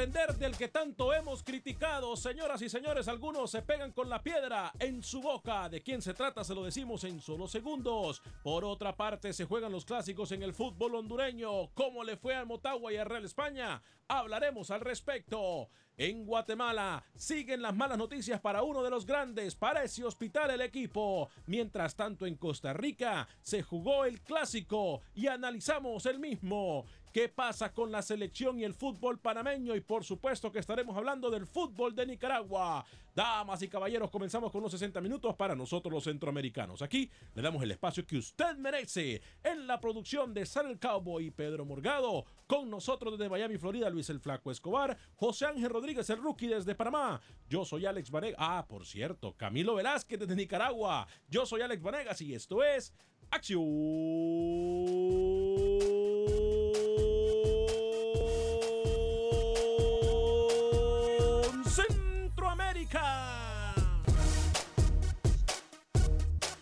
Aprender 0.00 0.34
del 0.38 0.56
que 0.56 0.68
tanto 0.68 1.12
hemos 1.12 1.42
criticado. 1.42 2.16
Señoras 2.16 2.62
y 2.62 2.70
señores, 2.70 3.06
algunos 3.06 3.50
se 3.50 3.60
pegan 3.60 3.92
con 3.92 4.08
la 4.08 4.22
piedra 4.22 4.72
en 4.78 5.02
su 5.02 5.20
boca. 5.20 5.68
¿De 5.68 5.82
quién 5.82 6.00
se 6.00 6.14
trata? 6.14 6.42
Se 6.42 6.54
lo 6.54 6.64
decimos 6.64 7.04
en 7.04 7.20
solo 7.20 7.46
segundos. 7.46 8.22
Por 8.42 8.64
otra 8.64 8.96
parte, 8.96 9.34
se 9.34 9.44
juegan 9.44 9.72
los 9.72 9.84
clásicos 9.84 10.32
en 10.32 10.42
el 10.42 10.54
fútbol 10.54 10.94
hondureño. 10.94 11.68
¿Cómo 11.74 12.02
le 12.02 12.16
fue 12.16 12.34
al 12.34 12.46
Motagua 12.46 12.90
y 12.90 12.96
al 12.96 13.10
Real 13.10 13.26
España? 13.26 13.82
Hablaremos 14.08 14.70
al 14.70 14.80
respecto. 14.80 15.68
En 16.00 16.24
Guatemala 16.24 17.04
siguen 17.14 17.60
las 17.60 17.76
malas 17.76 17.98
noticias 17.98 18.40
para 18.40 18.62
uno 18.62 18.82
de 18.82 18.88
los 18.88 19.04
grandes, 19.04 19.54
parece 19.54 20.02
hospital 20.02 20.50
el 20.50 20.62
equipo. 20.62 21.28
Mientras 21.44 21.94
tanto 21.94 22.24
en 22.24 22.36
Costa 22.36 22.72
Rica 22.72 23.28
se 23.42 23.62
jugó 23.62 24.06
el 24.06 24.22
clásico 24.22 25.02
y 25.14 25.26
analizamos 25.26 26.06
el 26.06 26.18
mismo. 26.18 26.86
¿Qué 27.12 27.28
pasa 27.28 27.72
con 27.72 27.90
la 27.90 28.02
selección 28.02 28.60
y 28.60 28.64
el 28.64 28.72
fútbol 28.72 29.18
panameño? 29.18 29.74
Y 29.74 29.80
por 29.80 30.04
supuesto 30.04 30.52
que 30.52 30.60
estaremos 30.60 30.96
hablando 30.96 31.28
del 31.28 31.44
fútbol 31.44 31.92
de 31.92 32.06
Nicaragua. 32.06 32.84
Damas 33.12 33.60
y 33.62 33.68
caballeros, 33.68 34.10
comenzamos 34.10 34.52
con 34.52 34.60
unos 34.60 34.70
60 34.70 35.00
minutos 35.00 35.34
para 35.34 35.56
nosotros 35.56 35.92
los 35.92 36.04
centroamericanos. 36.04 36.82
Aquí 36.82 37.10
le 37.34 37.42
damos 37.42 37.64
el 37.64 37.72
espacio 37.72 38.06
que 38.06 38.16
usted 38.16 38.56
merece 38.58 39.20
en 39.42 39.66
la 39.66 39.80
producción 39.80 40.32
de 40.32 40.46
San 40.46 40.68
el 40.68 40.78
Cowboy 40.78 41.26
y 41.26 41.30
Pedro 41.32 41.64
Morgado. 41.64 42.24
Con 42.46 42.70
nosotros 42.70 43.18
desde 43.18 43.28
Miami, 43.28 43.58
Florida, 43.58 43.90
Luis 43.90 44.08
el 44.10 44.20
Flaco 44.20 44.52
Escobar, 44.52 44.96
José 45.16 45.46
Ángel 45.46 45.70
Rodríguez, 45.70 46.08
el 46.10 46.22
rookie 46.22 46.46
desde 46.46 46.76
Panamá. 46.76 47.20
Yo 47.48 47.64
soy 47.64 47.86
Alex 47.86 48.12
Vanegas. 48.12 48.38
Ah, 48.38 48.66
por 48.68 48.86
cierto, 48.86 49.36
Camilo 49.36 49.74
Velázquez 49.74 50.20
desde 50.20 50.36
Nicaragua. 50.36 51.08
Yo 51.28 51.44
soy 51.44 51.62
Alex 51.62 51.82
Vanegas 51.82 52.20
y 52.22 52.34
esto 52.34 52.62
es 52.62 52.92
Acción 53.32 53.60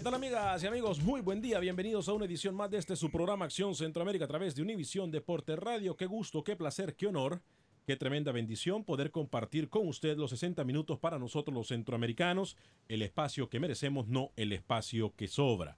¿Qué 0.00 0.04
tal 0.04 0.14
amigas 0.14 0.64
y 0.64 0.66
amigos? 0.66 0.98
Muy 1.02 1.20
buen 1.20 1.42
día, 1.42 1.58
bienvenidos 1.58 2.08
a 2.08 2.14
una 2.14 2.24
edición 2.24 2.54
más 2.54 2.70
de 2.70 2.78
este 2.78 2.96
su 2.96 3.10
programa 3.10 3.44
Acción 3.44 3.74
Centroamérica 3.74 4.24
a 4.24 4.28
través 4.28 4.54
de 4.54 4.62
Univisión 4.62 5.10
Deporte 5.10 5.56
Radio. 5.56 5.94
Qué 5.94 6.06
gusto, 6.06 6.42
qué 6.42 6.56
placer, 6.56 6.96
qué 6.96 7.06
honor, 7.06 7.42
qué 7.86 7.96
tremenda 7.96 8.32
bendición 8.32 8.82
poder 8.82 9.10
compartir 9.10 9.68
con 9.68 9.86
usted 9.86 10.16
los 10.16 10.30
60 10.30 10.64
minutos 10.64 10.98
para 10.98 11.18
nosotros 11.18 11.54
los 11.54 11.68
centroamericanos, 11.68 12.56
el 12.88 13.02
espacio 13.02 13.50
que 13.50 13.60
merecemos, 13.60 14.08
no 14.08 14.32
el 14.36 14.54
espacio 14.54 15.14
que 15.16 15.28
sobra. 15.28 15.76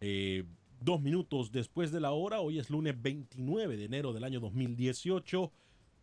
Eh, 0.00 0.44
dos 0.78 1.00
minutos 1.00 1.50
después 1.50 1.90
de 1.90 1.98
la 1.98 2.12
hora, 2.12 2.38
hoy 2.38 2.60
es 2.60 2.70
lunes 2.70 2.94
29 3.02 3.76
de 3.76 3.84
enero 3.84 4.12
del 4.12 4.22
año 4.22 4.38
2018. 4.38 5.50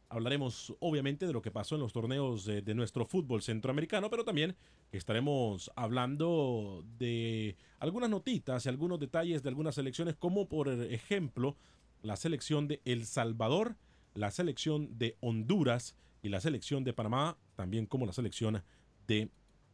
Hablaremos 0.10 0.76
obviamente 0.80 1.26
de 1.26 1.34
lo 1.34 1.42
que 1.42 1.52
pasó 1.52 1.76
en 1.76 1.82
los 1.82 1.94
torneos 1.94 2.46
de, 2.46 2.76
nuestro 2.76 3.06
fútbol 3.06 3.42
centroamericano, 3.42 4.10
pero 4.10 4.24
también 4.24 4.56
estaremos 4.92 5.72
hablando 5.76 6.86
de 7.00 7.56
algunas 7.80 8.10
notitas 8.10 8.66
y 8.66 8.70
algunos 8.70 9.00
detalles 9.00 9.42
de 9.42 9.50
algunas 9.50 9.76
selecciones, 9.76 10.16
como 10.16 10.48
por 10.48 10.70
ejemplo 10.70 11.56
la 12.04 12.16
selección 12.16 12.68
de 12.68 12.82
El 12.86 13.06
Salvador, 13.06 13.76
la 14.14 14.30
selección 14.30 14.98
de 14.98 15.18
Honduras 15.22 15.96
y 16.22 16.30
la 16.30 16.42
selección 16.42 16.84
de 16.84 16.94
Panamá, 16.94 17.38
también 17.56 17.86
como 17.86 18.06
la 18.06 18.14
selección 18.14 18.64
de 19.08 19.30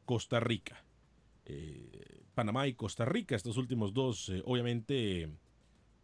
Costa 0.06 0.40
Rica. 0.40 0.84
Eh, 1.46 2.22
Panamá 2.34 2.68
y 2.68 2.74
Costa 2.74 3.06
Rica, 3.06 3.36
estos 3.36 3.58
últimos 3.58 3.94
dos, 3.94 4.30
eh, 4.30 4.42
obviamente, 4.46 5.30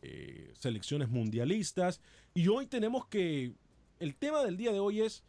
eh, 0.01 0.53
selecciones 0.59 1.09
mundialistas. 1.09 2.01
Y 2.33 2.47
hoy 2.47 2.67
tenemos 2.67 3.07
que 3.07 3.53
el 3.99 4.15
tema 4.15 4.43
del 4.43 4.57
día 4.57 4.71
de 4.71 4.79
hoy 4.79 5.01
es, 5.01 5.23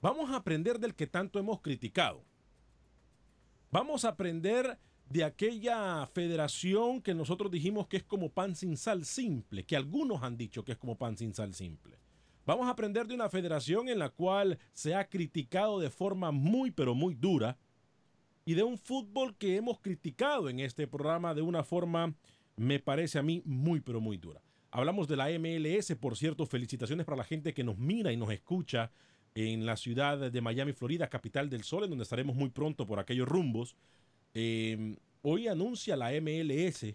vamos 0.00 0.30
a 0.30 0.36
aprender 0.36 0.78
del 0.78 0.94
que 0.94 1.06
tanto 1.06 1.38
hemos 1.38 1.60
criticado. 1.60 2.24
Vamos 3.70 4.04
a 4.04 4.10
aprender 4.10 4.78
de 5.08 5.24
aquella 5.24 6.06
federación 6.06 7.02
que 7.02 7.14
nosotros 7.14 7.50
dijimos 7.50 7.86
que 7.86 7.98
es 7.98 8.04
como 8.04 8.30
pan 8.30 8.56
sin 8.56 8.76
sal 8.76 9.04
simple, 9.04 9.64
que 9.64 9.76
algunos 9.76 10.22
han 10.22 10.36
dicho 10.36 10.64
que 10.64 10.72
es 10.72 10.78
como 10.78 10.96
pan 10.96 11.16
sin 11.16 11.34
sal 11.34 11.54
simple. 11.54 11.98
Vamos 12.44 12.66
a 12.66 12.70
aprender 12.70 13.06
de 13.06 13.14
una 13.14 13.28
federación 13.28 13.88
en 13.88 13.98
la 13.98 14.08
cual 14.08 14.58
se 14.72 14.94
ha 14.94 15.08
criticado 15.08 15.78
de 15.78 15.90
forma 15.90 16.32
muy 16.32 16.70
pero 16.70 16.94
muy 16.94 17.14
dura 17.14 17.56
y 18.44 18.54
de 18.54 18.62
un 18.62 18.78
fútbol 18.78 19.36
que 19.36 19.56
hemos 19.56 19.80
criticado 19.80 20.48
en 20.48 20.60
este 20.60 20.88
programa 20.88 21.34
de 21.34 21.42
una 21.42 21.62
forma, 21.62 22.14
me 22.56 22.80
parece 22.80 23.18
a 23.18 23.22
mí, 23.22 23.42
muy 23.44 23.80
pero 23.80 24.00
muy 24.00 24.16
dura. 24.16 24.42
Hablamos 24.74 25.06
de 25.06 25.16
la 25.16 25.28
MLS, 25.38 25.94
por 26.00 26.16
cierto, 26.16 26.46
felicitaciones 26.46 27.04
para 27.04 27.18
la 27.18 27.24
gente 27.24 27.52
que 27.52 27.62
nos 27.62 27.76
mira 27.76 28.10
y 28.10 28.16
nos 28.16 28.32
escucha 28.32 28.90
en 29.34 29.66
la 29.66 29.76
ciudad 29.76 30.32
de 30.32 30.40
Miami, 30.40 30.72
Florida, 30.72 31.10
capital 31.10 31.50
del 31.50 31.62
sol, 31.62 31.84
en 31.84 31.90
donde 31.90 32.04
estaremos 32.04 32.34
muy 32.34 32.48
pronto 32.48 32.86
por 32.86 32.98
aquellos 32.98 33.28
rumbos. 33.28 33.76
Eh, 34.32 34.96
hoy 35.20 35.46
anuncia 35.46 35.94
la 35.94 36.10
MLS 36.22 36.86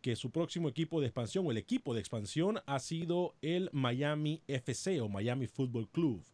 que 0.00 0.16
su 0.16 0.32
próximo 0.32 0.68
equipo 0.68 1.00
de 1.00 1.06
expansión 1.06 1.46
o 1.46 1.52
el 1.52 1.58
equipo 1.58 1.94
de 1.94 2.00
expansión 2.00 2.58
ha 2.66 2.80
sido 2.80 3.36
el 3.40 3.70
Miami 3.72 4.42
FC 4.48 5.00
o 5.00 5.08
Miami 5.08 5.46
Football 5.46 5.88
Club. 5.90 6.24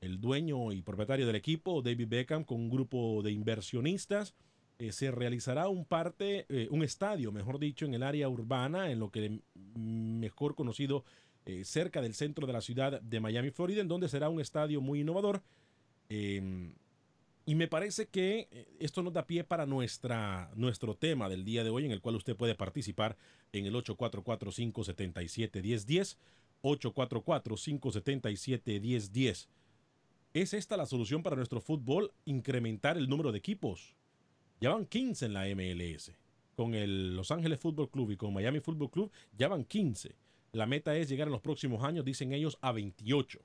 El 0.00 0.20
dueño 0.20 0.70
y 0.70 0.80
propietario 0.82 1.26
del 1.26 1.34
equipo, 1.34 1.82
David 1.82 2.06
Beckham, 2.06 2.44
con 2.44 2.60
un 2.60 2.70
grupo 2.70 3.20
de 3.24 3.32
inversionistas, 3.32 4.32
eh, 4.84 4.92
se 4.92 5.10
realizará 5.10 5.68
un 5.68 5.84
parte, 5.84 6.46
eh, 6.48 6.68
un 6.70 6.82
estadio, 6.82 7.32
mejor 7.32 7.58
dicho, 7.58 7.84
en 7.86 7.94
el 7.94 8.02
área 8.02 8.28
urbana, 8.28 8.90
en 8.90 8.98
lo 8.98 9.10
que 9.10 9.40
mejor 9.74 10.54
conocido 10.54 11.04
eh, 11.46 11.64
cerca 11.64 12.02
del 12.02 12.14
centro 12.14 12.46
de 12.46 12.52
la 12.52 12.60
ciudad 12.60 13.00
de 13.00 13.20
Miami, 13.20 13.50
Florida, 13.50 13.80
en 13.80 13.88
donde 13.88 14.08
será 14.08 14.28
un 14.28 14.40
estadio 14.40 14.80
muy 14.80 15.00
innovador. 15.00 15.42
Em, 16.08 16.74
y 17.46 17.54
me 17.54 17.68
parece 17.68 18.08
que 18.08 18.48
esto 18.78 19.02
nos 19.02 19.12
da 19.12 19.26
pie 19.26 19.44
para 19.44 19.66
nuestra, 19.66 20.50
nuestro 20.54 20.96
tema 20.96 21.28
del 21.28 21.44
día 21.44 21.64
de 21.64 21.70
hoy, 21.70 21.84
en 21.84 21.92
el 21.92 22.00
cual 22.00 22.16
usted 22.16 22.36
puede 22.36 22.54
participar 22.54 23.16
en 23.52 23.66
el 23.66 23.74
844-577-1010. 23.74 26.16
844-577-1010. 26.62 29.48
¿Es 30.32 30.54
esta 30.54 30.76
la 30.76 30.86
solución 30.86 31.22
para 31.22 31.36
nuestro 31.36 31.60
fútbol? 31.60 32.12
Incrementar 32.24 32.96
el 32.96 33.08
número 33.08 33.30
de 33.30 33.38
equipos. 33.38 33.94
Ya 34.60 34.70
van 34.70 34.86
15 34.86 35.26
en 35.26 35.32
la 35.32 35.44
MLS. 35.54 36.12
Con 36.56 36.74
el 36.74 37.16
Los 37.16 37.30
Ángeles 37.30 37.58
Fútbol 37.58 37.90
Club 37.90 38.12
y 38.12 38.16
con 38.16 38.32
Miami 38.32 38.60
Fútbol 38.60 38.90
Club 38.90 39.10
ya 39.36 39.48
van 39.48 39.64
15. 39.64 40.14
La 40.52 40.66
meta 40.66 40.96
es 40.96 41.08
llegar 41.08 41.26
en 41.28 41.32
los 41.32 41.40
próximos 41.40 41.82
años, 41.82 42.04
dicen 42.04 42.32
ellos, 42.32 42.58
a 42.60 42.70
28. 42.72 43.40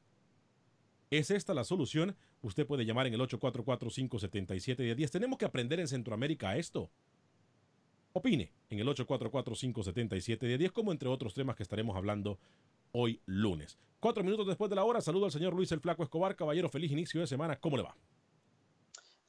¿Es 1.09 1.31
esta 1.31 1.55
la 1.55 1.63
solución? 1.63 2.15
Usted 2.41 2.67
puede 2.67 2.85
llamar 2.85 3.07
en 3.07 3.15
el 3.15 3.21
844-577-1010. 3.21 5.09
Tenemos 5.09 5.39
que 5.39 5.45
aprender 5.45 5.79
en 5.79 5.87
Centroamérica 5.87 6.55
esto. 6.55 6.91
Opine 8.13 8.51
en 8.69 8.79
el 8.79 8.87
844-577-1010, 8.87 10.71
como 10.71 10.91
entre 10.91 11.09
otros 11.09 11.33
temas 11.33 11.55
que 11.55 11.63
estaremos 11.63 11.95
hablando 11.97 12.37
hoy 12.91 13.19
lunes. 13.25 13.79
Cuatro 13.99 14.23
minutos 14.23 14.47
después 14.47 14.69
de 14.69 14.75
la 14.75 14.83
hora, 14.83 15.01
saludo 15.01 15.25
al 15.25 15.31
señor 15.31 15.53
Luis 15.53 15.71
el 15.71 15.79
Flaco 15.79 16.03
Escobar. 16.03 16.35
Caballero, 16.35 16.69
feliz 16.69 16.91
inicio 16.91 17.21
de 17.21 17.27
semana. 17.27 17.59
¿Cómo 17.59 17.75
le 17.75 17.83
va? 17.83 17.95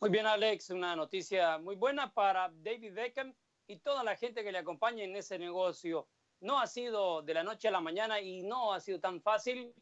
Muy 0.00 0.08
bien, 0.08 0.26
Alex, 0.26 0.70
una 0.70 0.96
noticia 0.96 1.58
muy 1.58 1.76
buena 1.76 2.14
para 2.14 2.50
David 2.62 2.94
Beckham 2.94 3.34
y 3.66 3.80
toda 3.80 4.02
la 4.02 4.16
gente 4.16 4.42
que 4.42 4.50
le 4.50 4.56
acompaña 4.56 5.04
en 5.04 5.14
ese 5.14 5.38
negocio. 5.38 6.08
No 6.40 6.58
ha 6.58 6.66
sido 6.66 7.20
de 7.20 7.34
la 7.34 7.42
noche 7.42 7.68
a 7.68 7.70
la 7.70 7.82
mañana 7.82 8.18
y 8.18 8.42
no 8.42 8.72
ha 8.72 8.80
sido 8.80 8.98
tan 8.98 9.20
fácil 9.20 9.74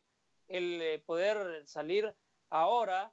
el 0.49 0.83
eh, 0.83 0.99
poder 1.07 1.65
salir 1.69 2.13
ahora 2.51 3.13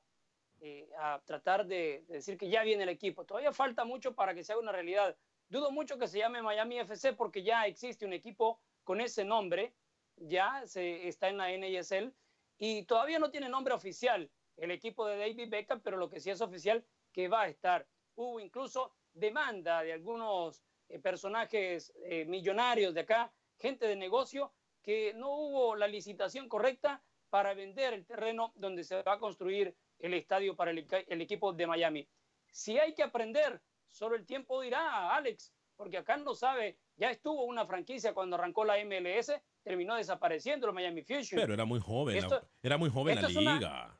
eh, 0.62 0.90
a 0.98 1.22
tratar 1.24 1.68
de, 1.68 2.06
decir 2.08 2.40
que 2.40 2.50
ya 2.50 2.64
viene 2.64 2.82
el 2.82 2.90
equipo. 2.90 3.24
Todavía 3.24 3.54
falta 3.54 3.86
mucho 3.86 4.16
para 4.16 4.34
que 4.34 4.44
sea 4.44 4.58
una 4.58 4.72
realidad. 4.72 5.16
Dudo 5.48 5.70
mucho 5.70 6.00
que 6.00 6.08
se 6.08 6.18
llame 6.18 6.42
Miami 6.42 6.80
FC 6.80 7.14
porque 7.14 7.44
ya 7.44 7.68
existe 7.68 8.08
un 8.08 8.14
equipo 8.14 8.60
con 8.84 9.00
ese 9.00 9.24
nombre, 9.24 9.76
ya 10.16 10.64
se, 10.66 11.08
está 11.08 11.30
en 11.30 11.38
la 11.38 11.56
NASL 11.56 12.16
y 12.58 12.82
todavía 12.86 13.20
no 13.20 13.30
tiene 13.30 13.48
nombre 13.48 13.76
oficial 13.76 14.32
el 14.58 14.72
equipo 14.72 15.06
de 15.06 15.18
David 15.18 15.50
Beckham, 15.50 15.82
pero 15.82 15.98
lo 15.98 16.10
que 16.10 16.20
sí 16.20 16.30
es 16.30 16.42
oficial 16.42 16.84
que 17.16 17.30
va 17.30 17.44
a 17.44 17.48
estar. 17.48 17.88
Hubo 18.16 18.42
incluso 18.42 18.94
demanda 19.14 19.82
de 19.82 19.94
algunos 19.94 20.62
eh, 20.90 21.00
personajes 21.00 21.94
eh, 22.04 22.26
millonarios 22.26 22.94
de 22.94 23.02
acá, 23.02 23.32
gente 23.58 23.88
de 23.88 23.96
negocio, 23.96 24.52
que 24.84 25.14
no 25.14 25.30
hubo 25.30 25.76
la 25.78 25.88
licitación 25.88 26.50
correcta 26.50 27.02
para 27.30 27.54
vender 27.54 27.94
el 27.94 28.06
terreno 28.06 28.52
donde 28.56 28.84
se 28.84 29.02
va 29.02 29.14
a 29.14 29.20
construir 29.20 29.74
el 30.00 30.14
estadio 30.14 30.58
para 30.58 30.72
el, 30.72 30.86
el 31.08 31.22
equipo 31.22 31.54
de 31.54 31.66
Miami. 31.66 32.06
Si 32.52 32.78
hay 32.78 32.94
que 32.94 33.04
aprender, 33.04 33.62
solo 33.90 34.18
el 34.18 34.26
tiempo 34.26 34.60
dirá, 34.60 35.16
Alex, 35.16 35.54
porque 35.78 35.98
acá 35.98 36.18
no 36.18 36.36
sabe, 36.36 36.78
ya 36.98 37.12
estuvo 37.12 37.46
una 37.46 37.66
franquicia 37.66 38.14
cuando 38.14 38.36
arrancó 38.36 38.66
la 38.66 38.76
MLS, 38.84 39.32
terminó 39.64 39.96
desapareciendo 39.96 40.68
el 40.68 40.74
Miami 40.74 41.02
Fusion. 41.02 41.40
Pero 41.40 41.54
era 41.54 41.64
muy 41.64 41.80
joven, 41.80 42.28
era 42.62 42.78
muy 42.78 42.90
joven 42.90 43.22
la 43.22 43.30
liga 43.30 44.00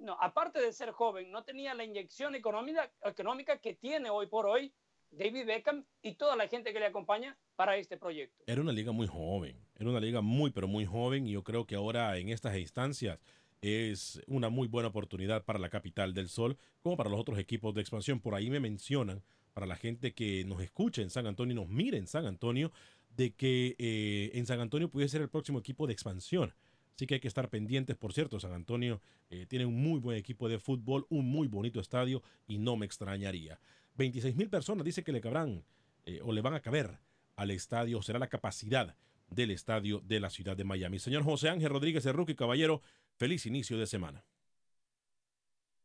no, 0.00 0.16
aparte 0.20 0.60
de 0.60 0.72
ser 0.72 0.90
joven, 0.90 1.30
no 1.30 1.44
tenía 1.44 1.74
la 1.74 1.84
inyección 1.84 2.34
económica, 2.34 2.90
económica 3.04 3.58
que 3.58 3.74
tiene 3.74 4.10
hoy 4.10 4.26
por 4.26 4.46
hoy 4.46 4.72
David 5.10 5.46
Beckham 5.46 5.84
y 6.02 6.14
toda 6.14 6.36
la 6.36 6.48
gente 6.48 6.72
que 6.72 6.80
le 6.80 6.86
acompaña 6.86 7.36
para 7.56 7.76
este 7.76 7.96
proyecto. 7.96 8.42
Era 8.46 8.60
una 8.60 8.72
liga 8.72 8.92
muy 8.92 9.06
joven, 9.06 9.56
era 9.78 9.90
una 9.90 10.00
liga 10.00 10.20
muy, 10.20 10.50
pero 10.50 10.68
muy 10.68 10.86
joven 10.86 11.26
y 11.26 11.32
yo 11.32 11.42
creo 11.42 11.66
que 11.66 11.74
ahora 11.74 12.16
en 12.16 12.28
estas 12.28 12.56
instancias 12.56 13.18
es 13.60 14.22
una 14.26 14.48
muy 14.48 14.68
buena 14.68 14.88
oportunidad 14.88 15.44
para 15.44 15.58
la 15.58 15.68
capital 15.68 16.14
del 16.14 16.28
sol, 16.28 16.56
como 16.82 16.96
para 16.96 17.10
los 17.10 17.20
otros 17.20 17.38
equipos 17.38 17.74
de 17.74 17.82
expansión. 17.82 18.20
Por 18.20 18.34
ahí 18.34 18.50
me 18.50 18.60
mencionan, 18.60 19.22
para 19.52 19.66
la 19.66 19.76
gente 19.76 20.14
que 20.14 20.44
nos 20.44 20.62
escucha 20.62 21.02
en 21.02 21.10
San 21.10 21.26
Antonio 21.26 21.52
y 21.52 21.56
nos 21.56 21.68
mire 21.68 21.98
en 21.98 22.06
San 22.06 22.24
Antonio, 22.24 22.72
de 23.16 23.34
que 23.34 23.76
eh, 23.78 24.30
en 24.34 24.46
San 24.46 24.60
Antonio 24.60 24.88
puede 24.88 25.08
ser 25.08 25.20
el 25.20 25.28
próximo 25.28 25.58
equipo 25.58 25.86
de 25.86 25.92
expansión. 25.92 26.54
Así 26.94 27.06
que 27.06 27.14
hay 27.14 27.20
que 27.20 27.28
estar 27.28 27.48
pendientes. 27.48 27.96
Por 27.96 28.12
cierto, 28.12 28.38
San 28.40 28.52
Antonio 28.52 29.00
eh, 29.30 29.46
tiene 29.46 29.66
un 29.66 29.80
muy 29.82 30.00
buen 30.00 30.16
equipo 30.16 30.48
de 30.48 30.58
fútbol, 30.58 31.06
un 31.08 31.26
muy 31.26 31.48
bonito 31.48 31.80
estadio 31.80 32.22
y 32.46 32.58
no 32.58 32.76
me 32.76 32.86
extrañaría. 32.86 33.58
26 33.96 34.36
mil 34.36 34.48
personas 34.48 34.84
dice 34.84 35.02
que 35.02 35.12
le 35.12 35.20
cabrán 35.20 35.64
eh, 36.04 36.20
o 36.22 36.32
le 36.32 36.40
van 36.40 36.54
a 36.54 36.60
caber 36.60 36.98
al 37.36 37.50
estadio, 37.50 38.02
será 38.02 38.18
la 38.18 38.28
capacidad 38.28 38.94
del 39.28 39.50
estadio 39.50 40.00
de 40.00 40.20
la 40.20 40.30
ciudad 40.30 40.56
de 40.56 40.64
Miami. 40.64 40.98
Señor 40.98 41.24
José 41.24 41.48
Ángel 41.48 41.70
Rodríguez 41.70 42.04
Rookie 42.04 42.34
caballero, 42.34 42.82
feliz 43.16 43.46
inicio 43.46 43.78
de 43.78 43.86
semana. 43.86 44.24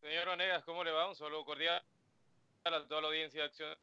Señor 0.02 0.28
Vanegas, 0.28 0.64
¿cómo 0.64 0.84
le 0.84 0.92
va? 0.92 1.08
Un 1.08 1.16
saludo 1.16 1.46
cordial 1.46 1.82
a 2.64 2.88
toda 2.88 3.02
la 3.02 3.08
audiencia 3.08 3.42
de 3.42 3.48
Acción 3.48 3.78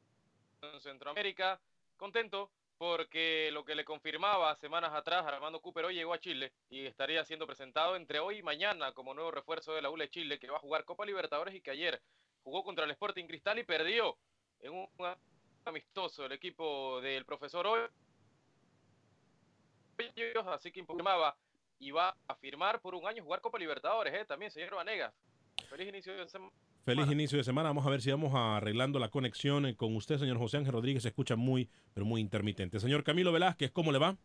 Centroamérica. 0.80 1.60
Contento 1.96 2.50
porque 2.82 3.50
lo 3.52 3.64
que 3.64 3.76
le 3.76 3.84
confirmaba 3.84 4.56
semanas 4.56 4.92
atrás 4.92 5.24
Armando 5.24 5.60
Cooper 5.62 5.84
hoy 5.84 5.94
llegó 5.94 6.14
a 6.14 6.18
Chile 6.18 6.52
y 6.68 6.84
estaría 6.84 7.24
siendo 7.24 7.46
presentado 7.46 7.94
entre 7.94 8.18
hoy 8.18 8.38
y 8.38 8.42
mañana 8.42 8.92
como 8.92 9.14
nuevo 9.14 9.30
refuerzo 9.30 9.72
de 9.72 9.82
la 9.82 9.88
ULE 9.88 10.10
Chile 10.10 10.40
que 10.40 10.50
va 10.50 10.56
a 10.56 10.60
jugar 10.60 10.84
Copa 10.84 11.06
Libertadores 11.06 11.54
y 11.54 11.60
que 11.60 11.70
ayer 11.70 12.02
jugó 12.42 12.64
contra 12.64 12.84
el 12.84 12.90
Sporting 12.90 13.26
Cristal 13.26 13.60
y 13.60 13.62
perdió 13.62 14.18
en 14.58 14.72
un 14.72 14.88
amistoso 15.64 16.26
el 16.26 16.32
equipo 16.32 17.00
del 17.00 17.24
profesor 17.24 17.68
hoy. 17.68 17.82
Así 20.48 20.72
que 20.72 20.80
informaba 20.80 21.36
y 21.78 21.92
va 21.92 22.16
a 22.26 22.34
firmar 22.34 22.80
por 22.80 22.96
un 22.96 23.06
año 23.06 23.22
jugar 23.22 23.40
Copa 23.40 23.60
Libertadores, 23.60 24.12
¿eh? 24.12 24.24
también 24.24 24.50
señor 24.50 24.74
Vanegas. 24.74 25.14
Feliz 25.68 25.86
inicio 25.86 26.16
de 26.16 26.28
semana. 26.28 26.50
Feliz 26.84 27.08
inicio 27.10 27.38
de 27.38 27.44
semana. 27.44 27.68
Vamos 27.68 27.86
a 27.86 27.90
ver 27.90 28.02
si 28.02 28.10
vamos 28.10 28.32
arreglando 28.34 28.98
la 28.98 29.08
conexión 29.08 29.66
eh, 29.66 29.76
con 29.76 29.94
usted, 29.94 30.18
señor 30.18 30.38
José 30.38 30.56
Ángel 30.56 30.72
Rodríguez. 30.72 31.02
Se 31.02 31.10
escucha 31.10 31.36
muy, 31.36 31.70
pero 31.94 32.04
muy 32.04 32.20
intermitente. 32.20 32.80
Señor 32.80 33.04
Camilo 33.04 33.30
Velázquez, 33.30 33.70
¿cómo 33.70 33.92
le 33.92 34.00
va? 34.00 34.16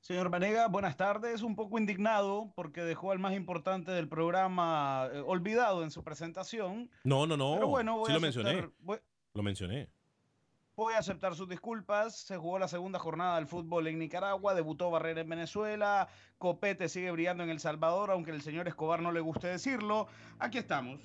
Señor 0.00 0.30
Vanega, 0.30 0.66
buenas 0.66 0.96
tardes. 0.96 1.42
Un 1.42 1.54
poco 1.54 1.78
indignado 1.78 2.52
porque 2.56 2.82
dejó 2.82 3.12
al 3.12 3.20
más 3.20 3.34
importante 3.34 3.92
del 3.92 4.08
programa 4.08 5.08
eh, 5.12 5.22
olvidado 5.24 5.84
en 5.84 5.92
su 5.92 6.02
presentación. 6.02 6.90
No, 7.04 7.26
no, 7.26 7.36
no. 7.36 7.54
Pero 7.54 7.68
bueno, 7.68 8.02
sí 8.04 8.12
lo 8.12 8.20
mencioné. 8.20 8.68
Lo 9.34 9.42
mencioné. 9.42 9.88
Voy 10.78 10.94
a 10.94 10.98
aceptar 10.98 11.34
sus 11.34 11.48
disculpas. 11.48 12.14
Se 12.14 12.36
jugó 12.36 12.56
la 12.56 12.68
segunda 12.68 13.00
jornada 13.00 13.34
del 13.34 13.48
fútbol 13.48 13.88
en 13.88 13.98
Nicaragua, 13.98 14.54
debutó 14.54 14.92
Barrera 14.92 15.22
en 15.22 15.28
Venezuela, 15.28 16.08
Copete 16.38 16.88
sigue 16.88 17.10
brillando 17.10 17.42
en 17.42 17.50
El 17.50 17.58
Salvador, 17.58 18.12
aunque 18.12 18.30
el 18.30 18.42
señor 18.42 18.68
Escobar 18.68 19.02
no 19.02 19.10
le 19.10 19.18
guste 19.18 19.48
decirlo. 19.48 20.06
Aquí 20.38 20.58
estamos. 20.58 21.00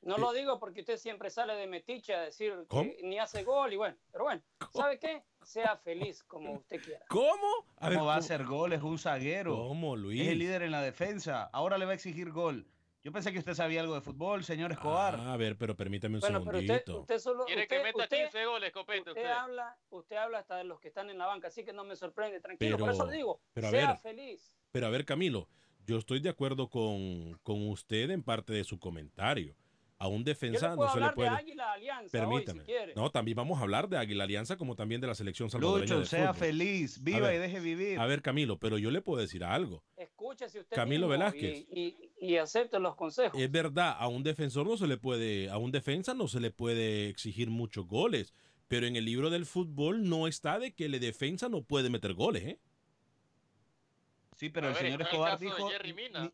No 0.00 0.16
lo 0.16 0.32
digo 0.32 0.60
porque 0.60 0.82
usted 0.82 0.96
siempre 0.96 1.28
sale 1.28 1.54
de 1.54 1.66
metiche 1.66 2.14
a 2.14 2.20
decir 2.20 2.54
que 2.70 3.00
ni 3.02 3.18
hace 3.18 3.42
gol 3.42 3.72
y 3.72 3.76
bueno, 3.76 3.96
pero 4.12 4.26
bueno, 4.26 4.42
¿sabe 4.72 5.00
qué? 5.00 5.24
Sea 5.42 5.76
feliz 5.78 6.22
como 6.22 6.52
usted 6.52 6.80
quiera. 6.80 7.04
¿Cómo? 7.08 7.66
¿Cómo 7.80 8.04
va 8.04 8.14
a 8.14 8.18
hacer 8.18 8.44
gol? 8.44 8.74
Es 8.74 8.82
un 8.82 8.96
zaguero. 8.96 9.56
¿Cómo, 9.56 9.96
Luis? 9.96 10.22
Es 10.22 10.28
el 10.28 10.38
líder 10.38 10.62
en 10.62 10.70
la 10.70 10.82
defensa. 10.82 11.50
Ahora 11.52 11.78
le 11.78 11.86
va 11.86 11.90
a 11.90 11.94
exigir 11.94 12.30
gol. 12.30 12.64
Yo 13.04 13.10
pensé 13.10 13.32
que 13.32 13.40
usted 13.40 13.54
sabía 13.54 13.80
algo 13.80 13.94
de 13.94 14.00
fútbol, 14.00 14.44
señor 14.44 14.70
Escobar. 14.70 15.16
Ah, 15.18 15.32
a 15.32 15.36
ver, 15.36 15.56
pero 15.56 15.76
permítame 15.76 16.16
un 16.16 16.20
bueno, 16.20 16.38
segundito. 16.38 16.82
Pero 16.84 17.00
usted, 17.00 17.18
solo, 17.18 17.44
Quiere 17.46 17.62
usted, 17.62 17.76
que 17.76 17.82
meta 17.82 18.04
usted, 18.04 18.22
15 18.24 18.44
goles, 18.46 18.72
Copete. 18.72 19.10
Usted, 19.10 19.26
habla, 19.26 19.76
usted 19.90 20.16
habla 20.16 20.38
hasta 20.38 20.56
de 20.56 20.64
los 20.64 20.78
que 20.78 20.88
están 20.88 21.10
en 21.10 21.18
la 21.18 21.26
banca, 21.26 21.48
así 21.48 21.64
que 21.64 21.72
no 21.72 21.82
me 21.82 21.96
sorprende. 21.96 22.38
Tranquilo, 22.38 22.78
por 22.78 22.90
eso 22.90 23.04
le 23.06 23.16
digo, 23.16 23.40
pero 23.52 23.70
sea 23.70 23.96
feliz. 23.96 24.56
Pero 24.70 24.86
a 24.86 24.90
ver, 24.90 25.04
Camilo, 25.04 25.48
yo 25.84 25.98
estoy 25.98 26.20
de 26.20 26.28
acuerdo 26.28 26.70
con, 26.70 27.38
con 27.42 27.68
usted 27.68 28.10
en 28.10 28.22
parte 28.22 28.52
de 28.52 28.62
su 28.62 28.78
comentario 28.78 29.56
a 30.02 30.08
un 30.08 30.24
defensa 30.24 30.74
no 30.74 30.92
se 30.92 30.98
le 30.98 31.10
puede. 31.12 31.30
De 31.30 31.36
Águila 31.36 31.72
Alianza 31.74 32.10
Permítame. 32.10 32.64
no, 32.96 33.10
también 33.12 33.36
vamos 33.36 33.60
a 33.60 33.62
hablar 33.62 33.88
de 33.88 33.96
Águila 33.96 34.24
Alianza 34.24 34.56
como 34.56 34.74
también 34.74 35.00
de 35.00 35.06
la 35.06 35.14
selección 35.14 35.48
salvadoreña. 35.48 35.94
Lucho, 35.94 36.06
sea 36.06 36.34
feliz, 36.34 37.00
viva 37.00 37.32
y 37.32 37.38
deje 37.38 37.60
vivir. 37.60 38.00
A 38.00 38.06
ver, 38.06 38.20
Camilo, 38.20 38.58
pero 38.58 38.78
yo 38.78 38.90
le 38.90 39.00
puedo 39.00 39.20
decir 39.20 39.44
algo. 39.44 39.84
Escúchese 39.96 40.58
usted. 40.58 40.74
Camilo 40.74 41.06
Velázquez. 41.06 41.66
Y, 41.70 41.80
y, 41.80 42.11
acepte 42.36 42.78
los 42.78 42.94
consejos. 42.94 43.40
Es 43.40 43.50
verdad, 43.50 43.96
a 43.98 44.06
un 44.08 44.22
defensor 44.22 44.66
no 44.66 44.76
se 44.76 44.86
le 44.86 44.96
puede, 44.96 45.50
a 45.50 45.58
un 45.58 45.72
defensa 45.72 46.14
no 46.14 46.28
se 46.28 46.40
le 46.40 46.50
puede 46.50 47.08
exigir 47.08 47.50
muchos 47.50 47.86
goles. 47.86 48.32
Pero 48.68 48.86
en 48.86 48.96
el 48.96 49.04
libro 49.04 49.28
del 49.28 49.44
fútbol 49.44 50.08
no 50.08 50.26
está 50.26 50.58
de 50.58 50.72
que 50.72 50.86
el 50.86 50.98
defensa 50.98 51.48
no 51.50 51.62
puede 51.62 51.90
meter 51.90 52.14
goles, 52.14 52.42
¿eh? 52.44 52.58
Sí, 54.36 54.48
pero 54.48 54.66
A 54.66 54.70
el 54.70 54.74
ver, 54.74 54.84
señor 54.84 55.02
Escobar 55.02 55.38
dijo 55.38 55.68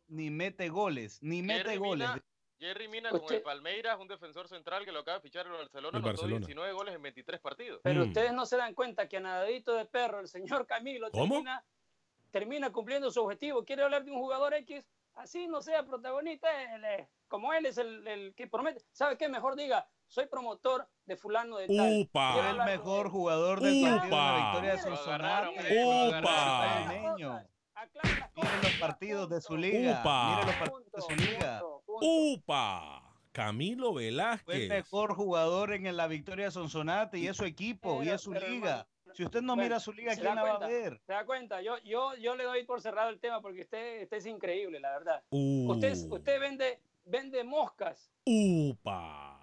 ni, 0.09 0.25
ni 0.25 0.31
mete 0.31 0.69
goles, 0.69 1.19
ni 1.23 1.43
mete 1.43 1.77
goles. 1.79 2.09
Mina, 2.09 2.25
Jerry 2.61 2.89
Mina 2.89 3.11
con 3.11 3.21
Usted- 3.21 3.37
el 3.37 3.43
Palmeiras, 3.43 3.99
un 4.01 4.09
defensor 4.09 4.49
central 4.49 4.85
que 4.85 4.93
lo 4.93 5.01
acaba 5.01 5.19
de 5.19 5.23
fichar 5.23 5.47
el 5.47 5.53
Barcelona, 5.53 5.99
El 5.99 6.05
anotó 6.05 6.09
Barcelona. 6.23 6.47
19 6.47 6.73
goles 6.73 6.95
en 6.95 7.03
23 7.03 7.41
partidos. 7.41 7.81
Pero 7.83 8.05
Mm. 8.05 8.09
ustedes 8.09 8.33
no 8.33 8.47
se 8.47 8.57
dan 8.57 8.75
cuenta 8.75 9.09
que 9.09 9.17
a 9.17 9.21
nadadito 9.21 9.75
de 9.75 9.85
perro 9.85 10.21
el 10.21 10.29
señor 10.29 10.67
Camilo 10.67 11.11
¿Cómo? 11.11 11.35
termina, 11.35 11.65
termina 12.31 12.73
cumpliendo 12.73 13.11
su 13.11 13.21
objetivo. 13.23 13.65
Quiere 13.65 13.83
hablar 13.83 14.05
de 14.05 14.11
un 14.13 14.19
jugador 14.19 14.55
X, 14.55 14.85
así 15.19 15.47
no 15.49 15.61
sea 15.63 15.85
protagonista, 15.85 16.49
él 16.75 16.85
es- 16.85 17.09
como 17.29 17.53
él 17.53 17.67
es 17.67 17.77
el, 17.79 18.07
el 18.09 18.35
que 18.35 18.47
promete. 18.47 18.81
¿Sabe 18.93 19.19
qué? 19.19 19.29
Mejor 19.29 19.55
diga, 19.55 19.87
soy 20.07 20.27
promotor 20.27 20.89
de 21.05 21.17
fulano 21.17 21.59
de 21.59 21.67
tal. 21.67 22.01
Upa. 22.01 22.51
El 22.51 22.57
mejor 22.65 23.11
jugador 23.11 23.61
del 23.61 23.83
Upa. 23.83 23.91
partido 24.01 24.17
de 24.17 24.23
la 24.23 24.37
victoria 24.45 24.73
de 24.73 24.79
Sonsonate. 24.79 25.85
Upa. 25.85 26.89
Miren 28.35 28.63
los 28.63 28.73
partidos 28.81 29.29
de 29.29 29.41
su 29.41 29.57
liga. 29.57 30.01
Upa. 30.01 30.31
Miren 30.31 30.47
los 30.47 30.57
partidos 30.57 30.93
de 30.93 31.01
su 31.03 31.17
liga. 31.31 31.61
punto, 31.61 31.83
punto. 31.87 32.07
¡Upa! 32.07 33.05
Camilo 33.33 33.93
Fue 33.93 34.05
el 34.05 34.11
Velázquez. 34.11 34.69
mejor 34.69 35.15
jugador 35.15 35.73
en 35.73 35.97
la 35.97 36.07
victoria 36.09 36.47
de 36.47 36.51
Sonsonate 36.51 37.19
y 37.19 37.29
es 37.29 37.37
su 37.37 37.45
equipo 37.45 38.03
y 38.03 38.09
es 38.09 38.23
su 38.23 38.33
liga. 38.33 38.87
Si 39.19 39.25
usted 39.25 39.43
no 39.43 39.57
bueno, 39.57 39.65
mira 39.65 39.81
su 39.81 39.93
liga, 39.93 40.15
¿se 40.15 40.21
¿quién 40.21 40.37
la 40.37 40.45
va 40.45 40.51
a 40.53 40.69
ver? 40.69 41.01
¿Se 41.05 41.13
da 41.13 41.27
cuenta? 41.27 41.61
Yo, 41.61 41.77
yo, 41.79 42.15
yo 42.15 42.37
le 42.37 42.45
doy 42.45 42.63
por 42.63 42.81
cerrado 42.81 43.11
el 43.11 43.19
tema 43.19 43.41
porque 43.41 43.63
usted, 43.63 44.05
usted 44.05 44.17
es 44.17 44.27
increíble, 44.27 44.79
la 44.79 44.93
verdad. 44.93 45.25
Uh, 45.31 45.73
Usted, 45.73 45.93
usted 46.09 46.39
vende, 46.39 46.79
vende 47.05 47.43
moscas. 47.43 48.13
¡Upa! 48.25 49.38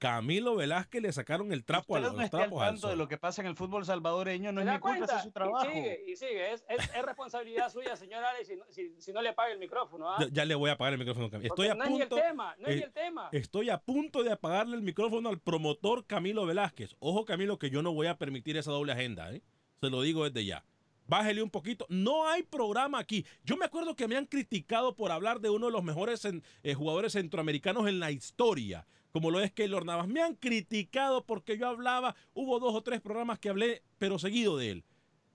Camilo 0.00 0.56
Velázquez 0.56 1.02
le 1.02 1.12
sacaron 1.12 1.52
el 1.52 1.62
trapo 1.62 1.94
a 1.94 2.00
los 2.00 2.14
no 2.14 2.22
está 2.22 2.38
al 2.38 2.42
trapos 2.44 2.62
al 2.62 2.70
tanto 2.70 2.88
de 2.88 2.96
lo 2.96 3.06
que 3.06 3.18
pasa 3.18 3.42
en 3.42 3.48
el 3.48 3.54
fútbol 3.54 3.84
salvadoreño, 3.84 4.50
no 4.50 4.60
¿Se 4.60 4.62
es 4.62 4.66
da 4.66 4.72
mi 4.74 4.80
culpa, 4.80 4.96
ese 4.96 5.06
cuenta? 5.06 5.16
es 5.18 5.22
su 5.24 5.30
trabajo. 5.30 5.70
Y 5.70 5.74
sigue, 5.74 6.04
y 6.08 6.16
sigue. 6.16 6.52
Es, 6.52 6.64
es, 6.68 6.90
es 6.96 7.02
responsabilidad 7.04 7.68
suya, 7.72 7.94
señor 7.96 8.24
Alex, 8.24 8.48
si 8.48 8.56
no, 8.56 8.64
si, 8.70 8.94
si 8.98 9.12
no 9.12 9.20
le 9.20 9.28
apaga 9.28 9.52
el 9.52 9.58
micrófono. 9.58 10.10
¿ah? 10.10 10.16
Ya, 10.20 10.28
ya 10.32 10.44
le 10.46 10.54
voy 10.54 10.70
a 10.70 10.72
apagar 10.72 10.94
el 10.94 10.98
micrófono. 10.98 11.26
a 11.26 11.30
Camilo. 11.30 11.54
Porque 11.54 11.68
Estoy 11.68 11.72
a 11.72 11.74
no 11.78 11.84
es 11.84 11.90
ni 11.90 12.00
el 12.00 12.08
punto. 12.08 12.24
tema, 12.24 12.56
no 12.58 12.66
es 12.68 12.76
ni 12.76 12.80
eh, 12.80 12.84
el 12.86 12.92
tema. 12.92 13.28
Estoy 13.30 13.68
a 13.70 13.78
punto 13.78 14.24
de 14.24 14.32
apagarle 14.32 14.74
el 14.76 14.82
micrófono 14.82 15.28
al 15.28 15.38
promotor 15.38 16.06
Camilo 16.06 16.46
Velázquez. 16.46 16.96
Ojo, 16.98 17.26
Camilo, 17.26 17.58
que 17.58 17.68
yo 17.68 17.82
no 17.82 17.92
voy 17.92 18.06
a 18.06 18.16
permitir 18.16 18.56
esa 18.56 18.70
doble 18.72 18.92
agenda, 18.92 19.30
¿eh? 19.34 19.42
Se 19.82 19.90
lo 19.90 20.00
digo 20.02 20.24
desde 20.24 20.46
ya. 20.46 20.64
Bájele 21.10 21.42
un 21.42 21.50
poquito. 21.50 21.86
No 21.88 22.28
hay 22.28 22.44
programa 22.44 23.00
aquí. 23.00 23.26
Yo 23.44 23.56
me 23.56 23.64
acuerdo 23.64 23.96
que 23.96 24.06
me 24.06 24.16
han 24.16 24.26
criticado 24.26 24.94
por 24.94 25.10
hablar 25.10 25.40
de 25.40 25.50
uno 25.50 25.66
de 25.66 25.72
los 25.72 25.82
mejores 25.82 26.24
eh, 26.24 26.74
jugadores 26.74 27.14
centroamericanos 27.14 27.88
en 27.88 27.98
la 27.98 28.12
historia, 28.12 28.86
como 29.10 29.32
lo 29.32 29.40
es 29.40 29.50
Keylor 29.50 29.84
Navas. 29.84 30.06
Me 30.06 30.22
han 30.22 30.36
criticado 30.36 31.26
porque 31.26 31.58
yo 31.58 31.66
hablaba, 31.66 32.14
hubo 32.32 32.60
dos 32.60 32.76
o 32.76 32.84
tres 32.84 33.00
programas 33.00 33.40
que 33.40 33.48
hablé, 33.48 33.82
pero 33.98 34.20
seguido 34.20 34.56
de 34.56 34.70
él. 34.70 34.84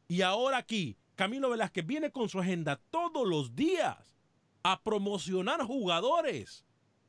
Y 0.08 0.22
ahora 0.22 0.60
aquí, 0.60 0.96
Camilo 1.16 1.50
Velázquez 1.50 1.86
viene 1.86 2.10
con 2.10 2.30
su 2.30 2.40
agenda 2.40 2.80
todos 2.90 3.28
los 3.28 3.54
días 3.54 4.16
a 4.64 4.82
promocionar 4.82 5.62
jugadores. 5.64 6.64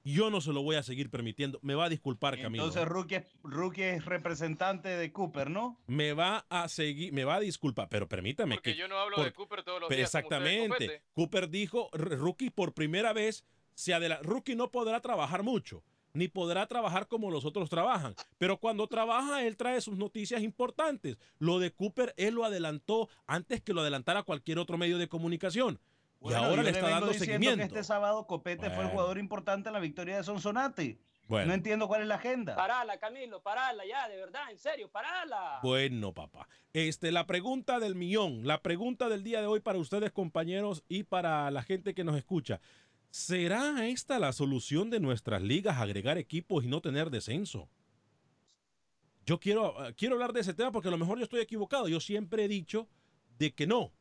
Yo 0.09 0.31
no 0.31 0.41
se 0.41 0.53
lo 0.53 0.63
voy 0.63 0.77
a 0.77 0.85
seguir 0.85 1.11
permitiendo. 1.11 1.59
Me 1.63 1.75
va 1.75 1.87
a 1.87 1.89
disculpar, 1.89 2.41
Camilo. 2.41 2.63
Entonces. 2.65 2.87
Rookie, 2.89 3.17
es- 3.17 3.37
Rookie 3.43 3.83
es 3.83 4.05
representante 4.05 4.89
de 4.89 5.11
Cooper, 5.13 5.51
¿no? 5.51 5.81
Me 5.89 6.13
va 6.13 6.47
a 6.49 6.69
seguir, 6.69 7.13
me 7.13 7.25
va 7.25 7.35
a 7.35 7.41
disculpar, 7.41 7.89
pero 7.89 8.09
permítame 8.09 8.55
Porque 8.55 8.75
que 8.75 8.79
yo 8.79 8.87
no 8.87 8.99
hablo 8.99 9.17
por- 9.17 9.25
de 9.25 9.33
Cooper 9.33 9.65
todos 9.65 9.81
los 9.81 9.89
Pero 9.89 9.97
días. 9.99 10.15
exactamente. 10.15 11.03
Cooper 11.13 11.49
dijo, 11.51 11.89
Rookie 11.93 12.51
por 12.51 12.73
primera 12.73 13.13
vez, 13.13 13.45
se 13.75 13.95
adela- 13.95 14.21
Rookie 14.23 14.55
no 14.55 14.71
podrá 14.71 15.01
trabajar 15.01 15.43
mucho, 15.43 15.83
ni 16.13 16.29
podrá 16.29 16.67
trabajar 16.69 17.09
como 17.09 17.33
los 17.33 17.45
otros 17.45 17.69
trabajan. 17.69 18.15
Pero 18.39 18.59
cuando 18.59 18.87
trabaja, 18.87 19.45
él 19.45 19.57
trae 19.57 19.81
sus 19.81 19.99
noticias 19.99 20.41
importantes. 20.41 21.19
Lo 21.41 21.59
de 21.59 21.73
Cooper, 21.73 22.15
él 22.17 22.35
lo 22.35 22.45
adelantó 22.45 23.09
antes 23.27 23.61
que 23.61 23.75
lo 23.75 23.81
adelantara 23.81 24.23
cualquier 24.23 24.61
otro 24.61 24.79
medio 24.79 24.99
de 24.99 25.09
comunicación. 25.09 25.81
Bueno, 26.27 26.41
y 26.41 26.45
ahora 26.45 26.63
le 26.63 26.71
está 26.71 26.89
dando 26.89 27.07
diciendo 27.09 27.25
seguimiento. 27.25 27.59
Que 27.59 27.65
este 27.65 27.85
sábado 27.85 28.27
Copete 28.27 28.71
fue 28.71 28.85
el 28.85 28.91
jugador 28.91 29.19
importante 29.19 29.69
en 29.69 29.75
la 29.75 29.81
victoria 29.81 30.17
de 30.17 30.25
Sonsonate. 30.25 30.99
Bueno. 31.29 31.49
No 31.49 31.55
entiendo 31.55 31.89
cuál 31.89 32.03
es 32.03 32.09
la 32.09 32.17
agenda. 32.17 32.55
Parala, 32.55 32.99
Camilo, 32.99 33.43
parala 33.43 33.85
ya, 33.85 34.09
de 34.09 34.17
verdad, 34.17 34.51
en 34.51 34.59
serio, 34.59 34.89
parala. 34.91 35.59
Bueno, 35.63 36.13
papá. 36.13 36.49
Este, 36.73 37.11
la 37.11 37.27
pregunta 37.27 37.81
del 37.81 37.95
millón, 37.97 38.47
la 38.47 38.63
pregunta 38.63 39.09
del 39.09 39.25
día 39.25 39.41
de 39.41 39.47
hoy 39.47 39.61
para 39.61 39.79
ustedes, 39.79 40.13
compañeros, 40.13 40.85
y 40.89 41.03
para 41.03 41.51
la 41.51 41.63
gente 41.63 41.95
que 41.95 42.05
nos 42.05 42.17
escucha. 42.17 42.61
¿Será 43.11 43.87
esta 43.89 44.19
la 44.19 44.33
solución 44.33 44.91
de 44.91 45.01
nuestras 45.01 45.43
ligas, 45.43 45.79
agregar 45.79 46.19
equipos 46.19 46.65
y 46.65 46.69
no 46.69 46.81
tener 46.81 47.11
descenso? 47.11 47.69
Yo 49.25 49.41
quiero, 49.41 49.87
eh, 49.87 49.95
quiero 49.97 50.15
hablar 50.15 50.33
de 50.33 50.41
ese 50.41 50.55
tema 50.55 50.71
porque 50.71 50.89
a 50.89 50.93
lo 50.93 50.99
mejor 50.99 51.19
yo 51.19 51.25
estoy 51.25 51.41
equivocado. 51.41 51.89
Yo 51.89 51.99
siempre 51.99 52.45
he 52.45 52.49
dicho 52.49 52.89
de 53.39 53.55
que 53.55 53.67
no. 53.67 53.93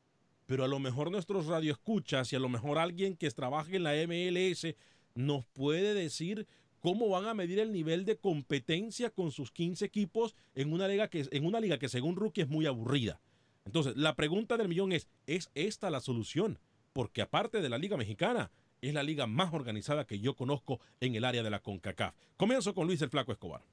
Pero 0.45 0.63
a 0.63 0.67
lo 0.67 0.79
mejor 0.79 1.11
nuestros 1.11 1.47
radioescuchas 1.47 2.31
y 2.31 2.35
a 2.35 2.39
lo 2.39 2.49
mejor 2.49 2.77
alguien 2.77 3.15
que 3.15 3.29
trabaje 3.31 3.77
en 3.77 3.83
la 3.83 3.93
MLS 4.07 4.75
nos 5.15 5.45
puede 5.45 5.93
decir 5.93 6.47
cómo 6.79 7.09
van 7.09 7.25
a 7.25 7.33
medir 7.33 7.59
el 7.59 7.71
nivel 7.71 8.05
de 8.05 8.17
competencia 8.17 9.09
con 9.09 9.31
sus 9.31 9.51
15 9.51 9.85
equipos 9.85 10.35
en 10.53 10.71
una 10.71 10.87
liga 10.87 11.07
que, 11.07 11.27
en 11.31 11.45
una 11.45 11.59
liga 11.59 11.79
que 11.79 11.89
según 11.89 12.15
Rookie 12.15 12.41
es 12.41 12.47
muy 12.47 12.67
aburrida. 12.67 13.19
Entonces, 13.65 13.97
la 13.97 14.15
pregunta 14.15 14.57
del 14.57 14.67
millón 14.67 14.91
es, 14.91 15.07
¿es 15.25 15.49
esta 15.55 15.89
la 15.89 15.99
solución? 15.99 16.59
Porque 16.93 17.23
aparte 17.23 17.61
de 17.61 17.69
la 17.69 17.79
Liga 17.79 17.97
Mexicana, 17.97 18.51
es 18.81 18.93
la 18.93 19.03
liga 19.03 19.25
más 19.25 19.53
organizada 19.53 20.05
que 20.05 20.19
yo 20.19 20.35
conozco 20.35 20.79
en 20.99 21.15
el 21.15 21.25
área 21.25 21.43
de 21.43 21.49
la 21.49 21.61
CONCACAF. 21.61 22.15
Comienzo 22.37 22.73
con 22.75 22.87
Luis 22.87 23.01
el 23.01 23.09
Flaco 23.09 23.31
Escobar. 23.31 23.63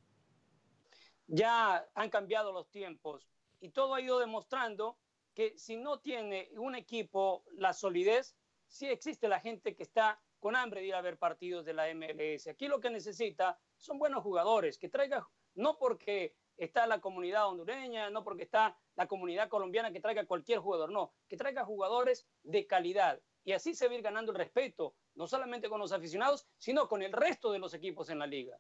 ya 1.27 1.87
han 1.95 2.11
cambiado 2.11 2.53
los 2.53 2.71
tiempos 2.71 3.29
y 3.61 3.69
todo 3.69 3.95
ha 3.95 4.01
ido 4.01 4.19
demostrando 4.19 4.97
que 5.35 5.57
si 5.57 5.77
no 5.77 6.01
tiene 6.01 6.51
un 6.57 6.75
equipo 6.75 7.45
la 7.53 7.73
solidez, 7.73 8.37
sí 8.69 8.87
existe 8.87 9.29
la 9.29 9.41
gente 9.41 9.75
que 9.75 9.83
está 9.83 10.21
con 10.41 10.57
hambre 10.57 10.81
de 10.81 10.89
ir 10.89 10.95
a 10.95 11.03
ver 11.03 11.19
partidos 11.19 11.65
de 11.65 11.75
la 11.75 11.93
MLS. 11.95 12.49
Aquí 12.49 12.67
lo 12.67 12.81
que 12.81 12.91
necesita 12.91 13.59
son 13.77 13.99
buenos 13.99 14.23
jugadores, 14.23 14.79
que 14.79 14.89
traiga, 14.89 15.29
no 15.55 15.79
porque 15.79 16.35
está 16.57 16.87
la 16.87 17.01
comunidad 17.01 17.49
hondureña, 17.49 18.11
no 18.11 18.25
porque 18.25 18.43
está 18.43 18.77
la 18.97 19.07
comunidad 19.07 19.49
colombiana 19.49 19.93
que 19.93 20.01
traiga 20.01 20.27
cualquier 20.27 20.59
jugador, 20.59 20.91
no, 20.91 21.15
que 21.29 21.37
traiga 21.37 21.65
jugadores 21.65 22.27
de 22.43 22.67
calidad. 22.67 23.21
Y 23.45 23.53
así 23.53 23.75
se 23.75 23.87
va 23.87 23.95
a 23.95 23.97
ir 23.97 24.03
ganando 24.03 24.33
el 24.33 24.39
respeto, 24.39 24.95
no 25.15 25.27
solamente 25.27 25.69
con 25.69 25.81
los 25.81 25.93
aficionados, 25.93 26.47
sino 26.59 26.89
con 26.89 27.03
el 27.03 27.13
resto 27.13 27.53
de 27.53 27.59
los 27.59 27.75
equipos 27.75 28.11
en 28.11 28.19
la 28.19 28.27
liga. 28.27 28.59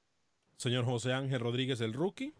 Señor 0.56 0.84
José 0.84 1.12
Ángel 1.12 1.40
Rodríguez, 1.40 1.80
el 1.80 1.92
rookie. 1.92 2.34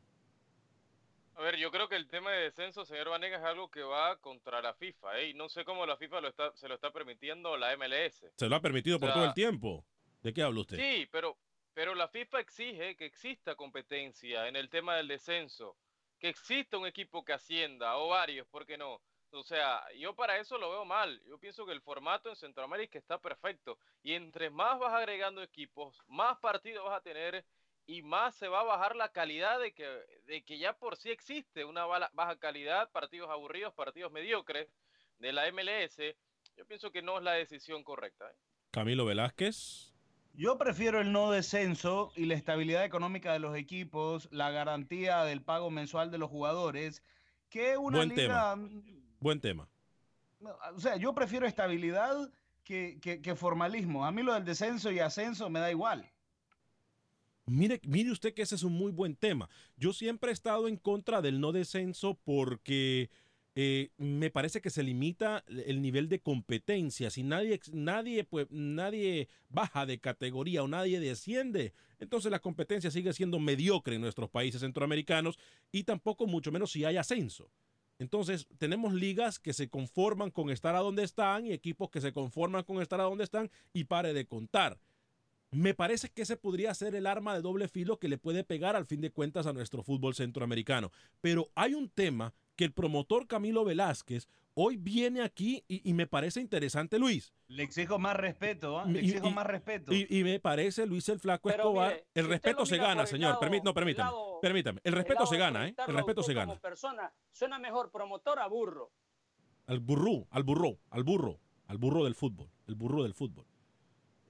A 1.35 1.43
ver, 1.43 1.57
yo 1.57 1.71
creo 1.71 1.89
que 1.89 1.97
el 1.97 2.09
tema 2.09 2.31
de 2.31 2.43
descenso, 2.43 2.85
señor 2.85 3.09
Vanegas, 3.09 3.41
es 3.41 3.47
algo 3.47 3.71
que 3.71 3.83
va 3.83 4.17
contra 4.17 4.61
la 4.61 4.75
FIFA. 4.75 5.19
¿eh? 5.19 5.29
Y 5.31 5.35
no 5.35 5.49
sé 5.49 5.65
cómo 5.65 5.87
la 5.87 5.97
FIFA 5.97 6.21
lo 6.21 6.29
está, 6.29 6.55
se 6.57 6.69
lo 6.69 6.75
está 6.75 6.91
permitiendo 6.93 7.57
la 7.57 7.77
MLS. 7.77 8.25
Se 8.37 8.49
lo 8.49 8.57
ha 8.57 8.61
permitido 8.61 8.99
por 8.99 9.09
O 9.09 9.13
sea, 9.13 9.21
todo 9.21 9.29
el 9.29 9.35
tiempo. 9.35 9.85
¿De 10.23 10.33
qué 10.33 10.43
habla 10.43 10.61
usted? 10.61 10.77
Sí, 10.77 11.09
pero, 11.11 11.37
pero 11.75 11.95
la 11.95 12.09
FIFA 12.09 12.41
exige 12.41 12.97
que 12.97 13.07
exista 13.07 13.55
competencia 13.55 14.47
en 14.47 14.57
el 14.57 14.69
tema 14.69 14.97
del 14.97 15.09
descenso, 15.09 15.77
que 16.19 16.29
exista 16.29 16.79
un 16.79 16.87
equipo 16.87 17.25
que 17.25 17.33
ascienda, 17.33 17.97
o 17.97 18.09
varios, 18.09 18.47
¿por 18.47 18.67
qué 18.67 18.77
no? 18.77 19.01
O 19.33 19.43
sea, 19.43 19.83
yo 19.95 20.15
para 20.15 20.39
eso 20.39 20.59
lo 20.59 20.71
veo 20.71 20.85
mal. 20.85 21.23
Yo 21.27 21.39
pienso 21.39 21.65
que 21.65 21.73
el 21.73 21.81
formato 21.81 22.29
en 22.29 22.37
Centroamérica 22.37 22.99
está 22.99 23.19
perfecto. 23.19 23.79
Y 24.03 24.13
entre 24.13 24.51
más 24.51 24.79
vas 24.79 24.93
agregando 24.93 25.43
equipos, 25.43 25.99
más 26.07 26.39
partidos 26.39 26.85
vas 26.85 26.99
a 26.99 27.03
tener 27.03 27.43
y 27.87 28.03
más 28.03 28.35
se 28.37 28.49
va 28.49 28.61
a 28.61 28.65
bajar 28.65 28.97
la 28.97 29.11
calidad 29.11 29.59
de 29.61 29.73
que, 29.73 29.87
de 30.27 30.43
que 30.45 30.59
ya 30.59 30.73
por 30.75 30.97
sí 30.97 31.11
existe 31.11 31.65
una 31.65 31.85
bala- 31.85 32.11
baja 32.15 32.37
calidad, 32.39 32.91
partidos 32.91 33.29
aburridos, 33.31 33.75
partidos 33.75 34.13
mediocres 34.13 34.69
de 35.19 35.33
la 35.33 35.51
MLS. 35.53 35.97
Yo 36.57 36.67
pienso 36.67 36.91
que 36.93 37.03
no 37.03 37.19
es 37.19 37.25
la 37.25 37.33
decisión 37.33 37.83
correcta. 37.83 38.31
¿eh? 38.31 38.35
Camilo 38.71 39.05
Velázquez. 39.05 39.93
Yo 40.35 40.57
prefiero 40.57 41.01
el 41.01 41.13
no 41.13 41.31
descenso 41.31 42.11
y 42.17 42.25
la 42.25 42.35
estabilidad 42.35 42.85
económica 42.85 43.33
de 43.35 43.39
los 43.39 43.55
equipos, 43.57 44.29
la 44.33 44.51
garantía 44.51 45.25
del 45.25 45.43
pago 45.43 45.71
mensual 45.71 46.11
de 46.11 46.17
los 46.19 46.31
jugadores, 46.31 47.03
que 47.51 47.77
una 47.77 47.99
Buen 47.99 48.09
liga. 48.09 48.57
Buen 49.21 49.41
tema. 49.41 49.69
O 50.75 50.81
sea, 50.81 50.97
yo 50.97 51.15
prefiero 51.15 51.47
estabilidad 51.47 52.17
que, 52.65 52.99
que- 53.01 53.21
que 53.21 53.35
formalismo. 53.37 54.07
A 54.07 54.11
mí 54.13 54.23
lo 54.23 54.33
del 54.35 54.45
descenso 54.45 54.91
y 54.91 55.01
ascenso 55.01 55.51
me 55.51 55.61
da 55.61 55.71
igual. 55.71 56.11
Mire, 57.47 57.81
mire 57.85 58.11
usted 58.13 58.35
que 58.35 58.43
ese 58.43 58.55
es 58.55 58.63
un 58.63 58.73
muy 58.73 58.93
buen 58.93 59.17
tema. 59.17 59.49
Yo 59.77 59.93
siempre 59.93 60.31
he 60.31 60.33
estado 60.33 60.69
en 60.69 60.77
contra 60.77 61.21
del 61.21 61.41
no 61.41 61.53
descenso 61.53 62.19
porque 62.25 63.11
eh, 63.55 63.91
me 63.99 64.31
parece 64.31 64.61
que 64.63 64.71
se 64.71 64.83
limita 64.83 65.45
el 65.49 65.83
nivel 65.83 66.09
de 66.09 66.21
competencia. 66.21 67.11
Si 67.11 67.23
nadie, 67.23 67.61
nadie, 67.73 68.25
pues, 68.25 68.47
nadie 68.51 69.29
baja 69.49 69.85
de 69.85 69.99
categoría 69.99 70.63
o 70.63 70.69
nadie 70.69 71.01
desciende, 71.01 71.75
entonces 71.99 72.31
la 72.31 72.39
competencia 72.39 72.91
sigue 72.91 73.13
siendo 73.13 73.39
mediocre 73.39 73.97
en 73.97 74.03
nuestros 74.03 74.31
países 74.31 74.61
centroamericanos 74.61 75.39
y 75.71 75.85
tampoco 75.85 76.27
mucho 76.27 76.53
menos 76.53 76.73
si 76.73 76.85
hay 76.85 76.97
ascenso. 76.97 77.51
Entonces, 77.99 78.49
tenemos 78.59 78.95
ligas 78.95 79.39
que 79.39 79.53
se 79.53 79.69
conforman 79.69 80.31
con 80.31 80.51
estar 80.51 80.75
a 80.75 80.81
donde 80.81 81.05
están 81.05 81.47
y 81.47 81.53
equipos 81.53 81.91
que 81.91 82.01
se 82.01 82.13
conforman 82.13 82.65
con 82.65 82.81
estar 82.81 83.01
a 83.01 83.05
donde 83.05 83.25
están 83.25 83.51
y 83.73 83.85
pare 83.85 84.13
de 84.15 84.27
contar. 84.27 84.79
Me 85.53 85.75
parece 85.75 86.09
que 86.09 86.23
ese 86.23 86.39
podría 86.39 86.73
ser 86.73 86.95
el 86.95 87.07
arma 87.07 87.35
de 87.35 87.43
doble 87.43 87.69
filo 87.69 87.99
que 87.99 88.09
le 88.09 88.17
puede 88.17 88.43
pegar 88.43 88.75
al 88.75 88.87
fin 88.87 89.03
de 89.03 89.11
cuentas 89.11 89.47
a 89.47 89.53
nuestro 89.53 89.83
fútbol 89.83 90.15
centroamericano. 90.15 90.91
Pero 91.21 91.51
hay 91.55 91.75
un 91.75 91.91
tema 91.91 92.33
que 92.57 92.65
el 92.65 92.73
promotor 92.73 93.27
Camilo 93.27 93.63
Velázquez 93.63 94.29
hoy 94.55 94.79
viene 94.79 95.21
aquí 95.21 95.63
y, 95.69 95.87
y 95.89 95.93
me 95.93 96.07
parece 96.07 96.41
interesante, 96.41 96.99
Luis. 96.99 97.35
Le 97.49 97.63
exijo 97.65 97.99
más 97.99 98.17
respeto. 98.17 98.83
Y- 98.87 98.93
le 98.93 99.01
exijo 99.01 99.29
y- 99.29 99.33
más 99.35 99.47
respeto. 99.47 99.93
Y, 99.93 100.07
y 100.09 100.25
me 100.25 100.41
parece, 100.41 100.87
Luis 100.87 101.07
el 101.11 101.21
Flaco 101.21 101.51
Pero 101.51 101.65
Escobar, 101.65 101.91
mire, 101.93 102.07
el 102.15 102.29
respeto 102.29 102.65
se 102.65 102.79
gana, 102.79 103.03
el 103.03 103.07
señor. 103.09 103.33
lado- 103.33 103.41
no, 103.43 103.47
el 103.47 103.75
permítame. 103.75 103.95
lado- 103.99 104.39
permítame. 104.41 104.81
El 104.85 104.93
respeto 104.95 105.27
se 105.27 105.37
gana, 105.37 105.69
¿eh? 105.69 105.75
El 105.87 105.95
respeto 105.95 106.23
se 106.23 106.33
gana. 106.33 106.47
Como 106.47 106.61
persona, 106.63 107.13
suena 107.31 107.59
mejor 107.59 107.91
promotor 107.91 108.39
a 108.39 108.47
burro. 108.47 108.91
Al 109.67 109.81
burro, 109.81 110.27
al 110.31 110.45
burro, 110.45 110.79
al 110.91 111.05
burro, 111.05 111.39
al 111.67 111.77
burro 111.77 112.05
del 112.05 112.15
fútbol. 112.15 112.49
El 112.67 112.75
burro 112.75 113.03
del 113.03 113.13
fútbol. 113.13 113.45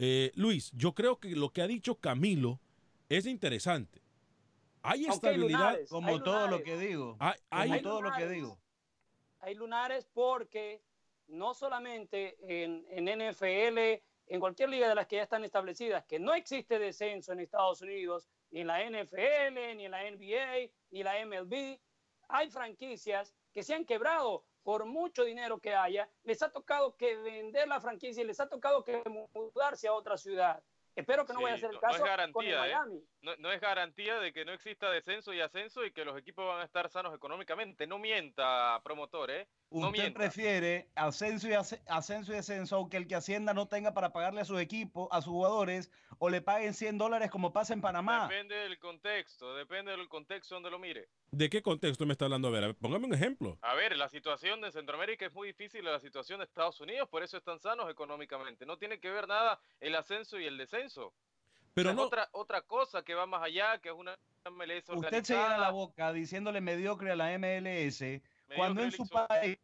Eh, 0.05 0.33
Luis, 0.35 0.73
yo 0.75 0.95
creo 0.95 1.21
que 1.21 1.29
lo 1.37 1.51
que 1.51 1.63
ha 1.63 1.67
dicho 1.69 1.95
Camilo 1.95 2.59
es 3.09 3.25
interesante. 3.25 4.03
Hay 4.83 5.07
Aunque 5.07 5.29
hay 5.29 5.35
estabilidad. 5.35 5.59
lunares, 5.61 5.91
Como 5.91 6.09
hay 6.09 6.21
todo 6.25 6.49
lo 6.49 6.63
que 6.65 6.77
digo. 6.77 7.17
Hay, 7.21 7.35
hay- 7.51 7.69
Como 7.69 7.75
Hay 7.75 7.83
todo 7.83 8.03
lo 8.03 8.11
que 8.11 8.15
lunares. 8.19 8.31
digo. 8.37 8.59
hay 9.39 9.55
lunares 9.55 10.09
porque 10.13 10.83
no 11.29 11.55
solamente 11.55 12.37
en, 12.65 12.85
en 12.91 13.05
NFL, 13.09 14.03
en 14.27 14.41
cualquier 14.41 14.71
liga 14.71 14.89
de 14.89 14.95
las 14.97 15.07
que 15.07 15.17
ya 15.17 15.23
están 15.23 15.45
establecidas, 15.45 16.05
que 16.05 16.19
no 16.19 16.35
existe 16.35 16.81
descenso 16.81 17.33
en 17.33 17.39
Estados 17.41 17.81
Unidos, 17.83 18.29
ni 18.51 18.61
en 18.63 18.67
la 18.67 18.81
NFL, 18.85 19.77
ni 19.77 19.85
en 19.85 19.91
la 19.93 20.03
NBA, 20.11 20.69
ni 20.91 21.03
la 21.05 21.25
MLB, 21.25 21.79
hay 22.29 22.51
franquicias 22.51 23.33
que 23.53 23.63
se 23.63 23.75
han 23.75 23.85
quebrado 23.85 24.45
por 24.62 24.85
mucho 24.85 25.25
dinero 25.25 25.59
que 25.59 25.75
haya, 25.75 26.09
les 26.25 26.42
ha 26.42 26.50
tocado 26.50 26.97
que 26.97 27.16
vender 27.16 27.66
la 27.69 27.81
franquicia 27.81 28.23
y 28.23 28.26
les 28.26 28.38
ha 28.40 28.49
tocado 28.49 28.85
que 28.85 29.02
mudarse 29.35 29.88
a 29.88 29.92
otra 29.95 30.16
ciudad. 30.16 30.62
Espero 30.95 31.25
que 31.26 31.33
no 31.33 31.38
Sí, 31.40 31.45
vaya 31.45 31.54
a 31.57 31.59
ser 31.59 31.71
el 31.71 31.75
no- 31.76 31.81
no 31.81 31.88
es 31.88 31.92
caso 31.92 32.33
con 32.33 32.45
el 32.45 32.71
¿eh? 32.71 33.02
No, 33.23 33.37
no 33.37 33.52
es 33.52 33.61
garantía 33.61 34.19
de 34.19 34.33
que 34.33 34.45
no 34.45 34.52
exista 34.52 34.91
descenso 34.91 35.33
y 35.33 35.41
ascenso 35.41 35.85
y 35.87 35.93
que 35.93 36.05
los 36.05 36.19
equipos 36.19 36.45
van 36.45 36.61
a 36.61 36.64
estar 36.64 36.88
sanos 36.91 37.14
económicamente. 37.14 37.87
No 37.87 37.97
mienta, 37.99 38.81
promotor, 38.83 39.31
¿eh? 39.31 39.47
No 39.71 39.87
Usted 39.87 39.93
mienta. 40.00 40.19
prefiere 40.19 40.91
ascenso 40.97 41.47
y, 41.49 41.52
asce- 41.52 41.81
ascenso 41.87 42.33
y 42.33 42.37
descenso, 42.37 42.75
aunque 42.76 42.97
el 42.97 43.07
que 43.07 43.14
ascienda 43.14 43.55
no 43.55 43.69
tenga 43.69 43.95
para 43.95 44.12
pagarle 44.12 44.41
a 44.41 44.45
su 44.45 44.59
equipo, 44.59 45.09
a 45.12 45.23
sus 45.23 45.33
jugadores, 45.33 45.88
o 46.19 46.31
le 46.31 46.41
paguen 46.43 46.75
100 46.75 46.99
dólares 46.99 47.31
como 47.31 47.52
pasa 47.52 47.73
en 47.75 47.81
Panamá. 47.81 48.26
Depende 48.29 48.57
del 48.57 48.81
contexto, 48.81 49.55
depende 49.55 49.93
del 49.97 50.09
contexto 50.09 50.57
donde 50.57 50.71
lo 50.71 50.81
mire. 50.81 51.09
¿De 51.31 51.49
qué 51.49 51.62
contexto 51.62 52.05
me 52.05 52.12
está 52.14 52.25
hablando? 52.25 52.49
A 52.49 52.50
ver, 52.50 52.64
a 52.64 52.67
ver, 52.69 52.76
póngame 52.76 53.07
un 53.07 53.14
ejemplo. 53.14 53.57
A 53.62 53.75
ver, 53.75 53.97
la 53.97 54.09
situación 54.09 54.61
de 54.62 54.73
Centroamérica 54.73 55.26
es 55.26 55.33
muy 55.33 55.47
difícil, 55.47 55.85
la 55.85 56.00
situación 56.00 56.41
de 56.41 56.45
Estados 56.47 56.81
Unidos, 56.81 57.09
por 57.09 57.23
eso 57.23 57.37
están 57.37 57.61
sanos 57.61 57.88
económicamente. 57.88 58.67
No 58.67 58.79
tiene 58.79 58.99
que 58.99 59.11
ver 59.12 59.29
nada 59.29 59.61
el 59.79 59.95
ascenso 59.95 60.41
y 60.41 60.45
el 60.47 60.59
descenso. 60.59 61.14
Pero 61.75 61.95
no, 61.95 62.02
otra, 62.02 62.29
otra 62.33 62.62
cosa 62.62 63.02
que 63.02 63.14
va 63.14 63.26
más 63.26 63.43
allá, 63.43 63.79
que 63.79 63.88
es 63.88 63.95
una 63.95 64.19
MLS 64.50 64.88
Usted 64.88 65.25
se 65.25 65.35
llena 65.35 65.57
la 65.57 65.71
boca 65.71 66.12
diciéndole 66.12 66.61
mediocre 66.61 67.11
a 67.11 67.17
la 67.17 67.38
MLS, 67.38 68.21
cuando 68.55 68.83
en 68.83 68.93
su 68.93 69.09
país 69.09 69.59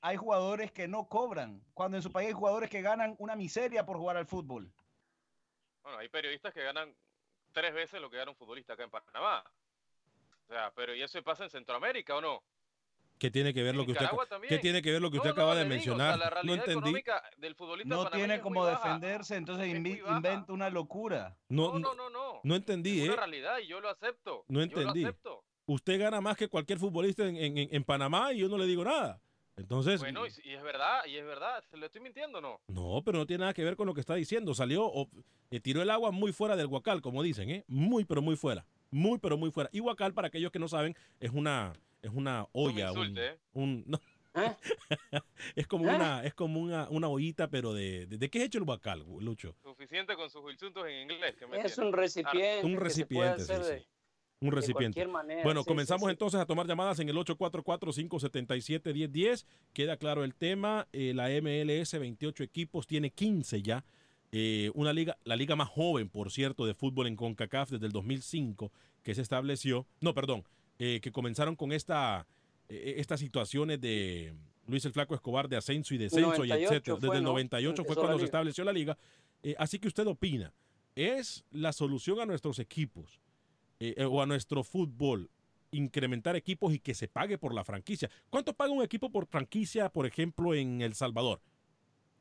hay 0.00 0.16
jugadores 0.16 0.70
que 0.70 0.86
no 0.88 1.08
cobran, 1.08 1.62
cuando 1.74 1.96
en 1.96 2.02
su 2.02 2.12
país 2.12 2.28
hay 2.28 2.34
jugadores 2.34 2.70
que 2.70 2.82
ganan 2.82 3.16
una 3.18 3.34
miseria 3.34 3.84
por 3.84 3.96
jugar 3.96 4.16
al 4.16 4.26
fútbol. 4.26 4.70
Bueno, 5.82 5.98
hay 5.98 6.08
periodistas 6.08 6.54
que 6.54 6.62
ganan 6.62 6.94
tres 7.52 7.74
veces 7.74 8.00
lo 8.00 8.10
que 8.10 8.16
gana 8.16 8.30
un 8.30 8.36
futbolista 8.36 8.74
acá 8.74 8.84
en 8.84 8.90
Panamá. 8.90 9.44
O 10.44 10.52
sea, 10.52 10.72
pero 10.74 10.94
¿y 10.94 11.02
eso 11.02 11.22
pasa 11.22 11.44
en 11.44 11.50
Centroamérica 11.50 12.16
o 12.16 12.20
no? 12.20 12.42
¿Qué 13.22 13.30
tiene 13.30 13.54
que 13.54 13.62
ver 13.62 13.76
lo 13.76 13.84
que 13.86 13.92
usted, 13.92 14.02
Nicaragua 14.02 14.24
¿qué 14.24 14.30
también. 14.30 14.60
tiene 14.60 14.82
que 14.82 14.90
ver 14.90 15.00
lo 15.00 15.08
que 15.10 15.16
usted 15.18 15.28
no, 15.30 15.32
acaba 15.34 15.54
de 15.54 15.64
le 15.64 15.78
digo, 15.78 15.94
o 15.94 15.96
sea, 15.96 16.06
mencionar? 16.06 16.18
la 16.34 16.42
no 16.42 16.54
entendí. 16.54 16.72
económica 16.72 17.22
del 17.38 17.54
futbolista 17.54 17.94
No 17.94 18.10
tiene 18.10 18.40
como 18.40 18.64
baja. 18.64 18.76
defenderse, 18.88 19.36
entonces 19.36 19.68
inventa 19.68 20.44
una 20.52 20.68
locura. 20.70 21.36
No, 21.48 21.78
No, 21.78 21.94
no, 21.94 22.10
no, 22.10 22.40
no, 22.42 22.54
entendí, 22.56 22.98
Es 23.00 23.04
¿eh? 23.06 23.08
una 23.12 23.16
realidad 23.16 23.58
y 23.62 23.68
yo 23.68 23.80
lo 23.80 23.88
acepto. 23.88 24.44
No 24.48 24.58
Yo 24.58 24.62
entendí. 24.64 25.02
lo 25.02 25.08
acepto. 25.10 25.44
Usted 25.66 26.00
gana 26.00 26.20
más 26.20 26.36
que 26.36 26.48
cualquier 26.48 26.80
futbolista 26.80 27.24
en, 27.24 27.36
en- 27.36 27.68
en 27.70 27.84
Panamá 27.84 28.32
y 28.32 28.38
yo 28.38 28.48
no 28.48 28.58
le 28.58 28.66
digo 28.66 28.82
nada. 28.84 29.20
Entonces, 29.56 30.00
Bueno, 30.00 30.26
y, 30.26 30.30
y 30.48 30.54
es 30.54 30.62
verdad, 30.64 31.04
y 31.06 31.16
es 31.16 31.24
verdad. 31.24 31.62
¿Se 31.70 31.76
le 31.76 31.86
estoy 31.86 32.00
mintiendo 32.00 32.38
o 32.38 32.40
no? 32.40 32.60
no, 32.66 33.02
pero 33.04 33.18
no 33.18 33.26
tiene 33.26 33.42
nada 33.42 33.54
que 33.54 33.62
ver 33.62 33.76
con 33.76 33.86
lo 33.86 33.94
que 33.94 34.00
está 34.00 34.14
diciendo. 34.16 34.54
Salió, 34.54 34.84
o, 34.86 35.08
eh, 35.50 35.60
tiró 35.60 35.80
el 35.82 35.90
agua 35.90 36.10
muy 36.10 36.32
fuera 36.32 36.56
del 36.56 36.66
guacal, 36.66 37.00
como 37.02 37.22
dicen, 37.22 37.48
¿eh? 37.50 37.64
Muy, 37.68 38.04
pero 38.04 38.20
muy 38.22 38.34
fuera. 38.34 38.64
Muy, 38.90 39.18
pero 39.18 39.36
muy 39.36 39.50
fuera. 39.52 39.70
Y 39.72 39.78
guacal, 39.78 40.12
para 40.14 40.28
aquellos 40.28 40.50
que 40.50 40.58
no 40.58 40.68
saben, 40.68 40.96
es 41.20 41.30
una, 41.30 41.74
es 42.02 42.10
una 42.12 42.46
olla. 42.52 42.88
insulte, 42.88 43.26
¿eh? 43.28 43.38
un- 43.54 43.84
no, 43.86 44.00
¿Eh? 44.34 44.54
es 45.56 45.66
como 45.66 45.88
¿Eh? 45.90 45.94
una, 45.94 46.24
es 46.24 46.34
como 46.34 46.60
una, 46.60 46.88
una 46.90 47.08
ollita, 47.08 47.48
pero 47.48 47.72
de, 47.74 48.06
de, 48.06 48.18
¿de 48.18 48.30
qué 48.30 48.38
es 48.38 48.44
hecho 48.46 48.58
el 48.58 48.64
guacal, 48.64 49.04
Lucho? 49.20 49.54
Suficiente 49.62 50.14
con 50.16 50.28
sus 50.30 50.50
insultos 50.52 50.84
en 50.86 51.10
inglés. 51.10 51.34
Que 51.38 51.46
me 51.46 51.60
Es 51.60 51.74
tiene. 51.74 51.88
un 51.88 51.94
recipiente. 51.94 52.66
Un 52.66 52.76
recipiente, 52.76 53.36
sí, 53.44 53.52
hacer 53.52 53.64
sí. 53.64 53.70
de- 53.72 53.86
Un 54.40 54.50
de 54.50 54.56
recipiente. 54.56 54.94
cualquier 54.96 55.08
manera, 55.08 55.42
Bueno, 55.44 55.60
sí, 55.60 55.64
sí, 55.64 55.68
comenzamos 55.68 56.08
sí. 56.08 56.12
entonces 56.12 56.40
a 56.40 56.46
tomar 56.46 56.66
llamadas 56.66 56.98
en 57.00 57.08
el 57.08 57.16
844-577-1010. 57.16 59.46
Queda 59.72 59.96
claro 59.96 60.24
el 60.24 60.34
tema. 60.34 60.88
eh, 60.92 61.12
la 61.14 61.28
MLS, 61.30 61.98
28 61.98 62.42
equipos, 62.44 62.86
tiene 62.86 63.10
15 63.10 63.62
ya. 63.62 63.84
Eh, 64.32 64.70
una 64.74 64.92
liga, 64.94 65.18
la 65.24 65.36
liga 65.36 65.56
más 65.56 65.68
joven, 65.68 66.08
por 66.08 66.30
cierto, 66.30 66.64
de 66.64 66.72
fútbol 66.74 67.06
en 67.06 67.16
CONCACAF 67.16 67.70
desde 67.70 67.84
el 67.86 67.92
2005, 67.92 68.72
que 69.02 69.14
se 69.14 69.20
estableció. 69.20 69.86
No, 70.00 70.14
perdón, 70.14 70.44
eh, 70.84 71.00
que 71.00 71.12
comenzaron 71.12 71.54
con 71.54 71.70
esta, 71.70 72.26
eh, 72.68 72.94
estas 72.96 73.20
situaciones 73.20 73.80
de 73.80 74.34
Luis 74.66 74.84
el 74.84 74.92
Flaco 74.92 75.14
Escobar 75.14 75.48
de 75.48 75.56
ascenso 75.56 75.94
y 75.94 75.98
descenso 75.98 76.44
y 76.44 76.48
98 76.48 76.64
etcétera. 76.64 76.96
Desde 77.00 77.16
el 77.18 77.22
¿no? 77.22 77.30
98 77.30 77.84
fue 77.84 77.94
cuando 77.94 78.18
se 78.18 78.24
estableció 78.24 78.64
la 78.64 78.72
liga. 78.72 78.98
Eh, 79.44 79.54
así 79.58 79.78
que 79.78 79.86
usted 79.86 80.06
opina, 80.08 80.52
¿es 80.96 81.44
la 81.52 81.72
solución 81.72 82.18
a 82.18 82.26
nuestros 82.26 82.58
equipos 82.58 83.20
eh, 83.78 83.94
eh, 83.96 84.04
o 84.04 84.20
a 84.20 84.26
nuestro 84.26 84.64
fútbol 84.64 85.30
incrementar 85.70 86.34
equipos 86.34 86.74
y 86.74 86.80
que 86.80 86.94
se 86.94 87.06
pague 87.06 87.38
por 87.38 87.54
la 87.54 87.62
franquicia? 87.62 88.10
¿Cuánto 88.28 88.52
paga 88.52 88.72
un 88.72 88.82
equipo 88.82 89.08
por 89.08 89.26
franquicia, 89.26 89.88
por 89.88 90.06
ejemplo, 90.06 90.52
en 90.52 90.82
El 90.82 90.94
Salvador? 90.94 91.40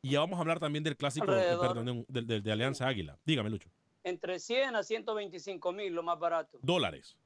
Y 0.03 0.11
ya 0.11 0.19
vamos 0.19 0.37
a 0.37 0.41
hablar 0.41 0.59
también 0.59 0.83
del 0.83 0.97
clásico, 0.97 1.33
eh, 1.35 1.57
perdón, 1.59 2.05
de, 2.07 2.41
de 2.41 2.51
Alianza 2.51 2.87
Águila. 2.87 3.17
Dígame, 3.25 3.49
Lucho. 3.49 3.69
Entre 4.03 4.39
100 4.39 4.75
a 4.75 4.83
125 4.83 5.71
mil, 5.73 5.93
lo 5.93 6.03
más 6.03 6.19
barato, 6.19 6.59
Dólares, 6.63 7.17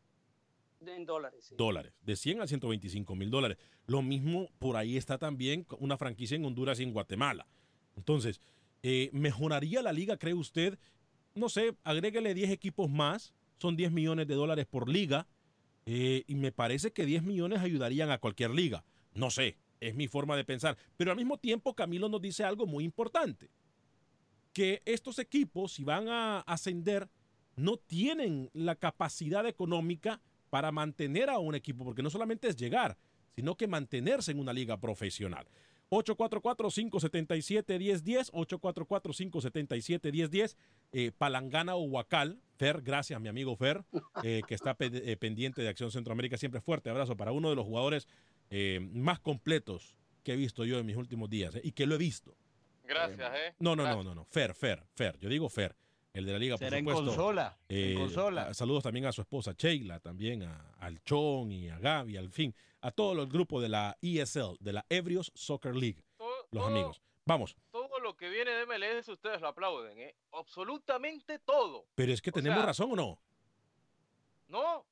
en 0.85 1.05
dólares. 1.05 1.53
dólares. 1.57 1.93
De 2.01 2.15
100 2.15 2.41
a 2.41 2.47
125 2.47 3.15
mil 3.15 3.29
dólares. 3.29 3.57
Lo 3.87 4.01
mismo, 4.01 4.49
por 4.59 4.77
ahí 4.77 4.97
está 4.97 5.17
también 5.17 5.65
una 5.79 5.97
franquicia 5.97 6.35
en 6.35 6.45
Honduras 6.45 6.79
y 6.79 6.83
en 6.83 6.93
Guatemala. 6.93 7.47
Entonces, 7.95 8.41
eh, 8.83 9.09
¿mejoraría 9.13 9.81
la 9.81 9.93
liga, 9.93 10.17
cree 10.17 10.33
usted? 10.33 10.77
No 11.33 11.49
sé, 11.49 11.75
agréguele 11.83 12.33
10 12.33 12.51
equipos 12.51 12.89
más. 12.89 13.33
Son 13.57 13.75
10 13.75 13.91
millones 13.91 14.27
de 14.27 14.35
dólares 14.35 14.65
por 14.65 14.89
liga. 14.89 15.27
eh, 15.87 16.23
y 16.25 16.33
me 16.33 16.51
parece 16.51 16.91
que 16.91 17.05
10 17.05 17.21
millones 17.21 17.59
ayudarían 17.59 18.09
a 18.09 18.17
cualquier 18.17 18.49
liga. 18.49 18.83
No 19.13 19.29
sé, 19.29 19.57
es 19.79 19.93
mi 19.93 20.07
forma 20.07 20.35
de 20.35 20.43
pensar. 20.43 20.77
Pero 20.97 21.11
al 21.11 21.17
mismo 21.17 21.37
tiempo, 21.37 21.75
Camilo 21.75 22.09
nos 22.09 22.21
dice 22.21 22.43
algo 22.43 22.65
muy 22.65 22.83
importante. 22.83 23.51
Que 24.51 24.81
estos 24.85 25.19
equipos, 25.19 25.73
si 25.73 25.83
van 25.83 26.07
a 26.07 26.39
ascender, 26.39 27.07
no 27.55 27.77
tienen 27.77 28.49
la 28.53 28.75
capacidad 28.75 29.45
económica 29.45 30.21
para 30.55 30.71
mantener 30.71 31.29
a 31.29 31.37
un 31.37 31.53
equipo, 31.53 31.83
porque 31.83 32.01
no 32.01 32.09
solamente 32.09 32.47
es 32.47 32.55
llegar, 32.55 32.95
sino 33.35 33.57
que 33.57 33.67
mantenerse 33.67 34.31
en 34.31 34.39
una 34.39 34.53
liga 34.53 34.79
profesional. 34.79 35.45
844-577-1010, 35.89 38.31
844-577-1010, 38.31 40.55
eh, 40.93 41.11
Palangana 41.17 41.75
o 41.75 41.83
Huacal, 41.83 42.39
Fer, 42.57 42.81
gracias 42.81 43.19
mi 43.19 43.27
amigo 43.27 43.57
Fer, 43.57 43.83
eh, 44.23 44.43
que 44.47 44.55
está 44.55 44.75
pe- 44.75 45.11
eh, 45.11 45.17
pendiente 45.17 45.61
de 45.61 45.67
Acción 45.67 45.91
Centroamérica, 45.91 46.37
siempre 46.37 46.61
fuerte 46.61 46.89
abrazo 46.89 47.17
para 47.17 47.33
uno 47.33 47.49
de 47.49 47.57
los 47.57 47.65
jugadores 47.65 48.07
eh, 48.49 48.79
más 48.93 49.19
completos 49.19 49.97
que 50.23 50.31
he 50.33 50.37
visto 50.37 50.63
yo 50.63 50.79
en 50.79 50.85
mis 50.85 50.95
últimos 50.95 51.29
días, 51.29 51.53
y 51.63 51.73
que 51.73 51.85
lo 51.85 51.95
he 51.95 51.97
visto. 51.97 52.33
Gracias, 52.85 53.29
¿eh? 53.35 53.55
No, 53.59 53.75
no, 53.75 53.83
no, 53.83 54.03
no, 54.03 54.15
no, 54.15 54.23
Fer, 54.25 54.53
Fer, 54.55 54.83
Fer, 54.95 55.19
yo 55.19 55.27
digo 55.27 55.49
Fer, 55.49 55.75
el 56.15 56.25
de 56.25 56.31
la 56.33 56.39
liga, 56.39 56.55
por 56.57 56.65
Será 56.65 56.77
en 56.77 56.85
consola. 56.85 57.57
Eh, 57.69 57.91
en 57.93 57.99
consola. 57.99 58.53
saludos 58.53 58.83
también 58.83 59.05
a 59.05 59.11
su 59.11 59.21
esposa 59.21 59.53
Sheila, 59.57 59.99
también 59.99 60.43
a, 60.43 60.71
al 60.79 61.01
Chon 61.03 61.51
y 61.51 61.69
a 61.69 61.77
Gaby, 61.77 62.17
al 62.17 62.29
fin, 62.31 62.55
a 62.81 62.91
todo 62.91 63.21
el 63.21 63.27
grupo 63.27 63.61
de 63.61 63.69
la 63.69 63.97
ESL, 64.01 64.57
de 64.59 64.73
la 64.73 64.85
Ebrios 64.89 65.31
Soccer 65.35 65.75
League, 65.75 66.03
Todo- 66.17 66.29
los 66.51 66.63
todo- 66.63 66.65
amigos. 66.65 67.01
Vamos, 67.27 67.55
Todo 67.71 67.99
lo 68.01 68.15
que 68.15 68.29
viene 68.29 68.51
de 68.51 68.65
MLS 68.67 69.09
ustedes 69.11 69.41
lo 69.41 69.47
aplauden, 69.47 69.97
¿eh? 69.99 70.15
Absolutamente 70.31 71.39
todo. 71.39 71.85
pero 71.95 72.11
es 72.13 72.21
que 72.21 72.29
O 72.29 72.33
tenemos 72.33 72.57
sea- 72.59 72.65
razón 72.67 72.91
o 72.91 72.95
no. 72.95 73.19
No, 74.47 74.85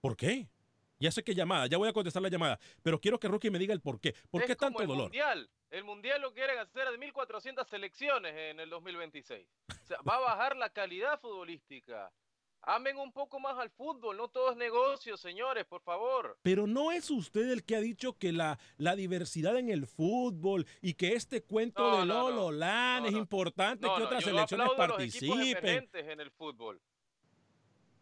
¿Por 0.00 0.16
qué? 0.16 0.48
Ya 1.02 1.10
sé 1.10 1.24
qué 1.24 1.34
llamada, 1.34 1.66
ya 1.66 1.78
voy 1.78 1.88
a 1.88 1.92
contestar 1.92 2.22
la 2.22 2.28
llamada, 2.28 2.60
pero 2.80 3.00
quiero 3.00 3.18
que 3.18 3.26
Rocky 3.26 3.50
me 3.50 3.58
diga 3.58 3.74
el 3.74 3.80
por 3.80 4.00
qué. 4.00 4.14
¿Por 4.30 4.42
es 4.42 4.46
qué 4.46 4.54
como 4.56 4.68
tanto 4.70 4.82
el 4.82 4.88
dolor? 4.88 5.04
Mundial. 5.06 5.50
El 5.68 5.82
mundial 5.82 6.20
lo 6.22 6.32
quieren 6.32 6.58
hacer 6.60 6.88
de 6.90 6.96
1400 6.98 7.66
selecciones 7.66 8.32
en 8.36 8.60
el 8.60 8.70
2026. 8.70 9.48
O 9.68 9.84
sea, 9.86 9.98
va 10.08 10.16
a 10.16 10.20
bajar 10.20 10.56
la 10.56 10.70
calidad 10.70 11.18
futbolística. 11.18 12.12
Amen 12.64 12.96
un 12.98 13.10
poco 13.12 13.40
más 13.40 13.58
al 13.58 13.70
fútbol, 13.70 14.16
no 14.16 14.28
todo 14.28 14.52
es 14.52 14.56
negocio, 14.56 15.16
señores, 15.16 15.64
por 15.64 15.82
favor. 15.82 16.38
Pero 16.42 16.68
no 16.68 16.92
es 16.92 17.10
usted 17.10 17.50
el 17.50 17.64
que 17.64 17.74
ha 17.74 17.80
dicho 17.80 18.16
que 18.16 18.30
la, 18.30 18.60
la 18.76 18.94
diversidad 18.94 19.56
en 19.56 19.70
el 19.70 19.88
fútbol 19.88 20.68
y 20.80 20.94
que 20.94 21.14
este 21.14 21.42
cuento 21.42 21.82
No, 21.82 21.98
de 22.00 22.06
no, 22.06 22.30
Lolo 22.30 22.42
no. 22.42 22.52
Lan 22.52 23.02
No, 23.02 23.08
es 23.08 23.14
importante 23.16 23.84
No, 23.88 23.94
que 23.94 24.00
no, 24.02 24.06
otras 24.06 24.22
selecciones 24.22 24.66
los 24.68 24.76
participen. 24.76 25.40
emergentes 25.40 26.06
en 26.06 26.20
el 26.20 26.30
fútbol, 26.30 26.80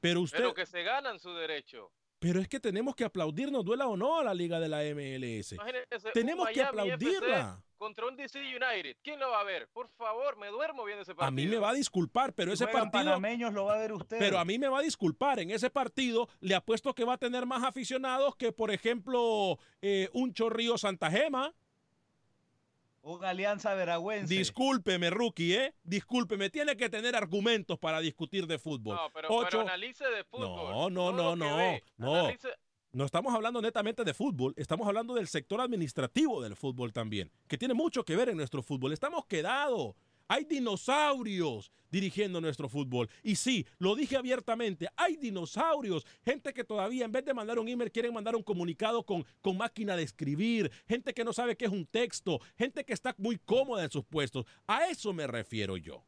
Pero 0.00 0.20
usted, 0.20 0.36
pero 0.36 0.52
que 0.52 0.66
se 0.66 0.82
ganan 0.82 1.18
su 1.18 1.32
derecho. 1.32 1.90
Pero 2.20 2.38
es 2.38 2.48
que 2.48 2.60
tenemos 2.60 2.94
que 2.94 3.02
aplaudirnos, 3.04 3.64
duela 3.64 3.88
o 3.88 3.96
no, 3.96 4.20
a 4.20 4.24
la 4.24 4.34
liga 4.34 4.60
de 4.60 4.68
la 4.68 4.82
MLS. 4.94 5.52
Imagínense, 5.52 6.10
Tenemos 6.12 6.48
que 6.50 6.62
Miami 6.62 6.90
FC 6.90 7.16
aplaudirla. 7.16 7.64
Contra 7.78 8.06
un 8.06 8.14
DC 8.14 8.38
United. 8.38 8.98
¿Quién 9.02 9.18
lo 9.18 9.30
va 9.30 9.40
a 9.40 9.44
ver? 9.44 9.66
Por 9.72 9.88
favor, 9.88 10.36
me 10.36 10.48
duermo 10.48 10.84
viendo 10.84 11.00
ese 11.00 11.14
partido. 11.14 11.28
A 11.28 11.30
mí 11.30 11.46
me 11.46 11.56
va 11.56 11.70
a 11.70 11.72
disculpar, 11.72 12.34
pero 12.34 12.52
ese 12.52 12.66
partido... 12.66 12.90
panameños 12.90 13.54
lo 13.54 13.64
va 13.64 13.72
a 13.72 13.78
ver 13.78 13.94
usted. 13.94 14.18
Pero 14.18 14.38
a 14.38 14.44
mí 14.44 14.58
me 14.58 14.68
va 14.68 14.80
a 14.80 14.82
disculpar, 14.82 15.40
en 15.40 15.50
ese 15.50 15.70
partido 15.70 16.28
le 16.40 16.54
apuesto 16.54 16.94
que 16.94 17.04
va 17.04 17.14
a 17.14 17.18
tener 17.18 17.46
más 17.46 17.64
aficionados 17.64 18.36
que, 18.36 18.52
por 18.52 18.70
ejemplo, 18.70 19.58
eh, 19.80 20.10
un 20.12 20.34
Chorrillo 20.34 20.76
Santa 20.76 21.10
Gema. 21.10 21.54
Una 23.02 23.30
alianza 23.30 23.74
veragüense. 23.74 24.34
Discúlpeme, 24.34 25.08
rookie, 25.10 25.54
¿eh? 25.54 25.74
Discúlpeme, 25.82 26.50
tiene 26.50 26.76
que 26.76 26.90
tener 26.90 27.16
argumentos 27.16 27.78
para 27.78 28.00
discutir 28.00 28.46
de 28.46 28.58
fútbol. 28.58 28.96
No, 28.96 29.10
pero, 29.14 29.28
Ocho- 29.30 29.46
pero 29.50 29.60
analice 29.62 30.04
de 30.04 30.24
fútbol. 30.24 30.70
No, 30.70 30.90
no, 30.90 31.12
no, 31.12 31.36
no, 31.36 31.56
ve. 31.56 31.82
no. 31.96 32.14
Analice- 32.26 32.54
No 32.92 33.04
estamos 33.04 33.32
hablando 33.34 33.62
netamente 33.62 34.02
de 34.04 34.12
fútbol, 34.12 34.52
estamos 34.56 34.86
hablando 34.86 35.14
del 35.14 35.28
sector 35.28 35.60
administrativo 35.60 36.42
del 36.42 36.56
fútbol 36.56 36.92
también, 36.92 37.30
que 37.46 37.56
tiene 37.56 37.72
mucho 37.72 38.04
que 38.04 38.16
ver 38.16 38.28
en 38.30 38.36
nuestro 38.36 38.62
fútbol. 38.64 38.92
Estamos 38.92 39.24
quedados. 39.26 39.94
Hay 40.32 40.44
dinosaurios 40.44 41.72
dirigiendo 41.90 42.40
nuestro 42.40 42.68
fútbol. 42.68 43.10
Y 43.24 43.34
sí, 43.34 43.66
lo 43.80 43.96
dije 43.96 44.16
abiertamente, 44.16 44.86
hay 44.94 45.16
dinosaurios. 45.16 46.06
Gente 46.24 46.54
que 46.54 46.62
todavía 46.62 47.04
en 47.04 47.10
vez 47.10 47.24
de 47.24 47.34
mandar 47.34 47.58
un 47.58 47.66
email 47.66 47.90
quieren 47.90 48.14
mandar 48.14 48.36
un 48.36 48.44
comunicado 48.44 49.02
con, 49.02 49.26
con 49.40 49.56
máquina 49.56 49.96
de 49.96 50.04
escribir. 50.04 50.70
Gente 50.86 51.12
que 51.12 51.24
no 51.24 51.32
sabe 51.32 51.56
qué 51.56 51.64
es 51.64 51.72
un 51.72 51.84
texto. 51.84 52.38
Gente 52.56 52.84
que 52.84 52.92
está 52.92 53.12
muy 53.18 53.38
cómoda 53.38 53.82
en 53.82 53.90
sus 53.90 54.04
puestos. 54.04 54.46
A 54.68 54.86
eso 54.86 55.12
me 55.12 55.26
refiero 55.26 55.76
yo. 55.76 56.04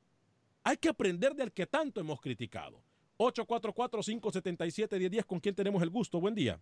Hay 0.62 0.76
que 0.76 0.90
aprender 0.90 1.34
del 1.34 1.50
que 1.50 1.66
tanto 1.66 2.00
hemos 2.00 2.20
criticado. 2.20 2.80
844-577-1010, 3.18 5.26
¿con 5.26 5.40
quién 5.40 5.56
tenemos 5.56 5.82
el 5.82 5.90
gusto? 5.90 6.20
Buen 6.20 6.36
día. 6.36 6.60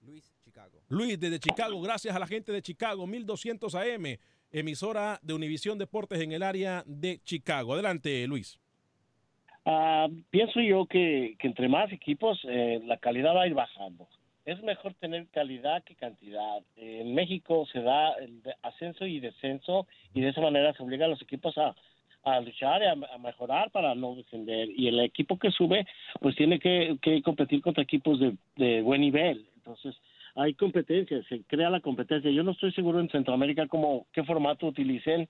Luis, 0.00 0.32
Chicago. 0.42 0.82
Luis, 0.88 1.20
desde 1.20 1.38
Chicago, 1.38 1.78
gracias 1.82 2.16
a 2.16 2.18
la 2.18 2.26
gente 2.26 2.50
de 2.50 2.62
Chicago, 2.62 3.06
1200 3.06 3.74
AM, 3.74 4.16
emisora 4.52 5.18
de 5.22 5.34
Univisión 5.34 5.78
Deportes 5.78 6.20
en 6.20 6.32
el 6.32 6.42
área 6.42 6.82
de 6.86 7.18
Chicago. 7.24 7.74
Adelante, 7.74 8.26
Luis. 8.26 8.58
Ah, 9.64 10.08
pienso 10.30 10.60
yo 10.60 10.86
que, 10.86 11.36
entre 11.40 11.68
más 11.68 11.92
equipos 11.92 12.40
eh, 12.44 12.80
la 12.84 12.98
calidad 12.98 13.34
va 13.34 13.42
a 13.42 13.46
ir 13.46 13.54
bajando. 13.54 14.06
Es 14.44 14.62
mejor 14.62 14.94
tener 14.94 15.26
calidad 15.28 15.82
que 15.82 15.96
cantidad. 15.96 16.62
En 16.76 17.14
México 17.14 17.66
se 17.72 17.80
da 17.82 18.12
el 18.12 18.40
ascenso 18.62 19.04
y 19.04 19.18
descenso 19.18 19.88
y 20.14 20.20
de 20.20 20.28
esa 20.28 20.40
manera 20.40 20.72
se 20.72 20.84
obliga 20.84 21.06
a 21.06 21.08
los 21.08 21.20
equipos 21.20 21.56
a, 21.58 21.74
luchar 22.40 22.82
y 22.82 22.86
a, 22.86 23.18
mejorar 23.18 23.72
para 23.72 23.96
no 23.96 24.14
descender. 24.14 24.68
Y 24.70 24.86
el 24.86 25.00
equipo 25.00 25.36
que 25.36 25.50
sube 25.50 25.84
pues 26.20 26.36
tiene 26.36 26.60
que, 26.60 26.96
competir 27.24 27.60
contra 27.60 27.82
equipos 27.82 28.20
de 28.54 28.82
buen 28.82 29.00
nivel. 29.00 29.48
Entonces 29.56 29.96
hay 30.36 30.54
competencia, 30.54 31.22
se 31.28 31.42
crea 31.44 31.70
la 31.70 31.80
competencia. 31.80 32.30
Yo 32.30 32.42
no 32.42 32.52
estoy 32.52 32.72
seguro 32.72 33.00
en 33.00 33.08
Centroamérica 33.08 33.66
cómo, 33.66 34.06
qué 34.12 34.22
formato 34.22 34.66
utilicen, 34.66 35.28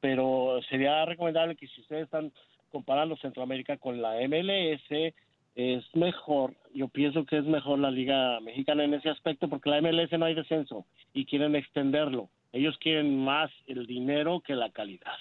pero 0.00 0.60
sería 0.68 1.04
recomendable 1.04 1.56
que 1.56 1.68
si 1.68 1.80
ustedes 1.82 2.04
están 2.04 2.32
comparando 2.70 3.16
Centroamérica 3.16 3.76
con 3.76 4.00
la 4.00 4.14
MLS, 4.26 5.14
es 5.54 5.84
mejor, 5.94 6.54
yo 6.74 6.88
pienso 6.88 7.24
que 7.24 7.38
es 7.38 7.44
mejor 7.44 7.78
la 7.78 7.90
Liga 7.90 8.40
Mexicana 8.40 8.84
en 8.84 8.94
ese 8.94 9.08
aspecto 9.10 9.48
porque 9.48 9.70
la 9.70 9.80
MLS 9.80 10.12
no 10.18 10.26
hay 10.26 10.34
descenso 10.34 10.84
y 11.14 11.24
quieren 11.24 11.54
extenderlo. 11.54 12.28
Ellos 12.52 12.76
quieren 12.78 13.24
más 13.24 13.50
el 13.66 13.86
dinero 13.86 14.40
que 14.40 14.54
la 14.54 14.70
calidad. 14.70 15.16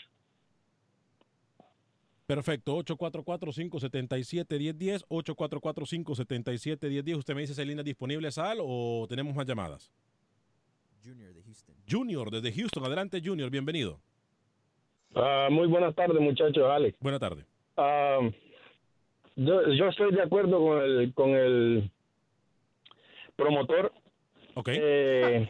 Perfecto, 2.25 2.77
844-577-1010, 2.83 5.05
844-577-1010. 5.09 7.17
¿Usted 7.17 7.35
me 7.35 7.41
dice 7.41 7.53
si 7.53 7.61
hay 7.61 7.67
línea 7.67 7.83
disponible, 7.83 8.31
Sal, 8.31 8.57
o 8.61 9.05
tenemos 9.07 9.35
más 9.35 9.45
llamadas? 9.45 9.91
Junior 11.03 11.35
de 11.35 11.43
Houston. 11.43 11.75
Junior, 11.87 12.31
desde 12.31 12.51
Houston. 12.51 12.83
Adelante, 12.83 13.21
Junior, 13.23 13.51
bienvenido. 13.51 13.99
Ah, 15.13 15.49
muy 15.51 15.67
buenas 15.67 15.93
tardes, 15.93 16.19
muchachos, 16.19 16.63
Alex. 16.67 16.97
Buenas 16.99 17.21
tardes. 17.21 17.45
Ah, 17.77 18.21
yo, 19.35 19.71
yo 19.73 19.87
estoy 19.87 20.15
de 20.15 20.23
acuerdo 20.23 20.57
con 20.59 20.81
el, 20.81 21.13
con 21.13 21.29
el 21.29 21.91
promotor. 23.35 23.93
Ok. 24.55 24.69
Eh, 24.71 25.47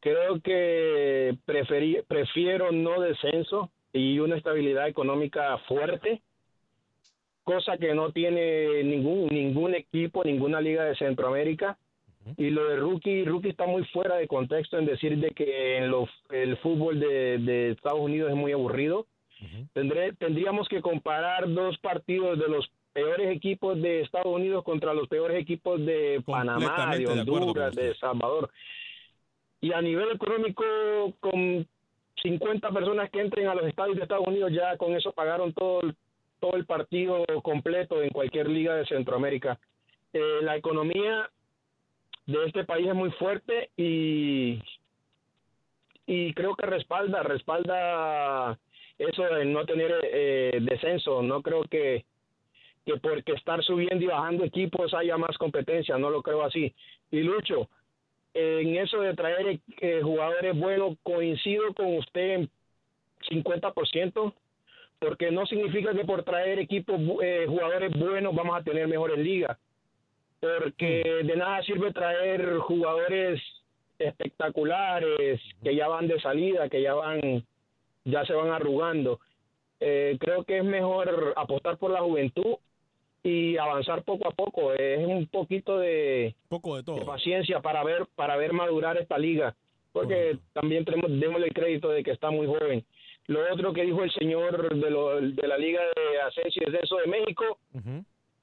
creo 0.00 0.38
que 0.42 1.38
preferí, 1.46 2.02
prefiero 2.06 2.72
no 2.72 3.00
descenso 3.00 3.70
y 3.96 4.18
una 4.18 4.36
estabilidad 4.36 4.88
económica 4.88 5.58
fuerte, 5.66 6.22
cosa 7.44 7.78
que 7.78 7.94
no 7.94 8.12
tiene 8.12 8.82
ningún 8.84 9.28
ningún 9.28 9.74
equipo, 9.74 10.22
ninguna 10.24 10.60
liga 10.60 10.84
de 10.84 10.96
Centroamérica. 10.96 11.78
Y 12.36 12.50
lo 12.50 12.68
de 12.68 12.76
Rookie, 12.76 13.24
Rookie 13.24 13.50
está 13.50 13.66
muy 13.66 13.84
fuera 13.84 14.16
de 14.16 14.26
contexto 14.26 14.78
en 14.78 14.86
decir 14.86 15.16
de 15.18 15.30
que 15.30 15.76
en 15.76 15.84
el 16.30 16.56
fútbol 16.56 16.98
de, 16.98 17.38
de 17.38 17.70
Estados 17.70 18.00
Unidos 18.00 18.30
es 18.30 18.36
muy 18.36 18.50
aburrido. 18.50 19.06
Tendré, 19.72 20.12
tendríamos 20.14 20.68
que 20.68 20.80
comparar 20.80 21.48
dos 21.52 21.78
partidos 21.78 22.36
de 22.38 22.48
los 22.48 22.68
peores 22.92 23.30
equipos 23.30 23.80
de 23.80 24.00
Estados 24.00 24.34
Unidos 24.34 24.64
contra 24.64 24.92
los 24.92 25.06
peores 25.06 25.40
equipos 25.40 25.84
de 25.84 26.22
Panamá, 26.26 26.96
de 26.96 27.04
de 27.04 27.06
Honduras, 27.06 27.74
de 27.74 27.88
El 27.90 27.96
Salvador. 27.96 28.50
Y 29.60 29.72
a 29.72 29.80
nivel 29.80 30.10
económico, 30.12 30.64
con 31.20 31.66
50 32.22 32.70
personas 32.70 33.10
que 33.10 33.20
entren 33.20 33.48
a 33.48 33.54
los 33.54 33.66
estadios 33.66 33.96
de 33.96 34.02
Estados 34.02 34.26
Unidos, 34.26 34.52
ya 34.52 34.76
con 34.76 34.94
eso 34.94 35.12
pagaron 35.12 35.52
todo 35.52 35.80
el, 35.82 35.94
todo 36.40 36.56
el 36.56 36.66
partido 36.66 37.24
completo 37.42 38.02
en 38.02 38.10
cualquier 38.10 38.48
liga 38.48 38.74
de 38.74 38.86
Centroamérica. 38.86 39.58
Eh, 40.12 40.38
la 40.42 40.56
economía 40.56 41.28
de 42.26 42.44
este 42.46 42.64
país 42.64 42.88
es 42.88 42.94
muy 42.94 43.10
fuerte 43.12 43.70
y 43.76 44.60
y 46.06 46.32
creo 46.34 46.54
que 46.54 46.66
respalda 46.66 47.22
respalda 47.22 48.58
eso 48.98 49.22
de 49.22 49.44
no 49.44 49.64
tener 49.64 49.92
eh, 50.04 50.58
descenso 50.62 51.22
no 51.22 51.42
creo 51.42 51.62
que 51.64 52.04
que 52.84 52.96
porque 52.96 53.32
estar 53.32 53.62
subiendo 53.62 54.04
y 54.04 54.08
bajando 54.08 54.44
equipos 54.44 54.94
haya 54.94 55.16
más 55.16 55.36
competencia 55.38 55.98
no 55.98 56.10
lo 56.10 56.22
creo 56.22 56.42
así 56.42 56.74
y 57.10 57.20
Lucho 57.20 57.68
en 58.36 58.76
eso 58.76 59.00
de 59.00 59.14
traer 59.14 59.60
eh, 59.80 60.00
jugadores 60.02 60.58
buenos 60.58 60.96
coincido 61.02 61.72
con 61.74 61.96
usted 61.96 62.34
en 62.34 62.50
50% 63.30 64.34
porque 64.98 65.30
no 65.30 65.46
significa 65.46 65.94
que 65.94 66.04
por 66.04 66.22
traer 66.22 66.58
equipos 66.58 67.00
eh, 67.22 67.46
jugadores 67.48 67.92
buenos 67.98 68.34
vamos 68.34 68.58
a 68.58 68.62
tener 68.62 68.86
mejores 68.88 69.18
ligas 69.18 69.56
porque 70.40 71.22
de 71.24 71.36
nada 71.36 71.62
sirve 71.62 71.92
traer 71.92 72.58
jugadores 72.58 73.40
espectaculares 73.98 75.40
que 75.62 75.74
ya 75.74 75.88
van 75.88 76.06
de 76.06 76.20
salida, 76.20 76.68
que 76.68 76.82
ya 76.82 76.94
van, 76.94 77.44
ya 78.04 78.24
se 78.26 78.34
van 78.34 78.50
arrugando. 78.50 79.20
Eh, 79.80 80.16
creo 80.20 80.44
que 80.44 80.58
es 80.58 80.64
mejor 80.64 81.32
apostar 81.36 81.78
por 81.78 81.90
la 81.90 82.00
juventud 82.00 82.56
y 83.26 83.56
avanzar 83.58 84.02
poco 84.02 84.28
a 84.28 84.30
poco. 84.30 84.72
Es 84.72 85.04
un 85.06 85.26
poquito 85.26 85.78
de, 85.78 86.34
Poco 86.48 86.76
de 86.76 86.82
todo. 86.82 87.04
paciencia 87.04 87.60
para 87.60 87.82
ver, 87.84 88.06
para 88.14 88.36
ver 88.36 88.52
madurar 88.52 88.96
esta 88.96 89.18
liga, 89.18 89.54
porque 89.92 90.38
también 90.52 90.84
tenemos, 90.84 91.10
démosle 91.18 91.46
el 91.48 91.52
crédito 91.54 91.88
de 91.88 92.02
que 92.04 92.12
está 92.12 92.30
muy 92.30 92.46
joven. 92.46 92.84
Lo 93.26 93.40
otro 93.52 93.72
que 93.72 93.82
dijo 93.82 94.04
el 94.04 94.12
señor 94.12 94.72
de, 94.74 94.90
lo- 94.90 95.20
de 95.20 95.48
la 95.48 95.58
Liga 95.58 95.80
de 95.82 96.20
Ascenso 96.20 96.60
y 96.60 96.70
Descenso 96.70 96.96
de 96.96 97.06
México, 97.08 97.58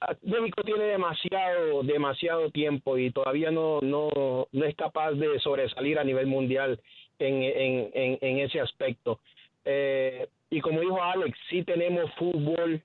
Ah, 0.05 0.13
México 0.23 0.63
tiene 0.65 0.83
demasiado, 0.83 1.81
demasiado 1.83 2.49
tiempo 2.51 2.97
y 2.97 3.09
todavía 3.11 3.51
no, 3.51 3.79
no, 3.79 4.09
no 4.51 4.65
es 4.65 4.75
capaz 4.75 5.11
de 5.13 5.39
sobresalir 5.39 5.97
a 5.97 6.03
nivel 6.03 6.27
mundial 6.27 6.77
en, 7.19 7.41
en, 7.41 7.89
en, 7.93 8.17
en 8.19 8.39
ese 8.39 8.59
aspecto. 8.59 9.21
Eh, 9.63 10.27
y 10.49 10.59
como 10.59 10.81
dijo 10.81 11.01
Alex, 11.01 11.37
sí 11.49 11.63
tenemos 11.63 12.11
fútbol, 12.15 12.81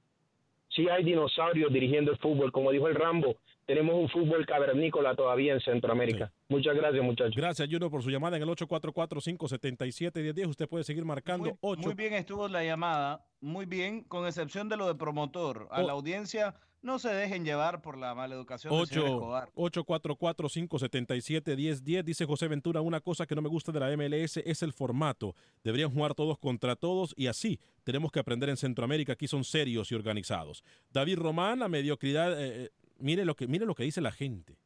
sí 0.78 0.88
hay 0.88 1.02
dinosaurios 1.02 1.72
dirigiendo 1.72 2.12
el 2.12 2.18
fútbol, 2.18 2.52
como 2.52 2.70
dijo 2.70 2.86
el 2.86 2.94
Rambo, 2.94 3.34
tenemos 3.68 3.94
un 3.96 4.08
fútbol 4.08 4.46
cavernícola 4.46 5.14
todavía 5.14 5.52
en 5.52 5.60
Centroamérica. 5.60 6.32
Muchas 6.48 6.74
gracias, 6.74 7.04
muchachos. 7.04 7.34
Gracias, 7.36 7.68
Junior, 7.70 7.90
por 7.90 8.02
su 8.02 8.08
llamada 8.08 8.38
en 8.38 8.42
el 8.42 8.48
844-577-1010. 8.48 10.46
Usted 10.48 10.66
puede 10.66 10.84
seguir 10.84 11.04
marcando 11.04 11.58
8. 11.60 11.82
Muy 11.82 11.92
bien 11.94 12.14
estuvo 12.14 12.48
la 12.48 12.64
llamada, 12.64 13.26
muy 13.42 13.66
bien, 13.66 14.04
con 14.04 14.26
excepción 14.26 14.70
de 14.70 14.78
lo 14.78 14.86
de 14.86 14.94
promotor. 14.94 15.68
A 15.70 15.82
Oh. 15.82 15.86
la 15.86 15.92
audiencia, 15.92 16.54
no 16.80 16.98
se 16.98 17.10
dejen 17.12 17.44
llevar 17.44 17.82
por 17.82 17.98
la 17.98 18.14
mala 18.14 18.34
educación 18.34 18.74
del 18.74 18.86
señor 18.86 19.04
8 19.04 19.14
Escobar. 19.16 19.50
844-577-1010. 19.54 22.04
Dice 22.04 22.24
José 22.24 22.48
Ventura, 22.48 22.80
una 22.80 23.00
cosa 23.00 23.26
que 23.26 23.34
no 23.34 23.42
me 23.42 23.48
gusta 23.50 23.70
de 23.72 23.80
la 23.80 23.90
MLS 23.96 24.38
es 24.38 24.62
el 24.62 24.72
formato. 24.72 25.34
Deberían 25.62 25.90
jugar 25.90 26.14
todos 26.14 26.38
contra 26.38 26.74
todos 26.76 27.12
y 27.18 27.26
así 27.26 27.60
tenemos 27.84 28.10
que 28.12 28.20
aprender 28.20 28.48
en 28.48 28.56
Centroamérica. 28.56 29.12
Aquí 29.12 29.28
son 29.28 29.44
serios 29.44 29.92
y 29.92 29.94
organizados. 29.94 30.64
David 30.90 31.18
Román, 31.18 31.58
la 31.58 31.68
mediocridad, 31.68 32.32
eh, 32.40 32.64
eh, 32.64 32.70
mire, 32.98 33.24
lo 33.24 33.36
que, 33.36 33.46
mire 33.46 33.66
lo 33.66 33.74
que 33.74 33.84
dice 33.84 34.00
la 34.00 34.12
gente. 34.12 34.58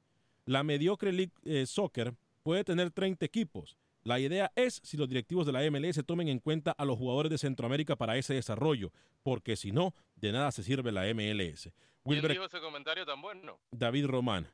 La 0.45 0.63
mediocre 0.63 1.13
League 1.13 1.33
eh, 1.45 1.67
Soccer 1.67 2.15
puede 2.43 2.65
tener 2.65 2.91
30 2.91 3.25
equipos 3.25 3.77
La 4.03 4.19
idea 4.19 4.51
es 4.57 4.81
si 4.83 4.97
los 4.97 5.09
directivos 5.09 5.47
de 5.47 5.53
la 5.53 5.71
MLS 5.71 6.05
tomen 6.05 6.29
en 6.29 6.41
cuenta 6.41 6.73
a 6.73 6.85
los 6.85 6.99
jugadores 6.99 7.31
de 7.31 7.39
Centroamérica 7.39 7.95
para 7.95 8.17
ese 8.17 8.35
desarrollo, 8.35 8.93
porque 9.23 9.55
si 9.55 9.71
no, 9.71 9.95
de 10.17 10.33
nada 10.33 10.51
se 10.51 10.65
sirve 10.65 10.91
la 10.91 11.03
MLS. 11.15 11.63
¿Quién 11.63 12.17
Wilber 12.17 12.33
dijo 12.33 12.45
ese 12.45 12.61
comentario 12.61 13.07
tan 13.07 13.23
bueno? 13.23 13.61
David 13.71 14.07
Román. 14.07 14.49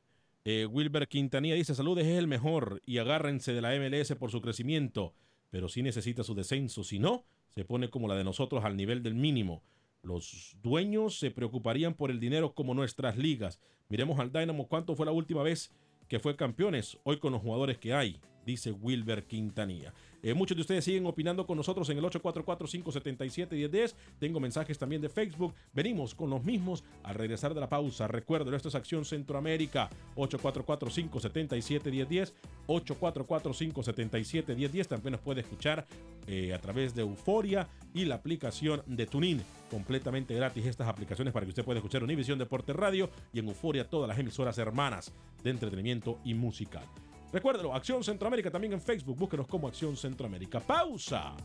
Eh, 0.45 0.65
Wilber 0.67 1.07
Quintanilla 1.07 1.55
dice, 1.55 1.73
saludes, 1.73 2.05
es 2.05 2.17
el 2.17 2.27
mejor 2.27 2.81
y 2.85 2.99
agárrense 2.99 3.53
de 3.53 3.61
la 3.61 3.75
MLS 3.79 4.15
por 4.15 4.31
su 4.31 4.41
crecimiento, 4.41 5.13
pero 5.49 5.67
sí 5.67 5.81
necesita 5.81 6.23
su 6.23 6.35
descenso, 6.35 6.83
si 6.83 6.99
no, 6.99 7.25
se 7.49 7.65
pone 7.65 7.89
como 7.89 8.07
la 8.07 8.15
de 8.15 8.23
nosotros 8.23 8.63
al 8.63 8.77
nivel 8.77 9.01
del 9.03 9.15
mínimo. 9.15 9.63
Los 10.01 10.55
dueños 10.61 11.19
se 11.19 11.31
preocuparían 11.31 11.93
por 11.93 12.11
el 12.11 12.19
dinero 12.19 12.53
como 12.53 12.73
nuestras 12.73 13.17
ligas. 13.17 13.59
Miremos 13.89 14.19
al 14.19 14.31
Dynamo 14.31 14.67
cuánto 14.67 14.95
fue 14.95 15.05
la 15.05 15.11
última 15.11 15.43
vez 15.43 15.73
que 16.07 16.19
fue 16.19 16.35
campeones, 16.35 16.97
hoy 17.03 17.19
con 17.19 17.33
los 17.33 17.41
jugadores 17.41 17.77
que 17.77 17.93
hay, 17.93 18.19
dice 18.45 18.71
Wilber 18.71 19.25
Quintanilla. 19.27 19.93
Eh, 20.21 20.33
muchos 20.33 20.57
de 20.57 20.61
ustedes 20.61 20.83
siguen 20.83 21.05
opinando 21.05 21.45
con 21.45 21.55
nosotros 21.57 21.89
en 21.89 21.97
el 21.97 22.03
844-577-1010. 22.05 23.95
Tengo 24.19 24.39
mensajes 24.39 24.77
también 24.77 25.01
de 25.01 25.09
Facebook. 25.09 25.53
Venimos 25.73 26.15
con 26.15 26.29
los 26.29 26.43
mismos 26.43 26.83
al 27.03 27.15
regresar 27.15 27.53
de 27.53 27.61
la 27.61 27.69
pausa. 27.69 28.07
Recuerden, 28.07 28.53
esto 28.53 28.69
es 28.69 28.75
Acción 28.75 29.05
Centroamérica. 29.05 29.89
844-577-1010. 30.15 32.33
844-577-1010. 32.67 34.87
También 34.87 35.13
nos 35.13 35.21
puede 35.21 35.41
escuchar 35.41 35.85
eh, 36.27 36.53
a 36.53 36.59
través 36.59 36.93
de 36.93 37.01
Euforia 37.01 37.67
y 37.93 38.05
la 38.05 38.15
aplicación 38.15 38.81
de 38.85 39.05
Tunin. 39.05 39.41
Completamente 39.71 40.35
gratis 40.35 40.65
estas 40.65 40.87
aplicaciones 40.87 41.33
para 41.33 41.45
que 41.45 41.49
usted 41.49 41.63
pueda 41.63 41.79
escuchar 41.79 42.03
Univisión 42.03 42.39
Deporte 42.39 42.73
Radio 42.73 43.09
y 43.33 43.39
en 43.39 43.47
Euforia 43.47 43.87
todas 43.87 44.07
las 44.07 44.19
emisoras 44.19 44.57
hermanas 44.57 45.13
de 45.43 45.51
entretenimiento 45.51 46.19
y 46.23 46.33
musical. 46.33 46.83
Recuérdelo, 47.31 47.73
Acción 47.73 48.03
Centroamérica 48.03 48.49
también 48.49 48.73
en 48.73 48.81
Facebook. 48.81 49.17
Búsquenos 49.17 49.47
como 49.47 49.67
Acción 49.67 49.95
Centroamérica. 49.95 50.59
Pausa. 50.59 51.35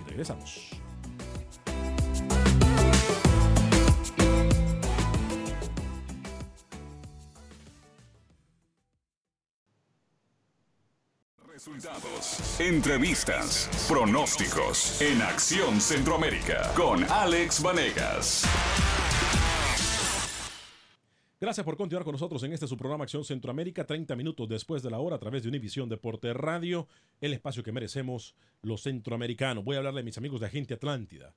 Y 0.00 0.08
regresamos. 0.08 0.70
Resultados, 11.56 12.60
entrevistas, 12.60 13.86
pronósticos 13.88 15.00
en 15.00 15.22
Acción 15.22 15.80
Centroamérica 15.80 16.70
con 16.76 17.02
Alex 17.10 17.62
Vanegas. 17.62 18.44
Gracias 21.46 21.64
por 21.64 21.76
continuar 21.76 22.02
con 22.02 22.10
nosotros 22.10 22.42
en 22.42 22.52
este 22.52 22.66
su 22.66 22.76
programa 22.76 23.04
Acción 23.04 23.24
Centroamérica, 23.24 23.86
30 23.86 24.16
minutos 24.16 24.48
después 24.48 24.82
de 24.82 24.90
la 24.90 24.98
hora 24.98 25.14
a 25.14 25.20
través 25.20 25.44
de 25.44 25.48
Univisión 25.48 25.88
Deporte 25.88 26.34
Radio, 26.34 26.88
el 27.20 27.32
espacio 27.32 27.62
que 27.62 27.70
merecemos 27.70 28.34
los 28.62 28.82
centroamericanos. 28.82 29.62
Voy 29.62 29.76
a 29.76 29.78
hablarle 29.78 30.00
a 30.00 30.02
mis 30.02 30.18
amigos 30.18 30.40
de 30.40 30.46
Agente 30.46 30.74
Atlántida. 30.74 31.36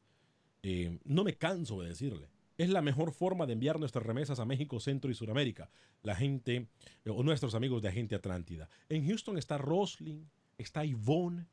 Eh, 0.63 0.97
no 1.03 1.23
me 1.23 1.37
canso 1.37 1.79
de 1.79 1.89
decirle, 1.89 2.27
es 2.57 2.69
la 2.69 2.81
mejor 2.81 3.11
forma 3.11 3.45
de 3.45 3.53
enviar 3.53 3.79
nuestras 3.79 4.03
remesas 4.03 4.39
a 4.39 4.45
México, 4.45 4.79
Centro 4.79 5.11
y 5.11 5.13
Sudamérica. 5.13 5.69
La 6.01 6.15
gente 6.15 6.69
eh, 7.05 7.09
o 7.11 7.21
nuestros 7.21 7.53
amigos 7.53 7.83
de 7.83 7.89
Agente 7.89 8.15
Atlántida. 8.15 8.67
En 8.89 9.05
Houston 9.05 9.37
está 9.37 9.59
Roslyn, 9.59 10.27
está 10.57 10.85
Yvonne. 10.85 11.45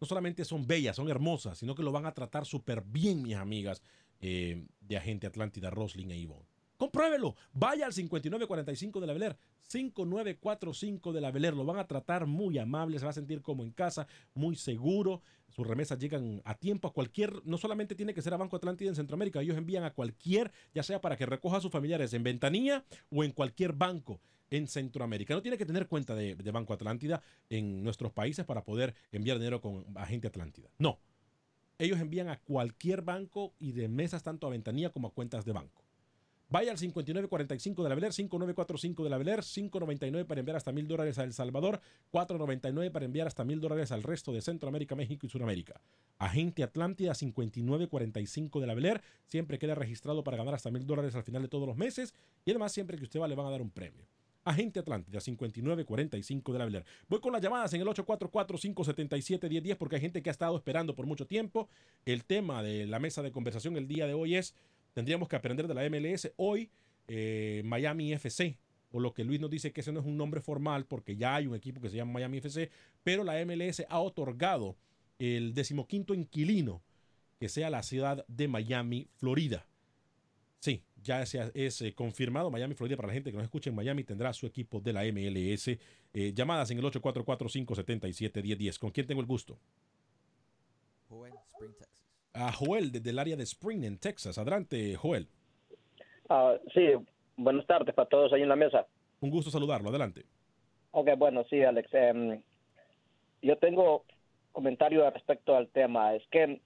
No 0.00 0.06
solamente 0.08 0.44
son 0.44 0.66
bellas, 0.66 0.96
son 0.96 1.08
hermosas, 1.10 1.58
sino 1.58 1.76
que 1.76 1.84
lo 1.84 1.92
van 1.92 2.06
a 2.06 2.12
tratar 2.12 2.44
súper 2.44 2.82
bien, 2.82 3.22
mis 3.22 3.36
amigas 3.36 3.84
eh, 4.20 4.66
de 4.80 4.96
Agente 4.96 5.28
Atlántida, 5.28 5.70
Roslyn 5.70 6.10
e 6.10 6.18
Yvonne. 6.18 6.53
Compruébelo. 6.76 7.36
Vaya 7.52 7.86
al 7.86 7.92
5945 7.92 9.00
de 9.00 9.06
la 9.06 9.12
Beler. 9.12 9.36
5945 9.60 11.12
de 11.12 11.20
la 11.20 11.30
Beler. 11.30 11.54
Lo 11.54 11.64
van 11.64 11.78
a 11.78 11.86
tratar 11.86 12.26
muy 12.26 12.58
amable. 12.58 12.98
Se 12.98 13.04
va 13.04 13.10
a 13.10 13.14
sentir 13.14 13.42
como 13.42 13.62
en 13.62 13.70
casa, 13.70 14.06
muy 14.34 14.56
seguro. 14.56 15.22
Sus 15.48 15.66
remesas 15.66 15.98
llegan 15.98 16.42
a 16.44 16.54
tiempo 16.54 16.88
a 16.88 16.92
cualquier. 16.92 17.44
No 17.44 17.58
solamente 17.58 17.94
tiene 17.94 18.12
que 18.12 18.22
ser 18.22 18.34
a 18.34 18.38
Banco 18.38 18.56
Atlántida 18.56 18.88
en 18.88 18.96
Centroamérica. 18.96 19.40
Ellos 19.40 19.56
envían 19.56 19.84
a 19.84 19.92
cualquier, 19.92 20.50
ya 20.74 20.82
sea 20.82 21.00
para 21.00 21.16
que 21.16 21.26
recoja 21.26 21.58
a 21.58 21.60
sus 21.60 21.70
familiares 21.70 22.12
en 22.12 22.24
ventanilla 22.24 22.84
o 23.10 23.22
en 23.22 23.32
cualquier 23.32 23.72
banco 23.72 24.20
en 24.50 24.66
Centroamérica. 24.66 25.34
No 25.34 25.42
tiene 25.42 25.58
que 25.58 25.66
tener 25.66 25.86
cuenta 25.86 26.14
de, 26.14 26.34
de 26.34 26.50
Banco 26.50 26.72
Atlántida 26.72 27.22
en 27.50 27.84
nuestros 27.84 28.12
países 28.12 28.44
para 28.44 28.64
poder 28.64 28.94
enviar 29.12 29.38
dinero 29.38 29.60
con 29.60 29.86
Agente 29.96 30.28
Atlántida. 30.28 30.70
No. 30.78 30.98
Ellos 31.78 32.00
envían 32.00 32.28
a 32.28 32.40
cualquier 32.40 33.02
banco 33.02 33.54
y 33.58 33.72
de 33.72 33.88
mesas 33.88 34.22
tanto 34.22 34.46
a 34.46 34.50
ventanilla 34.50 34.90
como 34.90 35.08
a 35.08 35.12
cuentas 35.12 35.44
de 35.44 35.52
banco. 35.52 35.83
Vaya 36.50 36.70
al 36.70 36.78
5945 36.78 37.82
de 37.82 37.88
la 37.88 37.94
Beler, 37.94 38.12
5945 38.12 39.04
de 39.04 39.10
la 39.10 39.18
Beler, 39.18 39.40
599 39.42 40.24
para 40.26 40.40
enviar 40.40 40.56
hasta 40.56 40.72
mil 40.72 40.86
dólares 40.86 41.18
a 41.18 41.24
El 41.24 41.32
Salvador, 41.32 41.80
499 42.10 42.90
para 42.90 43.06
enviar 43.06 43.26
hasta 43.26 43.44
mil 43.44 43.60
dólares 43.60 43.90
al 43.92 44.02
resto 44.02 44.32
de 44.32 44.40
Centroamérica, 44.40 44.94
México 44.94 45.26
y 45.26 45.30
Sudamérica. 45.30 45.80
Agente 46.18 46.62
Atlántida 46.62 47.14
5945 47.14 48.60
de 48.60 48.66
la 48.66 48.74
Beler, 48.74 49.02
siempre 49.26 49.58
queda 49.58 49.74
registrado 49.74 50.22
para 50.22 50.36
ganar 50.36 50.54
hasta 50.54 50.70
mil 50.70 50.86
dólares 50.86 51.14
al 51.14 51.24
final 51.24 51.42
de 51.42 51.48
todos 51.48 51.66
los 51.66 51.76
meses 51.76 52.14
y 52.44 52.50
además 52.50 52.72
siempre 52.72 52.98
que 52.98 53.04
usted 53.04 53.20
va 53.20 53.28
le 53.28 53.34
van 53.34 53.46
a 53.46 53.50
dar 53.50 53.62
un 53.62 53.70
premio. 53.70 54.06
Agente 54.44 54.78
Atlántida 54.78 55.20
5945 55.20 56.52
de 56.52 56.58
la 56.58 56.64
Beler. 56.66 56.84
Voy 57.08 57.20
con 57.20 57.32
las 57.32 57.40
llamadas 57.40 57.72
en 57.72 57.80
el 57.80 57.86
844-577-1010 57.88 59.76
porque 59.76 59.96
hay 59.96 60.02
gente 60.02 60.22
que 60.22 60.28
ha 60.28 60.32
estado 60.32 60.56
esperando 60.56 60.94
por 60.94 61.06
mucho 61.06 61.26
tiempo. 61.26 61.68
El 62.04 62.24
tema 62.24 62.62
de 62.62 62.86
la 62.86 62.98
mesa 62.98 63.22
de 63.22 63.32
conversación 63.32 63.76
el 63.76 63.88
día 63.88 64.06
de 64.06 64.12
hoy 64.12 64.36
es 64.36 64.54
tendríamos 64.94 65.28
que 65.28 65.36
aprender 65.36 65.68
de 65.68 65.74
la 65.74 65.88
MLS. 65.90 66.32
Hoy, 66.36 66.70
eh, 67.06 67.62
Miami 67.64 68.12
FC, 68.14 68.56
o 68.90 69.00
lo 69.00 69.12
que 69.12 69.24
Luis 69.24 69.40
nos 69.40 69.50
dice 69.50 69.72
que 69.72 69.82
ese 69.82 69.92
no 69.92 70.00
es 70.00 70.06
un 70.06 70.16
nombre 70.16 70.40
formal 70.40 70.86
porque 70.86 71.16
ya 71.16 71.34
hay 71.34 71.46
un 71.46 71.54
equipo 71.54 71.80
que 71.80 71.90
se 71.90 71.96
llama 71.96 72.12
Miami 72.12 72.38
FC, 72.38 72.70
pero 73.02 73.24
la 73.24 73.44
MLS 73.44 73.84
ha 73.88 74.00
otorgado 74.00 74.76
el 75.18 75.52
decimoquinto 75.52 76.14
inquilino 76.14 76.82
que 77.38 77.48
sea 77.48 77.70
la 77.70 77.82
ciudad 77.82 78.24
de 78.28 78.48
Miami, 78.48 79.08
Florida. 79.16 79.66
Sí, 80.60 80.82
ya 81.02 81.22
es, 81.22 81.34
es 81.34 81.82
eh, 81.82 81.94
confirmado. 81.94 82.50
Miami, 82.50 82.74
Florida, 82.74 82.96
para 82.96 83.08
la 83.08 83.14
gente 83.14 83.30
que 83.30 83.36
nos 83.36 83.44
escuche 83.44 83.68
en 83.68 83.76
Miami, 83.76 84.04
tendrá 84.04 84.32
su 84.32 84.46
equipo 84.46 84.80
de 84.80 84.92
la 84.94 85.02
MLS. 85.04 85.68
Eh, 85.68 86.32
llamadas 86.32 86.70
en 86.70 86.78
el 86.78 86.84
844-577-1010. 86.84 88.78
¿Con 88.78 88.90
quién 88.90 89.06
tengo 89.06 89.20
el 89.20 89.26
gusto? 89.26 89.58
Joel, 91.08 91.34
Spring, 91.52 91.74
Texas. 91.76 92.03
A 92.34 92.52
Joel, 92.52 92.90
desde 92.90 93.10
el 93.10 93.18
área 93.20 93.36
de 93.36 93.44
Spring, 93.44 93.84
en 93.84 93.98
Texas. 93.98 94.38
Adelante, 94.38 94.96
Joel. 94.96 95.28
Ah, 96.28 96.56
sí, 96.74 96.90
buenas 97.36 97.64
tardes 97.66 97.94
para 97.94 98.08
todos 98.08 98.32
ahí 98.32 98.42
en 98.42 98.48
la 98.48 98.56
mesa. 98.56 98.86
Un 99.20 99.30
gusto 99.30 99.52
saludarlo. 99.52 99.88
Adelante. 99.88 100.24
Ok, 100.90 101.10
bueno, 101.16 101.44
sí, 101.48 101.62
Alex. 101.62 101.88
em, 101.94 102.42
yo 103.40 103.56
tengo 103.58 104.04
comentario 104.50 105.08
respecto 105.10 105.56
al 105.56 105.68
tema. 105.68 106.14
Es 106.16 106.26
que 106.32 106.60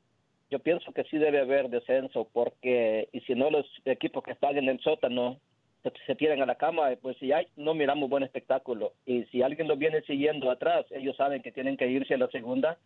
yo 0.51 0.59
pienso 0.61 0.93
que 0.93 1.05
sí 1.05 1.19
debe 1.19 1.41
haber 1.41 1.69
descenso 1.69 2.29
porque, 2.33 3.11
y 3.13 3.21
si 3.21 3.35
no, 3.35 3.51
los 3.51 3.67
equipos 3.85 4.25
que 4.25 4.33
están 4.33 4.57
en 4.57 4.71
el 4.71 4.81
sótano 4.81 5.39
se, 5.83 5.93
se 6.07 6.15
tiran 6.15 6.41
a 6.41 6.47
la 6.47 6.55
cama, 6.55 6.89
pues 7.03 7.19
si 7.19 7.31
hay, 7.33 7.47
no 7.57 7.75
miramos 7.75 8.09
buen 8.09 8.23
espectáculo. 8.23 8.95
Y 9.05 9.25
si 9.25 9.43
alguien 9.43 9.69
lo 9.69 9.77
viene 9.77 10.01
siguiendo 10.03 10.51
atrás, 10.51 10.87
ellos 10.93 11.15
saben 11.17 11.43
que 11.43 11.53
tienen 11.53 11.77
que 11.77 11.89
irse 11.89 12.15
a 12.15 12.19
la 12.19 12.29
segunda 12.29 12.79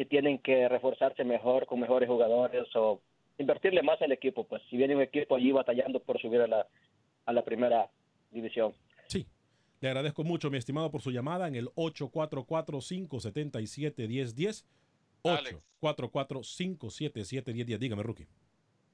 y 0.00 0.06
tienen 0.06 0.38
que 0.38 0.66
reforzarse 0.66 1.22
mejor 1.24 1.66
con 1.66 1.78
mejores 1.78 2.08
jugadores 2.08 2.74
o 2.74 3.02
invertirle 3.36 3.82
más 3.82 4.00
al 4.00 4.12
equipo. 4.12 4.44
Pues 4.44 4.62
si 4.70 4.78
viene 4.78 4.96
un 4.96 5.02
equipo 5.02 5.36
allí 5.36 5.52
batallando 5.52 6.00
por 6.00 6.18
subir 6.18 6.40
a 6.40 6.46
la, 6.46 6.66
a 7.26 7.34
la 7.34 7.44
primera 7.44 7.90
división. 8.30 8.72
Sí. 9.08 9.26
Le 9.80 9.88
agradezco 9.88 10.24
mucho, 10.24 10.50
mi 10.50 10.56
estimado, 10.56 10.90
por 10.90 11.02
su 11.02 11.10
llamada 11.10 11.48
en 11.48 11.54
el 11.54 11.68
844-577-1010. 11.74 14.64
844-577-1010. 15.22 17.78
Dígame, 17.78 18.02
Rookie. 18.02 18.26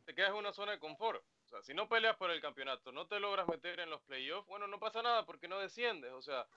Te 0.07 0.13
quedas 0.13 0.31
en 0.31 0.37
una 0.37 0.53
zona 0.53 0.73
de 0.73 0.81
confort. 0.81 1.23
O 1.45 1.49
sea, 1.49 1.63
si 1.63 1.73
no 1.73 1.89
peleas 1.89 2.17
por 2.17 2.33
el 2.33 2.41
campeonato, 2.41 2.91
no 2.91 3.07
te 3.07 3.21
logras 3.21 3.47
meter 3.47 3.79
en 3.79 3.91
los 3.91 4.03
playoffs, 4.03 4.49
bueno, 4.49 4.67
no 4.67 4.81
pasa 4.81 5.03
nada 5.03 5.25
porque 5.25 5.47
no 5.47 5.61
desciendes. 5.61 6.11
O 6.11 6.23
sea, 6.23 6.49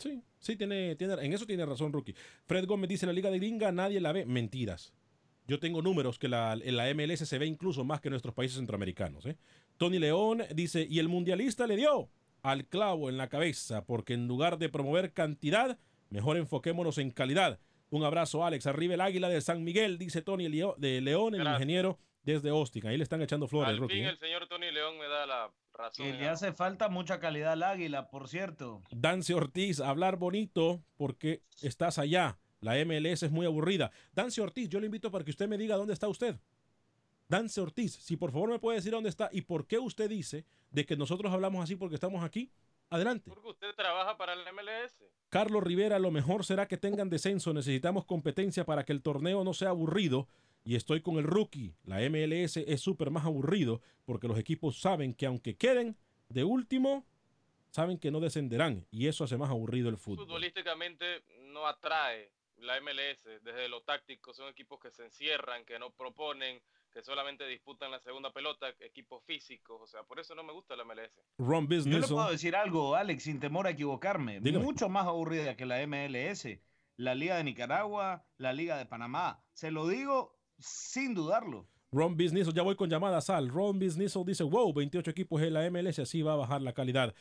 Sí, 0.00 0.22
sí, 0.38 0.56
tiene, 0.56 0.96
tiene, 0.96 1.14
en 1.14 1.32
eso 1.32 1.46
tiene 1.46 1.64
razón, 1.66 1.92
Rookie. 1.92 2.14
Fred 2.46 2.66
Gómez 2.66 2.88
dice, 2.88 3.06
la 3.06 3.12
Liga 3.12 3.30
de 3.30 3.38
Gringa 3.38 3.70
nadie 3.70 4.00
la 4.00 4.12
ve. 4.12 4.24
Mentiras. 4.26 4.92
Yo 5.46 5.58
tengo 5.60 5.82
números 5.82 6.18
que 6.18 6.28
la, 6.28 6.54
en 6.54 6.76
la 6.76 6.92
MLS 6.94 7.20
se 7.28 7.38
ve 7.38 7.46
incluso 7.46 7.84
más 7.84 8.00
que 8.00 8.08
en 8.08 8.12
nuestros 8.12 8.34
países 8.34 8.56
centroamericanos. 8.56 9.26
¿eh? 9.26 9.36
Tony 9.76 9.98
León 9.98 10.42
dice, 10.54 10.86
y 10.88 10.98
el 11.00 11.08
mundialista 11.08 11.66
le 11.66 11.76
dio 11.76 12.08
al 12.42 12.66
clavo 12.66 13.08
en 13.10 13.16
la 13.18 13.28
cabeza, 13.28 13.84
porque 13.84 14.14
en 14.14 14.26
lugar 14.28 14.58
de 14.58 14.68
promover 14.68 15.12
cantidad, 15.12 15.78
mejor 16.08 16.36
enfoquémonos 16.36 16.98
en 16.98 17.10
calidad. 17.10 17.58
Un 17.90 18.04
abrazo, 18.04 18.44
Alex. 18.44 18.66
Arriba 18.66 18.94
el 18.94 19.00
águila 19.00 19.28
de 19.28 19.40
San 19.40 19.64
Miguel, 19.64 19.98
dice 19.98 20.22
Tony 20.22 20.48
Leo- 20.48 20.76
de 20.78 21.00
León, 21.00 21.34
el 21.34 21.40
Gracias. 21.40 21.60
ingeniero 21.60 21.98
desde 22.22 22.50
Austin. 22.50 22.86
Ahí 22.86 22.96
le 22.96 23.02
están 23.02 23.20
echando 23.20 23.48
flores, 23.48 23.70
al 23.70 23.78
Rookie. 23.78 23.94
fin 23.96 24.04
¿eh? 24.04 24.08
el 24.10 24.18
señor 24.18 24.46
Tony 24.46 24.70
León 24.70 24.96
me 24.98 25.08
da 25.08 25.26
la 25.26 25.50
razón. 25.80 26.06
Que 26.06 26.12
le 26.12 26.28
hace 26.28 26.52
falta 26.52 26.88
mucha 26.88 27.18
calidad 27.18 27.52
al 27.52 27.62
águila, 27.62 28.10
por 28.10 28.28
cierto. 28.28 28.82
Dance 28.90 29.34
Ortiz, 29.34 29.80
hablar 29.80 30.16
bonito 30.16 30.82
porque 30.96 31.42
estás 31.62 31.98
allá. 31.98 32.38
La 32.60 32.74
MLS 32.84 33.22
es 33.22 33.30
muy 33.30 33.46
aburrida. 33.46 33.90
Dance 34.12 34.40
Ortiz, 34.40 34.68
yo 34.68 34.80
le 34.80 34.86
invito 34.86 35.10
para 35.10 35.24
que 35.24 35.30
usted 35.30 35.48
me 35.48 35.58
diga 35.58 35.76
dónde 35.76 35.94
está 35.94 36.08
usted. 36.08 36.36
Dance 37.28 37.60
Ortiz, 37.60 37.94
si 37.94 38.16
por 38.16 38.32
favor 38.32 38.50
me 38.50 38.58
puede 38.58 38.76
decir 38.78 38.92
dónde 38.92 39.08
está 39.08 39.30
y 39.32 39.42
por 39.42 39.66
qué 39.66 39.78
usted 39.78 40.08
dice 40.08 40.44
de 40.70 40.84
que 40.84 40.96
nosotros 40.96 41.32
hablamos 41.32 41.62
así 41.62 41.76
porque 41.76 41.94
estamos 41.94 42.22
aquí. 42.22 42.50
Adelante. 42.90 43.30
Porque 43.30 43.48
usted 43.48 43.74
trabaja 43.76 44.16
para 44.16 44.32
el 44.32 44.40
MLS. 44.52 44.96
Carlos 45.28 45.62
Rivera, 45.62 46.00
lo 46.00 46.10
mejor 46.10 46.44
será 46.44 46.66
que 46.66 46.76
tengan 46.76 47.08
descenso. 47.08 47.54
Necesitamos 47.54 48.04
competencia 48.04 48.64
para 48.64 48.84
que 48.84 48.92
el 48.92 49.00
torneo 49.00 49.44
no 49.44 49.54
sea 49.54 49.68
aburrido. 49.68 50.26
Y 50.64 50.76
estoy 50.76 51.00
con 51.00 51.16
el 51.16 51.24
rookie. 51.24 51.74
La 51.84 51.98
MLS 52.08 52.58
es 52.58 52.80
súper 52.80 53.10
más 53.10 53.24
aburrido 53.24 53.80
porque 54.04 54.28
los 54.28 54.38
equipos 54.38 54.80
saben 54.80 55.14
que 55.14 55.26
aunque 55.26 55.56
queden 55.56 55.96
de 56.28 56.44
último, 56.44 57.06
saben 57.70 57.98
que 57.98 58.10
no 58.10 58.20
descenderán. 58.20 58.86
Y 58.90 59.06
eso 59.06 59.24
hace 59.24 59.36
más 59.36 59.50
aburrido 59.50 59.88
el 59.88 59.96
fútbol. 59.96 60.26
Futbolísticamente 60.26 61.24
no 61.52 61.66
atrae 61.66 62.30
la 62.58 62.80
MLS 62.80 63.24
desde 63.42 63.68
lo 63.68 63.82
táctico. 63.82 64.34
Son 64.34 64.48
equipos 64.48 64.78
que 64.80 64.90
se 64.90 65.04
encierran, 65.04 65.64
que 65.64 65.78
no 65.78 65.90
proponen, 65.90 66.60
que 66.92 67.02
solamente 67.02 67.46
disputan 67.46 67.90
la 67.90 68.00
segunda 68.00 68.32
pelota, 68.32 68.68
equipos 68.80 69.24
físicos. 69.24 69.80
O 69.80 69.86
sea, 69.86 70.02
por 70.02 70.20
eso 70.20 70.34
no 70.34 70.42
me 70.42 70.52
gusta 70.52 70.76
la 70.76 70.84
MLS. 70.84 71.20
Ron 71.38 71.66
Yo 71.66 71.70
le 71.70 71.76
Business. 71.78 72.10
puedo 72.10 72.30
decir 72.30 72.54
algo, 72.54 72.94
Alex, 72.96 73.22
sin 73.22 73.40
temor 73.40 73.66
a 73.66 73.70
equivocarme. 73.70 74.40
Dígame. 74.40 74.64
Mucho 74.64 74.88
más 74.88 75.06
aburrida 75.06 75.56
que 75.56 75.66
la 75.66 75.84
MLS, 75.86 76.48
la 76.96 77.14
Liga 77.14 77.36
de 77.36 77.44
Nicaragua, 77.44 78.26
la 78.36 78.52
Liga 78.52 78.76
de 78.76 78.86
Panamá. 78.86 79.42
Se 79.52 79.70
lo 79.70 79.88
digo 79.88 80.38
sin 80.60 81.14
dudarlo. 81.14 81.66
Ron 81.92 82.16
Business, 82.16 82.52
ya 82.54 82.62
voy 82.62 82.76
con 82.76 82.88
llamada 82.88 83.20
Sal. 83.20 83.48
Ron 83.48 83.78
Business 83.78 84.16
dice, 84.24 84.44
wow, 84.44 84.72
28 84.72 85.10
equipos 85.10 85.42
en 85.42 85.52
la 85.54 85.68
MLS, 85.70 85.98
así 85.98 86.22
va 86.22 86.34
a 86.34 86.36
bajar 86.36 86.62
la 86.62 86.72
calidad. 86.72 87.12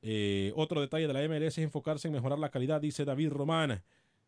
Eh, 0.00 0.52
otro 0.56 0.80
detalle 0.80 1.06
de 1.06 1.12
la 1.12 1.28
MLS 1.28 1.48
es 1.48 1.58
enfocarse 1.58 2.08
en 2.08 2.14
mejorar 2.14 2.38
la 2.38 2.50
calidad, 2.50 2.80
dice 2.80 3.04
David 3.04 3.28
Román. 3.30 3.82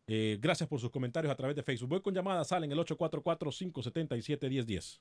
Eh, 0.05 0.37
gracias 0.41 0.69
por 0.69 0.79
sus 0.79 0.91
comentarios 0.91 1.31
a 1.31 1.35
través 1.35 1.55
de 1.55 1.63
Facebook. 1.63 1.89
Voy 1.89 2.01
con 2.01 2.13
llamada 2.13 2.43
Sal 2.43 2.63
en 2.63 2.71
el 2.71 2.77
844-577-1010. 2.79 4.99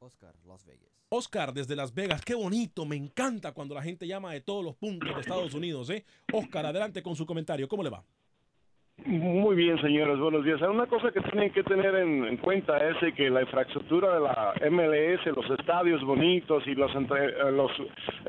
Oscar, 0.00 0.36
Las 0.44 0.64
Vegas. 0.64 0.90
Oscar 1.08 1.52
desde 1.54 1.74
Las 1.74 1.92
Vegas, 1.94 2.22
qué 2.24 2.34
bonito, 2.34 2.84
me 2.84 2.96
encanta 2.96 3.52
cuando 3.52 3.74
la 3.74 3.82
gente 3.82 4.06
llama 4.06 4.32
de 4.32 4.42
todos 4.42 4.64
los 4.64 4.76
puntos 4.76 5.12
de 5.14 5.20
Estados 5.20 5.54
Unidos. 5.54 5.90
¿eh? 5.90 6.04
Oscar, 6.32 6.66
adelante 6.66 7.02
con 7.02 7.16
su 7.16 7.26
comentario, 7.26 7.68
¿cómo 7.68 7.82
le 7.82 7.90
va? 7.90 8.04
Muy 9.08 9.56
bien, 9.56 9.80
señores, 9.80 10.18
buenos 10.18 10.44
días. 10.44 10.60
Una 10.60 10.84
cosa 10.84 11.10
que 11.10 11.22
tienen 11.22 11.50
que 11.50 11.62
tener 11.62 11.94
en, 11.94 12.26
en 12.26 12.36
cuenta 12.36 12.76
es 12.76 13.14
que 13.14 13.30
la 13.30 13.40
infraestructura 13.40 14.12
de 14.12 14.20
la 14.20 14.52
MLS, 14.70 15.24
los 15.34 15.58
estadios 15.58 16.04
bonitos 16.04 16.62
y 16.66 16.74
los, 16.74 16.94
entre, 16.94 17.24
eh, 17.24 17.50
los 17.50 17.72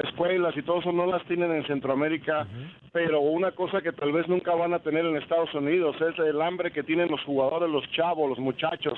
escuelas 0.01 0.55
y 0.55 0.61
todo 0.61 0.79
eso 0.79 0.93
no 0.93 1.05
las 1.05 1.21
tienen 1.25 1.51
en 1.51 1.67
Centroamérica, 1.67 2.47
pero 2.93 3.19
una 3.19 3.51
cosa 3.51 3.81
que 3.81 3.91
tal 3.91 4.13
vez 4.13 4.29
nunca 4.29 4.55
van 4.55 4.73
a 4.73 4.79
tener 4.79 5.05
en 5.05 5.17
Estados 5.17 5.53
Unidos 5.53 5.97
es 5.99 6.17
el 6.17 6.41
hambre 6.41 6.71
que 6.71 6.83
tienen 6.83 7.11
los 7.11 7.21
jugadores, 7.25 7.69
los 7.69 7.83
chavos, 7.91 8.29
los 8.29 8.39
muchachos 8.39 8.97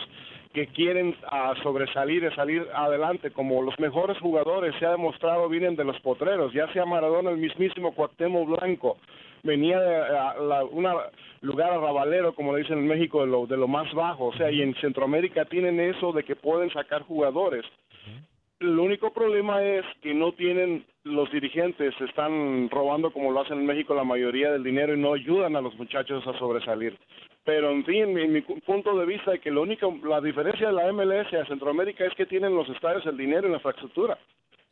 que 0.53 0.67
quieren 0.67 1.15
ah, 1.31 1.55
sobresalir 1.63 2.23
y 2.23 2.35
salir 2.35 2.63
adelante, 2.75 3.31
como 3.31 3.63
los 3.63 3.79
mejores 3.79 4.19
jugadores 4.19 4.75
se 4.77 4.85
ha 4.85 4.91
demostrado 4.91 5.49
vienen 5.49 5.75
de 5.75 5.85
los 5.85 5.99
potreros, 6.01 6.53
ya 6.53 6.71
sea 6.73 6.85
Maradona, 6.85 7.31
el 7.31 7.37
mismísimo 7.37 7.95
Cuauhtémoc 7.95 8.59
Blanco, 8.59 8.97
venía 9.43 9.79
de 9.79 9.95
a, 9.95 10.35
la- 10.35 10.65
una 10.65 10.95
lugar 11.41 11.71
arrabalero, 11.71 12.33
como 12.33 12.53
le 12.53 12.61
dicen 12.61 12.79
en 12.79 12.87
México, 12.87 13.21
de 13.21 13.27
lo, 13.27 13.47
de 13.47 13.57
lo 13.57 13.67
más 13.67 13.91
bajo, 13.93 14.27
o 14.27 14.33
sea, 14.33 14.51
y 14.51 14.61
en 14.61 14.75
Centroamérica 14.75 15.45
tienen 15.45 15.79
eso 15.79 16.11
de 16.11 16.23
que 16.23 16.35
pueden 16.35 16.69
sacar 16.71 17.01
jugadores. 17.03 17.65
El 18.59 18.77
único 18.77 19.11
problema 19.11 19.63
es 19.63 19.83
que 20.03 20.13
no 20.13 20.33
tienen 20.33 20.85
los 21.03 21.31
dirigentes, 21.31 21.95
están 21.99 22.69
robando 22.69 23.09
como 23.11 23.31
lo 23.31 23.41
hacen 23.41 23.57
en 23.59 23.65
México 23.65 23.95
la 23.95 24.03
mayoría 24.03 24.51
del 24.51 24.63
dinero 24.63 24.93
y 24.93 24.99
no 24.99 25.13
ayudan 25.13 25.55
a 25.55 25.61
los 25.61 25.75
muchachos 25.79 26.25
a 26.27 26.37
sobresalir. 26.37 26.95
Pero 27.43 27.71
en 27.71 27.83
fin, 27.83 28.13
mi, 28.13 28.41
punto 28.41 28.95
de 28.95 29.05
vista 29.07 29.33
es 29.33 29.41
que 29.41 29.49
lo 29.49 29.63
único, 29.63 29.97
la 30.03 30.21
diferencia 30.21 30.67
de 30.67 30.73
la 30.73 30.93
MLS 30.93 31.33
a 31.33 31.45
Centroamérica 31.47 32.05
es 32.05 32.13
que 32.13 32.27
tienen 32.27 32.55
los 32.55 32.69
estadios, 32.69 33.03
el 33.07 33.17
dinero 33.17 33.47
y 33.47 33.49
la 33.49 33.57
infraestructura. 33.57 34.15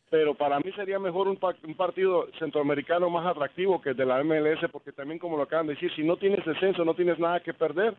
Pero 0.10 0.34
para 0.36 0.60
mí 0.60 0.72
sería 0.76 0.98
mejor 0.98 1.28
un, 1.28 1.38
pa- 1.38 1.56
un 1.64 1.76
partido 1.76 2.28
centroamericano 2.40 3.10
más 3.10 3.28
atractivo 3.28 3.80
que 3.80 3.90
el 3.92 3.98
de 3.98 4.06
la 4.06 4.24
MLS, 4.24 4.60
porque 4.72 4.92
también 4.92 5.20
como 5.20 5.38
lo 5.38 5.44
acaban 5.44 5.68
de 5.68 5.74
decir, 5.76 5.92
si 5.96 6.04
no 6.04 6.18
tienes 6.18 6.44
descenso, 6.46 6.84
no 6.84 6.96
tienes 6.96 7.20
nada 7.20 7.40
que 7.42 7.54
perder, 7.54 7.96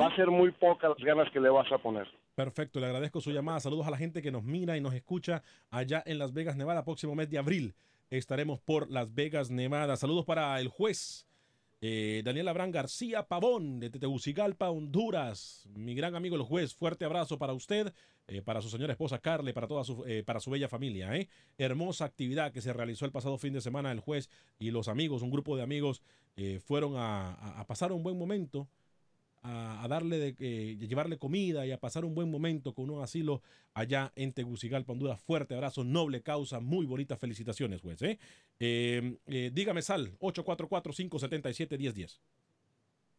va 0.00 0.06
a 0.06 0.16
ser 0.16 0.28
muy 0.28 0.50
pocas 0.52 0.90
las 0.96 0.98
ganas 1.06 1.30
que 1.30 1.40
le 1.40 1.50
vas 1.50 1.70
a 1.70 1.78
poner. 1.78 2.06
Perfecto, 2.34 2.80
le 2.80 2.86
agradezco 2.86 3.20
su 3.20 3.30
llamada. 3.32 3.60
Saludos 3.60 3.86
a 3.86 3.90
la 3.90 3.96
gente 3.98 4.22
que 4.22 4.30
nos 4.30 4.44
mira 4.44 4.76
y 4.76 4.80
nos 4.80 4.94
escucha 4.94 5.42
allá 5.70 6.02
en 6.06 6.18
Las 6.18 6.32
Vegas, 6.32 6.56
Nevada. 6.56 6.84
Próximo 6.84 7.14
mes 7.14 7.28
de 7.28 7.36
abril 7.38 7.74
estaremos 8.10 8.58
por 8.60 8.88
Las 8.90 9.12
Vegas, 9.14 9.50
Nevada. 9.50 9.96
Saludos 9.96 10.24
para 10.24 10.58
el 10.60 10.68
juez 10.68 11.26
eh, 11.82 12.22
Daniel 12.24 12.48
Abraham 12.48 12.70
García 12.70 13.24
Pavón 13.24 13.80
de 13.80 13.90
Tegucigalpa, 13.90 14.70
Honduras. 14.70 15.68
Mi 15.76 15.94
gran 15.94 16.14
amigo 16.14 16.36
el 16.36 16.42
juez, 16.42 16.74
fuerte 16.74 17.04
abrazo 17.04 17.38
para 17.38 17.52
usted, 17.52 17.92
eh, 18.28 18.42
para 18.42 18.60
su 18.62 18.68
señora 18.70 18.92
esposa 18.92 19.18
Carle, 19.18 19.52
para 19.52 19.66
toda 19.66 19.84
su, 19.84 20.04
eh, 20.06 20.22
para 20.22 20.40
su 20.40 20.50
bella 20.50 20.68
familia. 20.68 21.14
¿eh? 21.16 21.28
Hermosa 21.56 22.04
actividad 22.04 22.52
que 22.52 22.60
se 22.60 22.72
realizó 22.72 23.04
el 23.04 23.12
pasado 23.12 23.38
fin 23.38 23.52
de 23.54 23.60
semana. 23.60 23.90
El 23.90 24.00
juez 24.00 24.28
y 24.58 24.70
los 24.70 24.88
amigos, 24.88 25.22
un 25.22 25.30
grupo 25.30 25.56
de 25.56 25.62
amigos, 25.62 26.02
eh, 26.36 26.60
fueron 26.64 26.96
a, 26.96 27.32
a- 27.34 27.60
a 27.60 27.66
pasar 27.66 27.92
un 27.92 28.02
buen 28.02 28.18
momento 28.18 28.68
a, 29.42 29.82
a 29.84 29.88
darle 29.88 30.18
de, 30.18 30.76
llevarle 30.76 31.16
comida 31.16 31.64
y 31.64 31.70
a 31.72 31.78
pasar 31.78 32.04
un 32.04 32.14
buen 32.14 32.30
momento 32.30 32.74
con 32.74 32.90
un 32.90 33.02
asilo 33.02 33.40
allá 33.72 34.12
en 34.16 34.32
Tegucigalpa, 34.32 34.92
Honduras. 34.92 35.20
Fuerte 35.20 35.54
abrazo, 35.54 35.84
noble 35.84 36.22
causa, 36.22 36.60
muy 36.60 36.86
bonitas 36.86 37.18
felicitaciones, 37.18 37.80
juez. 37.80 38.00
eh, 38.02 39.50
dígame, 39.52 39.80
Sal, 39.82 40.12
844-577-1010. 40.18 42.18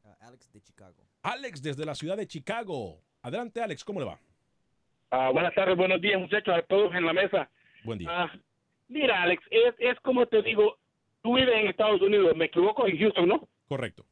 Uh, 0.04 0.08
Alex 0.20 0.52
de 0.52 0.62
Chicago. 0.62 1.04
Alex, 1.22 1.62
desde 1.62 1.86
la 1.86 1.96
ciudad 1.96 2.18
de 2.18 2.28
Chicago. 2.28 3.02
Adelante, 3.22 3.62
Alex, 3.62 3.84
¿cómo 3.84 4.00
le 4.00 4.06
va? 4.06 4.20
Ah, 5.12 5.32
buenas 5.32 5.56
tardes, 5.56 5.76
buenos 5.76 6.00
días, 6.02 6.20
muchachos, 6.20 6.54
a 6.56 6.62
todos 6.62 6.94
en 6.94 7.06
la 7.06 7.14
mesa. 7.14 7.50
Buen 7.84 7.98
día. 7.98 8.10
Ah, 8.12 8.32
mira, 8.88 9.24
Alex, 9.24 9.44
es, 9.50 9.74
es 9.80 10.00
como 10.02 10.28
te 10.28 10.44
digo, 10.44 10.78
tú 11.24 11.36
vives 11.36 11.56
en 11.56 11.68
Estados 11.68 12.02
Unidos, 12.02 12.36
me 12.36 12.46
equivoco, 12.46 12.86
en 12.86 12.98
Houston, 12.98 13.28
¿no? 13.28 13.48
Correcto. 13.68 14.06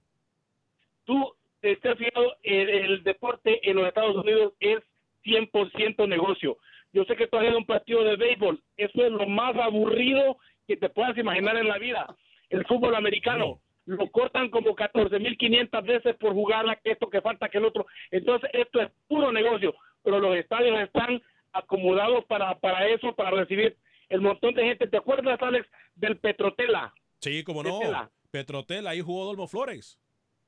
Tú 1.06 1.36
te 1.62 1.74
estás 1.74 1.98
fijando, 1.98 2.36
el, 2.42 2.70
el 2.70 3.04
deporte 3.04 3.70
en 3.70 3.78
los 3.78 3.88
Estados 3.88 4.16
Unidos 4.16 4.54
es 4.60 4.80
100% 5.24 6.08
negocio. 6.08 6.58
Yo 6.94 7.04
sé 7.06 7.16
que 7.16 7.28
tú 7.28 7.38
has 7.38 7.44
ido 7.44 7.56
a 7.56 7.60
un 7.60 7.66
partido 7.66 8.04
de 8.04 8.16
béisbol, 8.16 8.60
eso 8.78 9.06
es 9.06 9.12
lo 9.12 9.28
más 9.28 9.56
aburrido 9.56 10.38
que 10.68 10.78
te 10.78 10.90
puedas 10.90 11.16
imaginar 11.18 11.58
en 11.58 11.68
la 11.68 11.78
vida. 11.78 12.08
El 12.50 12.66
fútbol 12.66 12.96
americano, 12.96 13.60
lo 13.86 14.10
cortan 14.12 14.50
como 14.50 14.76
14.500 14.76 15.86
veces 15.86 16.16
por 16.18 16.34
jugarla, 16.34 16.76
que 16.76 16.92
esto, 16.92 17.10
que 17.10 17.22
falta, 17.22 17.50
que 17.50 17.58
el 17.58 17.66
otro. 17.66 17.86
Entonces, 18.12 18.50
esto 18.54 18.82
es 18.82 18.92
puro 19.08 19.32
negocio, 19.32 19.74
pero 20.08 20.22
los 20.22 20.38
estadios 20.38 20.80
están 20.80 21.22
acomodados 21.52 22.24
para, 22.28 22.58
para 22.60 22.88
eso, 22.88 23.14
para 23.14 23.32
recibir 23.32 23.76
el 24.08 24.22
montón 24.22 24.54
de 24.54 24.64
gente. 24.64 24.88
¿Te 24.88 24.96
acuerdas, 24.96 25.38
Alex, 25.42 25.68
del 25.96 26.16
Petrotela? 26.18 26.94
Sí, 27.20 27.44
como 27.44 27.62
De 27.62 27.70
no. 27.70 27.80
tela. 27.80 28.10
Petrotel, 28.32 28.88
ahí 28.88 29.02
jugó 29.02 29.26
Dolmo 29.26 29.50
Flores. 29.50 30.00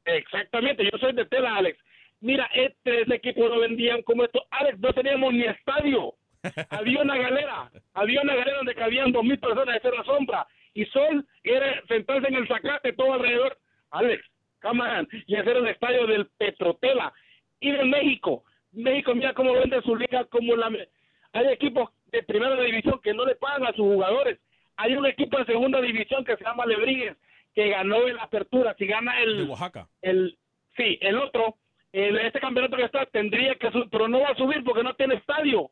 Exactamente, 0.05 0.85
yo 0.89 0.97
soy 0.97 1.11
de 1.11 1.25
Tela, 1.25 1.57
Alex. 1.57 1.77
Mira, 2.21 2.49
este 2.53 3.01
ese 3.01 3.15
equipo 3.15 3.49
lo 3.49 3.59
vendían 3.59 4.01
como 4.03 4.23
esto. 4.23 4.45
Alex, 4.49 4.79
no 4.79 4.93
teníamos 4.93 5.33
ni 5.33 5.43
estadio. 5.43 6.13
Había 6.69 7.01
una 7.01 7.17
galera, 7.17 7.69
había 7.93 8.21
una 8.21 8.33
galera 8.33 8.57
donde 8.59 8.75
cabían 8.75 9.11
dos 9.11 9.25
mil 9.25 9.37
personas, 9.39 9.83
era 9.83 9.97
la 9.97 10.03
sombra. 10.05 10.47
Y 10.73 10.85
Sol 10.85 11.27
era 11.43 11.85
sentarse 11.89 12.29
en 12.29 12.35
el 12.35 12.47
zacate 12.47 12.93
todo 12.93 13.11
alrededor. 13.13 13.57
Alex, 13.91 14.23
come 14.61 14.81
on. 14.83 15.05
Y 15.27 15.35
era 15.35 15.51
el 15.51 15.67
estadio 15.67 16.07
del 16.07 16.27
Petrotela. 16.37 17.11
Y 17.59 17.71
de 17.71 17.83
México. 17.83 18.45
México, 18.71 19.13
mira 19.15 19.34
cómo 19.34 19.53
vende 19.53 19.82
su 19.82 19.95
liga 19.95 20.25
como 20.25 20.55
la... 20.55 20.71
Hay 21.34 21.47
equipos 21.47 21.89
de 22.12 22.23
primera 22.23 22.60
división 22.62 22.99
que 23.03 23.13
no 23.13 23.25
le 23.25 23.36
pagan 23.36 23.63
a 23.67 23.73
sus 23.73 23.86
jugadores. 23.86 24.39
Hay 24.77 24.95
un 24.95 25.05
equipo 25.05 25.38
de 25.38 25.45
segunda 25.45 25.82
división 25.82 26.23
que 26.25 26.36
se 26.38 26.43
llama 26.43 26.65
Lebrigues, 26.65 27.15
que 27.53 27.69
ganó 27.69 28.08
en 28.08 28.15
la 28.15 28.23
apertura. 28.23 28.75
Si 28.77 28.86
gana 28.86 29.21
el... 29.21 29.38
De 29.38 29.43
Oaxaca. 29.43 29.88
El, 30.01 30.38
sí, 30.77 30.97
el 31.01 31.17
otro, 31.17 31.58
el, 31.91 32.17
este 32.19 32.39
campeonato 32.39 32.77
que 32.77 32.84
está, 32.86 33.05
tendría 33.08 33.55
que 33.55 33.71
subir, 33.71 33.88
pero 33.91 34.08
no 34.08 34.21
va 34.21 34.29
a 34.29 34.36
subir 34.36 34.63
porque 34.63 34.84
no 34.84 34.95
tiene 34.95 35.15
estadio. 35.15 35.69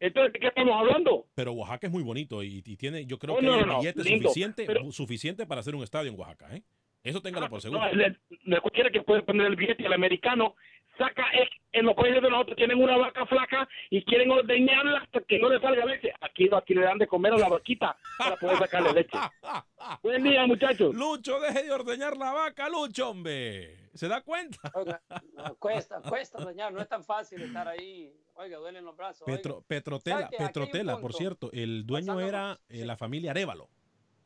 Entonces, 0.00 0.32
¿de 0.32 0.40
qué 0.40 0.48
estamos 0.48 0.74
hablando? 0.76 1.26
Pero 1.36 1.52
Oaxaca 1.52 1.86
es 1.86 1.92
muy 1.92 2.02
bonito 2.02 2.42
y, 2.42 2.62
y 2.66 2.76
tiene, 2.76 3.06
yo 3.06 3.18
creo 3.18 3.34
Oh, 3.34 3.38
que 3.38 3.46
no, 3.46 3.54
hay 3.54 3.64
no, 3.64 3.78
billete 3.78 4.02
lindo, 4.02 4.28
suficiente, 4.28 4.64
pero- 4.66 4.90
suficiente 4.90 5.46
para 5.46 5.60
hacer 5.60 5.74
un 5.76 5.84
estadio 5.84 6.10
en 6.10 6.18
Oaxaca, 6.18 6.54
¿eh? 6.56 6.62
Eso 7.04 7.20
téngalo 7.20 7.48
por 7.48 7.60
seguro. 7.60 7.80
No, 7.80 7.92
le, 7.92 8.16
le 8.44 8.60
cualquiera 8.60 8.88
que 8.90 9.02
puede 9.02 9.22
poner 9.22 9.46
el 9.48 9.56
billete 9.56 9.84
el 9.86 9.92
americano 9.92 10.54
saca 10.98 11.24
eh, 11.34 11.48
en 11.72 11.86
los 11.86 11.94
países 11.94 12.22
de 12.22 12.28
nosotros 12.30 12.56
tienen 12.56 12.78
una 12.82 12.96
vaca 12.96 13.24
flaca 13.26 13.68
y 13.90 14.04
quieren 14.04 14.30
ordeñarla 14.30 14.98
hasta 15.00 15.20
que 15.22 15.38
no 15.38 15.48
le 15.48 15.60
salga 15.60 15.84
leche. 15.86 16.12
Aquí 16.20 16.44
no, 16.46 16.56
aquí 16.58 16.74
le 16.74 16.82
dan 16.82 16.98
de 16.98 17.06
comer 17.06 17.32
a 17.32 17.38
la 17.38 17.48
vaquita 17.48 17.96
para 18.18 18.36
poder 18.36 18.58
sacarle 18.58 18.92
leche. 18.92 19.18
Buen 20.02 20.22
día, 20.22 20.46
muchachos. 20.46 20.94
Lucho, 20.94 21.40
deje 21.40 21.64
de 21.64 21.72
ordeñar 21.72 22.16
la 22.16 22.32
vaca, 22.32 22.68
Lucho, 22.68 23.10
hombre. 23.10 23.78
¿Se 23.94 24.08
da 24.08 24.22
cuenta? 24.22 24.58
Oiga, 24.74 25.02
no, 25.34 25.54
cuesta, 25.56 26.00
cuesta 26.08 26.42
dañar, 26.44 26.72
no 26.72 26.80
es 26.80 26.88
tan 26.88 27.04
fácil 27.04 27.42
estar 27.42 27.66
ahí. 27.68 28.12
Oiga, 28.34 28.58
duelen 28.58 28.84
los 28.84 28.96
brazos. 28.96 29.26
oiga. 29.26 29.36
Petro- 29.36 29.64
Petrotela, 29.66 30.30
Petrotela, 30.30 30.98
por 30.98 31.12
cierto, 31.12 31.50
el 31.52 31.84
dueño 31.86 32.14
Pasando- 32.14 32.28
era 32.28 32.60
eh, 32.68 32.84
la 32.86 32.96
familia 32.96 33.32
Arevalo, 33.32 33.68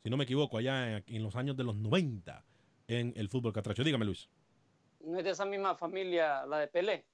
si 0.02 0.10
no 0.10 0.16
me 0.16 0.24
equivoco, 0.24 0.58
allá 0.58 0.98
en, 0.98 1.04
en 1.08 1.22
los 1.22 1.34
años 1.36 1.56
de 1.56 1.64
los 1.64 1.76
90 1.76 2.44
en 2.88 3.12
el 3.16 3.28
fútbol 3.28 3.52
catracho. 3.52 3.82
Dígame, 3.82 4.04
Luis. 4.04 4.28
No 5.06 5.18
es 5.18 5.24
de 5.24 5.30
esa 5.30 5.44
misma 5.44 5.76
familia, 5.76 6.44
la 6.46 6.58
de 6.58 6.66
Pelé. 6.66 7.06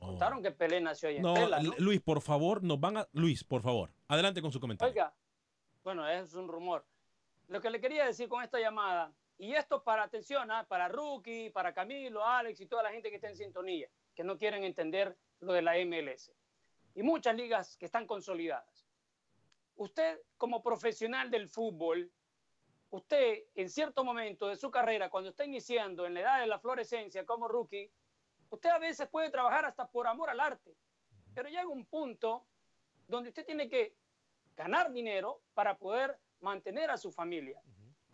Contaron 0.00 0.42
que 0.42 0.50
Pelé 0.50 0.80
nació 0.80 1.08
ahí 1.08 1.18
en 1.18 1.24
Luis, 1.78 2.02
por 2.02 2.20
favor, 2.20 2.64
nos 2.64 2.80
van 2.80 2.96
a... 2.96 3.08
Luis, 3.12 3.44
por 3.44 3.62
favor, 3.62 3.92
adelante 4.08 4.42
con 4.42 4.50
su 4.50 4.58
comentario. 4.58 4.90
Oiga, 4.90 5.14
bueno, 5.84 6.06
es 6.08 6.34
un 6.34 6.48
rumor. 6.48 6.84
Lo 7.46 7.60
que 7.60 7.70
le 7.70 7.80
quería 7.80 8.04
decir 8.04 8.28
con 8.28 8.42
esta 8.42 8.58
llamada 8.58 9.14
Y 9.38 9.54
esto 9.54 9.84
para 9.84 10.02
atención, 10.02 10.50
¿ah? 10.50 10.66
para 10.68 10.88
Rookie, 10.88 11.50
para 11.50 11.72
Camilo, 11.72 12.24
Alex 12.24 12.60
y 12.60 12.66
toda 12.66 12.82
la 12.82 12.90
gente 12.90 13.08
que 13.08 13.14
está 13.16 13.28
en 13.28 13.36
sintonía, 13.36 13.88
que 14.12 14.24
no 14.24 14.36
quieren 14.36 14.64
entender 14.64 15.16
lo 15.38 15.52
de 15.52 15.62
la 15.62 15.74
MLS. 15.84 16.32
Y 16.96 17.04
muchas 17.04 17.36
ligas 17.36 17.76
que 17.76 17.86
están 17.86 18.08
consolidadas. 18.08 18.84
Usted, 19.76 20.18
como 20.36 20.60
profesional 20.60 21.30
del 21.30 21.48
fútbol, 21.48 22.10
usted 22.96 23.44
en 23.54 23.68
cierto 23.68 24.04
momento 24.04 24.48
de 24.48 24.56
su 24.56 24.70
carrera, 24.70 25.10
cuando 25.10 25.30
está 25.30 25.44
iniciando 25.44 26.06
en 26.06 26.14
la 26.14 26.20
edad 26.20 26.40
de 26.40 26.46
la 26.46 26.58
florescencia 26.58 27.24
como 27.24 27.46
rookie, 27.48 27.90
usted 28.50 28.70
a 28.70 28.78
veces 28.78 29.08
puede 29.08 29.30
trabajar 29.30 29.64
hasta 29.64 29.86
por 29.88 30.06
amor 30.06 30.30
al 30.30 30.40
arte, 30.40 30.74
pero 31.34 31.48
llega 31.48 31.66
un 31.68 31.84
punto 31.86 32.46
donde 33.06 33.28
usted 33.28 33.44
tiene 33.44 33.68
que 33.68 33.94
ganar 34.56 34.90
dinero 34.92 35.42
para 35.54 35.76
poder 35.76 36.18
mantener 36.40 36.90
a 36.90 36.96
su 36.96 37.12
familia. 37.12 37.60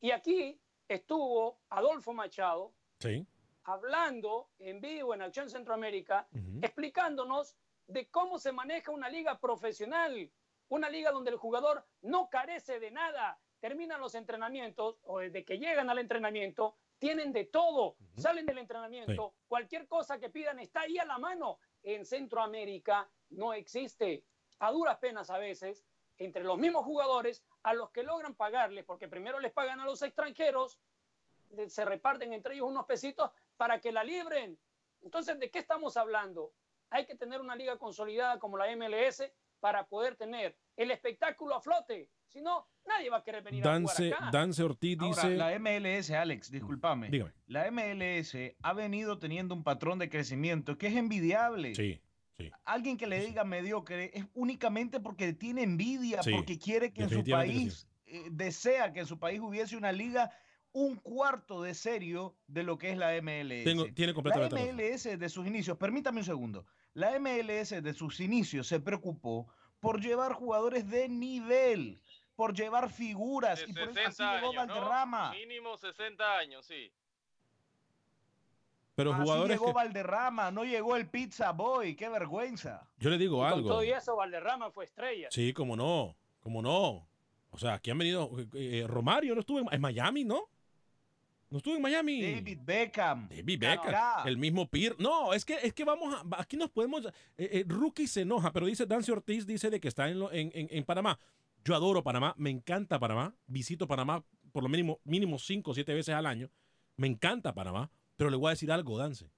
Y 0.00 0.10
aquí 0.10 0.60
estuvo 0.88 1.60
Adolfo 1.70 2.12
Machado 2.12 2.72
Sí. 2.98 3.26
hablando 3.64 4.50
en 4.58 4.80
vivo 4.80 5.14
en 5.14 5.22
Acción 5.22 5.48
Centroamérica, 5.48 6.26
explicándonos 6.60 7.56
de 7.86 8.08
cómo 8.10 8.38
se 8.38 8.52
maneja 8.52 8.90
una 8.90 9.08
liga 9.08 9.38
profesional, 9.38 10.30
una 10.68 10.88
liga 10.88 11.10
donde 11.12 11.30
el 11.30 11.36
jugador 11.36 11.84
no 12.00 12.28
carece 12.30 12.80
de 12.80 12.90
nada, 12.90 13.38
terminan 13.62 14.00
los 14.00 14.16
entrenamientos 14.16 14.98
o 15.04 15.20
desde 15.20 15.44
que 15.44 15.56
llegan 15.56 15.88
al 15.88 15.98
entrenamiento, 15.98 16.74
tienen 16.98 17.32
de 17.32 17.44
todo, 17.44 17.94
salen 18.16 18.44
del 18.44 18.58
entrenamiento, 18.58 19.34
cualquier 19.46 19.86
cosa 19.86 20.18
que 20.18 20.30
pidan 20.30 20.58
está 20.58 20.80
ahí 20.80 20.98
a 20.98 21.04
la 21.04 21.18
mano. 21.18 21.60
En 21.84 22.04
Centroamérica 22.04 23.08
no 23.30 23.54
existe, 23.54 24.24
a 24.58 24.72
duras 24.72 24.98
penas 24.98 25.30
a 25.30 25.38
veces, 25.38 25.84
entre 26.18 26.42
los 26.42 26.58
mismos 26.58 26.84
jugadores, 26.84 27.44
a 27.62 27.72
los 27.72 27.92
que 27.92 28.02
logran 28.02 28.34
pagarles, 28.34 28.84
porque 28.84 29.06
primero 29.06 29.38
les 29.38 29.52
pagan 29.52 29.78
a 29.78 29.84
los 29.84 30.02
extranjeros, 30.02 30.80
se 31.68 31.84
reparten 31.84 32.32
entre 32.32 32.54
ellos 32.54 32.66
unos 32.66 32.84
pesitos 32.84 33.30
para 33.56 33.80
que 33.80 33.92
la 33.92 34.02
libren. 34.02 34.58
Entonces, 35.02 35.38
¿de 35.38 35.52
qué 35.52 35.60
estamos 35.60 35.96
hablando? 35.96 36.52
Hay 36.90 37.06
que 37.06 37.14
tener 37.14 37.40
una 37.40 37.54
liga 37.54 37.78
consolidada 37.78 38.40
como 38.40 38.56
la 38.56 38.74
MLS 38.74 39.22
para 39.60 39.86
poder 39.86 40.16
tener 40.16 40.56
el 40.76 40.90
espectáculo 40.90 41.54
a 41.54 41.60
flote. 41.60 42.10
Si 42.32 42.40
no, 42.40 42.66
nadie 42.86 43.10
va 43.10 43.18
a 43.18 43.22
querer 43.22 43.42
venir 43.42 43.62
Dance, 43.62 43.92
a 43.92 44.16
jugar 44.16 44.22
acá. 44.30 44.38
Dance 44.38 44.62
Ortiz 44.62 44.98
Ahora, 44.98 45.22
dice. 45.22 45.36
la 45.36 45.58
MLS, 45.58 46.10
Alex, 46.12 46.50
discúlpame. 46.50 47.10
Dígame. 47.10 47.32
La 47.46 47.70
MLS 47.70 48.34
ha 48.62 48.72
venido 48.72 49.18
teniendo 49.18 49.54
un 49.54 49.62
patrón 49.62 49.98
de 49.98 50.08
crecimiento 50.08 50.78
que 50.78 50.86
es 50.86 50.96
envidiable. 50.96 51.74
Sí, 51.74 52.00
sí. 52.32 52.50
Alguien 52.64 52.96
que 52.96 53.06
le 53.06 53.20
diga 53.24 53.44
mediocre 53.44 54.10
es 54.14 54.24
únicamente 54.32 54.98
porque 54.98 55.34
tiene 55.34 55.62
envidia, 55.62 56.22
Sí, 56.22 56.32
porque 56.32 56.58
quiere 56.58 56.92
que 56.94 57.02
en 57.02 57.10
su 57.10 57.22
país, 57.24 57.86
eh, 58.06 58.28
desea 58.30 58.92
que 58.94 59.00
en 59.00 59.06
su 59.06 59.18
país 59.18 59.40
hubiese 59.40 59.76
una 59.76 59.92
liga 59.92 60.30
un 60.74 60.96
cuarto 60.96 61.60
de 61.62 61.74
serio 61.74 62.34
de 62.46 62.62
lo 62.62 62.78
que 62.78 62.90
es 62.92 62.96
la 62.96 63.14
MLS. 63.20 63.64
Tengo- 63.64 63.92
tiene 63.92 64.12
la 64.12 64.14
completamente 64.14 64.56
razón. 64.56 64.68
MLS 64.70 65.18
de 65.18 65.28
sus 65.28 65.46
inicios, 65.46 65.76
permítame 65.76 66.20
un 66.20 66.24
segundo, 66.24 66.64
la 66.94 67.14
MLS 67.20 67.82
de 67.82 67.92
sus 67.92 68.20
inicios 68.20 68.68
se 68.68 68.80
preocupó 68.80 69.48
por 69.80 70.00
llevar 70.00 70.32
jugadores 70.32 70.88
de 70.88 71.08
nivel, 71.10 72.00
por 72.36 72.54
llevar 72.54 72.90
figuras, 72.90 73.60
De 73.60 73.66
y 73.70 73.72
por 73.72 73.82
eso 73.82 73.90
así 73.90 74.00
60 74.16 74.34
llegó 74.36 74.50
años, 74.50 74.66
¿no? 74.68 74.74
Valderrama. 74.74 75.30
Mínimo 75.32 75.76
60 75.76 76.38
años, 76.38 76.64
sí. 76.66 76.90
Pero 78.94 79.12
Así 79.14 79.22
jugadores 79.22 79.54
llegó 79.56 79.66
que- 79.66 79.72
Valderrama, 79.72 80.50
no 80.50 80.64
llegó 80.64 80.96
el 80.96 81.08
Pizza 81.08 81.52
Boy, 81.52 81.94
qué 81.96 82.08
vergüenza. 82.08 82.86
Yo 82.98 83.08
le 83.10 83.16
digo 83.18 83.38
Con 83.38 83.46
algo. 83.46 83.68
todo 83.68 83.84
y 83.84 83.90
eso, 83.90 84.16
Valderrama 84.16 84.70
fue 84.70 84.84
estrella. 84.84 85.28
Sí, 85.30 85.52
como 85.54 85.76
no, 85.76 86.14
como 86.40 86.60
no. 86.60 87.08
O 87.50 87.58
sea, 87.58 87.74
aquí 87.74 87.90
han 87.90 87.98
venido. 87.98 88.30
eh, 88.38 88.46
eh, 88.54 88.84
Romario 88.86 89.34
no 89.34 89.40
estuvo 89.40 89.60
en, 89.60 89.66
en 89.70 89.80
Miami, 89.80 90.24
¿no? 90.24 90.42
No 91.48 91.58
estuvo 91.58 91.74
en 91.76 91.82
Miami. 91.82 92.34
David 92.34 92.58
Beckham. 92.62 93.28
David 93.28 93.60
Beckham, 93.60 94.26
el 94.26 94.38
mismo 94.38 94.66
Pir. 94.68 94.96
No, 94.98 95.34
es 95.34 95.44
que, 95.44 95.54
es 95.62 95.72
que 95.74 95.84
vamos 95.84 96.14
a. 96.14 96.40
Aquí 96.40 96.56
nos 96.56 96.70
podemos. 96.70 97.04
eh, 97.06 97.10
eh, 97.36 97.64
Rookie 97.66 98.06
se 98.06 98.22
enoja, 98.22 98.52
pero 98.52 98.66
dice 98.66 98.86
Dance 98.86 99.10
Ortiz, 99.12 99.46
dice 99.46 99.68
de 99.70 99.80
que 99.80 99.88
está 99.88 100.08
en, 100.08 100.18
lo- 100.18 100.32
en, 100.32 100.50
en- 100.54 100.68
en 100.70 100.84
Panamá. 100.84 101.18
Yo 101.64 101.74
adoro 101.74 102.02
Panamá, 102.02 102.34
me 102.36 102.50
encanta 102.50 102.98
Panamá. 102.98 103.34
Visito 103.46 103.86
Panamá 103.86 104.24
por 104.52 104.62
lo 104.62 104.68
mínimo, 104.68 105.00
mínimo 105.04 105.38
cinco 105.38 105.70
o 105.70 105.74
siete 105.74 105.94
veces 105.94 106.14
al 106.14 106.26
año. 106.26 106.50
Me 106.96 107.06
encanta 107.06 107.54
Panamá, 107.54 107.90
pero 108.16 108.30
le 108.30 108.36
voy 108.36 108.48
a 108.48 108.50
decir 108.50 108.70
algo, 108.72 108.98
Dance. 108.98 109.30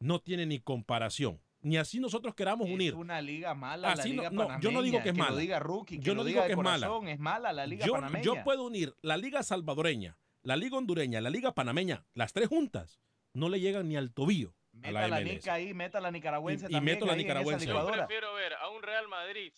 No 0.00 0.20
tiene 0.20 0.46
ni 0.46 0.58
comparación. 0.60 1.40
Ni 1.60 1.76
así 1.76 1.98
nosotros 1.98 2.34
queramos 2.34 2.68
unir. 2.68 2.92
Es 2.92 2.98
una 2.98 3.20
liga 3.20 3.52
mala 3.54 3.92
Así 3.92 4.10
la 4.10 4.14
no- 4.14 4.22
liga 4.22 4.30
no, 4.30 4.60
yo 4.60 4.70
no 4.70 4.80
digo 4.82 5.02
que 5.02 5.08
es 5.10 5.16
lo 5.16 5.24
mala. 5.24 5.36
diga 5.36 5.58
Rookie, 5.58 5.98
que 5.98 6.04
Yo 6.04 6.14
lo 6.14 6.22
no 6.22 6.24
diga 6.24 6.42
digo 6.42 6.42
de 6.44 6.48
que 6.48 6.60
es 6.60 6.64
mala. 6.64 7.12
es 7.12 7.18
mala 7.18 7.52
la 7.52 7.66
liga 7.66 7.84
yo, 7.84 7.92
panameña. 7.94 8.24
yo 8.24 8.34
puedo 8.44 8.64
unir 8.64 8.94
la 9.02 9.16
liga 9.16 9.42
salvadoreña, 9.42 10.16
la 10.42 10.56
liga 10.56 10.76
hondureña, 10.78 11.20
la 11.20 11.30
liga 11.30 11.52
panameña, 11.54 12.04
las 12.14 12.32
tres 12.32 12.46
juntas, 12.48 13.00
no 13.34 13.48
le 13.48 13.58
llegan 13.60 13.88
ni 13.88 13.96
al 13.96 14.12
tobillo 14.12 14.54
a 14.72 14.76
Meta 14.78 14.92
la 14.92 15.08
la 15.08 15.20
MLS. 15.20 15.32
Nica 15.34 15.54
ahí, 15.54 15.74
meta 15.74 16.00
la 16.00 16.10
nicaragüense 16.12 16.66
Y- 16.66 16.68
y 16.68 16.72
también 16.72 16.96
meto 16.96 17.06
la 17.06 17.16
nicaragüense 17.16 17.68
ahí. 17.68 17.76
Yo 17.76 17.90
prefiero 17.90 18.34
ver 18.34 18.54
a 18.54 18.68
un 18.70 18.80
Real 18.82 19.08
Madrid 19.08 19.52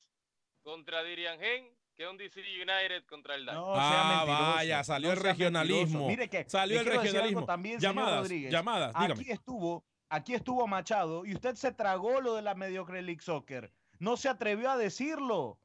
contra 0.62 1.02
Dirian 1.04 1.38
Gen 1.38 1.66
que 2.00 2.08
un 2.08 2.16
DC 2.16 2.40
United 2.40 3.04
contra 3.04 3.34
el 3.34 3.44
Dallas. 3.44 3.60
No 3.60 3.74
sea 3.74 3.82
ah, 3.84 4.16
mentiroso, 4.16 4.52
vaya, 4.54 4.84
salió 4.84 5.08
no 5.08 5.12
el 5.12 5.20
regionalismo. 5.20 6.08
Mire 6.08 6.30
que 6.30 6.48
salió 6.48 6.80
el 6.80 6.86
regionalismo. 6.86 7.44
también, 7.44 7.78
señor 7.78 7.94
llamadas, 7.94 8.20
Rodríguez. 8.20 8.50
llamadas, 8.50 8.94
dígame. 8.94 9.12
Aquí 9.20 9.30
estuvo, 9.30 9.84
aquí 10.08 10.34
estuvo 10.34 10.66
Machado 10.66 11.26
y 11.26 11.34
usted 11.34 11.56
se 11.56 11.72
tragó 11.72 12.22
lo 12.22 12.36
de 12.36 12.40
la 12.40 12.54
mediocre 12.54 13.02
League 13.02 13.20
Soccer. 13.20 13.70
No 13.98 14.16
se 14.16 14.30
atrevió 14.30 14.70
a 14.70 14.78
decirlo. 14.78 15.58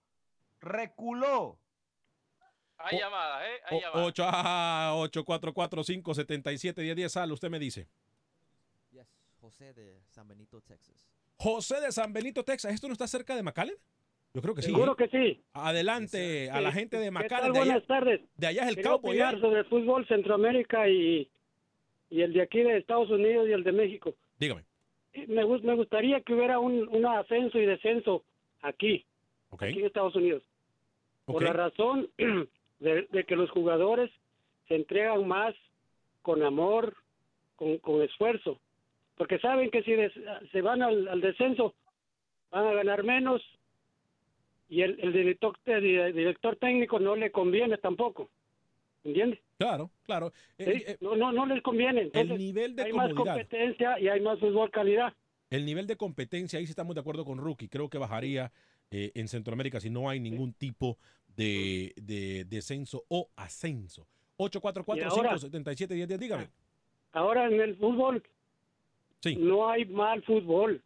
Reculó. 0.60 1.58
Hay 2.80 2.98
O- 2.98 3.00
llamadas, 3.00 3.44
¿eh? 3.44 3.62
Hay 3.68 3.78
O- 3.78 3.82
llamadas. 3.82 4.08
8 4.08 4.24
ah, 4.28 4.92
844577 4.96 6.82
1010 6.82 7.12
sal, 7.14 7.32
usted 7.32 7.50
me 7.50 7.60
dice. 7.60 7.88
Yes, 8.92 9.08
José 9.40 9.74
de 9.74 10.04
San 10.10 10.28
Benito, 10.28 10.60
Texas. 10.60 11.08
José 11.38 11.80
de 11.80 11.94
San 11.94 12.12
Benito, 12.12 12.44
Texas. 12.44 12.74
¿Esto 12.74 12.88
no 12.88 12.92
está 12.94 13.08
cerca 13.08 13.38
de 13.38 13.44
McAllen? 13.44 13.78
Yo 14.36 14.42
creo 14.42 14.54
que 14.54 14.62
sí. 14.62 14.72
Seguro 14.72 14.92
¿eh? 14.92 14.96
que 14.98 15.08
sí. 15.08 15.42
Adelante 15.54 16.52
a 16.52 16.60
la 16.62 16.72
gente 16.74 16.98
de 16.98 17.06
¿Qué 17.06 17.12
McAllen. 17.12 17.30
tal? 17.30 17.54
De 17.54 17.60
allá, 17.60 17.66
Buenas 17.72 17.88
tardes. 17.88 18.22
de 18.38 18.48
allá 18.48 18.62
es 18.64 18.68
el 18.70 18.76
Quería 18.76 18.92
Cowboy. 18.92 19.10
opinar 19.12 19.36
¿eh? 19.36 19.40
sobre 19.40 19.60
el 19.62 19.66
fútbol 19.66 20.06
Centroamérica 20.08 20.90
y, 20.90 21.28
y 22.10 22.22
el 22.22 22.34
de 22.34 22.42
aquí 22.42 22.60
de 22.60 22.78
Estados 22.78 23.10
Unidos 23.10 23.48
y 23.48 23.54
el 23.54 23.64
de 23.64 23.72
México. 23.72 24.14
Dígame. 24.38 24.64
Me, 25.28 25.46
me 25.46 25.76
gustaría 25.76 26.20
que 26.22 26.34
hubiera 26.34 26.60
un, 26.60 26.88
un 26.90 27.06
ascenso 27.06 27.58
y 27.58 27.66
descenso 27.66 28.24
aquí, 28.62 29.06
aquí 29.52 29.80
en 29.80 29.86
Estados 29.86 30.16
Unidos. 30.16 30.44
Por 31.26 31.42
la 31.42 31.54
razón 31.54 32.10
de, 32.80 33.08
de 33.10 33.24
que 33.24 33.36
los 33.38 33.50
jugadores 33.52 34.12
se 34.68 34.76
entregan 34.76 35.26
más 35.28 35.56
con 36.22 36.44
amor, 36.44 36.96
con, 37.56 37.78
con 37.78 38.02
esfuerzo. 38.02 38.60
Porque 39.16 39.40
saben 39.40 39.72
que 39.72 39.82
si 39.84 39.94
des- 39.94 40.12
se 40.52 40.62
van 40.62 40.82
al, 40.82 41.08
al 41.08 41.22
descenso, 41.22 41.74
van 42.52 42.68
a 42.68 42.74
ganar 42.74 43.04
menos 43.04 43.42
y 44.70 44.82
el, 44.82 45.00
el 45.00 45.14
director, 45.14 45.56
el 45.66 46.14
director 46.14 46.56
técnico 46.58 47.00
no 47.00 47.16
le 47.16 47.32
conviene 47.32 47.78
tampoco. 47.78 48.30
¿Entiendes? 49.04 49.40
Claro, 49.60 49.92
claro. 50.04 50.34
Sí, 50.58 50.84
no, 51.00 51.16
no, 51.16 51.32
no 51.32 51.46
les 51.46 51.62
conviene. 51.62 52.02
Entonces, 52.02 52.32
el 52.32 52.38
nivel 52.38 52.76
de 52.76 52.84
hay 52.84 52.94
más 52.94 53.10
comodidad. 53.14 53.36
competencia 53.36 54.00
y 54.00 54.08
hay 54.08 54.20
más 54.20 54.40
fútbol 54.40 54.72
calidad. 54.72 55.14
El 55.52 55.64
nivel 55.64 55.86
de 55.86 55.96
competencia, 55.96 56.58
ahí 56.58 56.66
sí 56.66 56.72
estamos 56.72 56.96
de 56.96 57.02
acuerdo 57.02 57.24
con 57.24 57.38
Rookie. 57.38 57.70
Creo 57.70 57.88
que 57.88 58.00
bajaría 58.00 58.52
eh, 58.90 59.12
en 59.14 59.28
Centroamérica 59.28 59.80
si 59.80 59.92
no 59.92 60.10
hay 60.10 60.20
ningún 60.20 60.54
tipo 60.54 60.98
de, 61.36 61.94
de 61.98 62.46
descenso 62.46 63.04
o 63.08 63.30
ascenso. 63.36 64.08
844-577-1010, 64.38 66.18
dígame. 66.18 66.50
Ahora 67.12 67.46
en 67.48 67.62
el 67.62 67.76
fútbol 67.78 68.24
no 69.38 69.70
hay 69.70 69.86
mal 69.86 70.24
fútbol. 70.24 70.82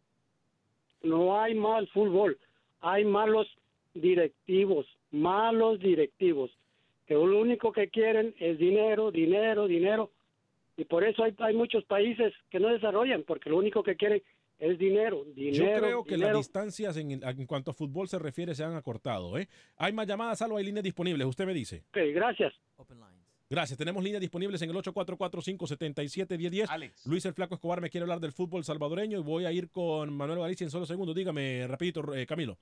No 1.02 1.40
hay 1.40 1.54
mal 1.54 1.88
fútbol. 1.88 2.38
Hay 2.80 3.04
malos 3.04 3.46
directivos, 3.94 4.86
malos 5.10 5.80
directivos, 5.80 6.50
que 7.06 7.14
lo 7.14 7.40
único 7.40 7.72
que 7.72 7.88
quieren 7.88 8.34
es 8.38 8.58
dinero, 8.58 9.10
dinero, 9.10 9.66
dinero. 9.66 10.10
Y 10.76 10.84
por 10.84 11.04
eso 11.04 11.24
hay, 11.24 11.34
hay 11.38 11.54
muchos 11.54 11.84
países 11.84 12.32
que 12.50 12.60
no 12.60 12.68
desarrollan, 12.68 13.24
porque 13.24 13.50
lo 13.50 13.58
único 13.58 13.82
que 13.82 13.96
quieren 13.96 14.22
es 14.60 14.78
dinero, 14.78 15.24
dinero. 15.34 15.64
Yo 15.64 15.80
creo 15.80 16.04
que 16.04 16.16
las 16.18 16.36
distancias 16.36 16.96
en, 16.96 17.10
en 17.10 17.46
cuanto 17.46 17.70
a 17.70 17.74
fútbol 17.74 18.08
se 18.08 18.18
refiere 18.18 18.54
se 18.54 18.62
han 18.62 18.76
acortado. 18.76 19.38
¿eh? 19.38 19.48
Hay 19.76 19.92
más 19.92 20.06
llamadas, 20.06 20.38
salvo 20.38 20.58
hay 20.58 20.64
líneas 20.64 20.84
disponibles. 20.84 21.26
Usted 21.26 21.46
me 21.46 21.54
dice. 21.54 21.82
Ok, 21.88 21.98
gracias. 22.14 22.52
Gracias. 23.48 23.76
Tenemos 23.76 24.04
líneas 24.04 24.20
disponibles 24.20 24.62
en 24.62 24.70
el 24.70 24.76
844-577-1010. 24.76 26.92
Luis 27.06 27.24
el 27.24 27.34
Flaco 27.34 27.56
Escobar 27.56 27.80
me 27.80 27.90
quiere 27.90 28.04
hablar 28.04 28.20
del 28.20 28.30
fútbol 28.32 28.62
salvadoreño 28.62 29.18
y 29.18 29.22
voy 29.22 29.44
a 29.44 29.50
ir 29.50 29.70
con 29.70 30.16
Manuel 30.16 30.38
Galicia 30.38 30.64
en 30.64 30.70
solo 30.70 30.86
segundos. 30.86 31.16
Dígame, 31.16 31.66
rapidito, 31.66 32.14
eh, 32.14 32.26
Camilo. 32.26 32.58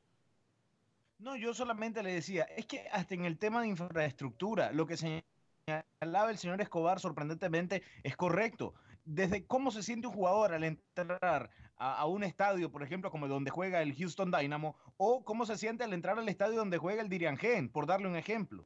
No, 1.19 1.35
yo 1.35 1.53
solamente 1.53 2.03
le 2.03 2.13
decía, 2.13 2.45
es 2.45 2.67
que 2.67 2.89
hasta 2.93 3.15
en 3.15 3.25
el 3.25 3.39
tema 3.39 3.61
de 3.61 3.69
infraestructura, 3.69 4.73
lo 4.73 4.87
que 4.87 4.97
señalaba 4.97 6.31
el 6.31 6.39
señor 6.39 6.61
Escobar 6.61 7.01
sorprendentemente 7.01 7.83
es 8.05 8.17
correcto. 8.17 8.75
Desde 9.05 9.45
cómo 9.45 9.73
se 9.73 9.83
siente 9.83 10.07
un 10.07 10.13
jugador 10.13 10.55
al 10.55 10.63
entrar 10.63 11.51
a, 11.77 12.07
un 12.07 12.23
estadio, 12.23 12.71
por 12.71 12.85
ejemplo, 12.85 13.11
como 13.11 13.27
donde 13.27 13.51
juega 13.51 13.83
el 13.83 13.97
Houston 13.97 14.31
Dynamo, 14.31 14.77
o 14.97 15.25
cómo 15.25 15.45
se 15.45 15.57
siente 15.59 15.83
al 15.83 15.93
entrar 15.93 16.19
al 16.19 16.29
estadio 16.29 16.57
donde 16.57 16.79
juega 16.79 17.03
el 17.03 17.09
Dirian 17.09 17.37
Gen, 17.37 17.69
por 17.69 17.87
darle 17.87 18.09
un 18.09 18.17
ejemplo. 18.17 18.65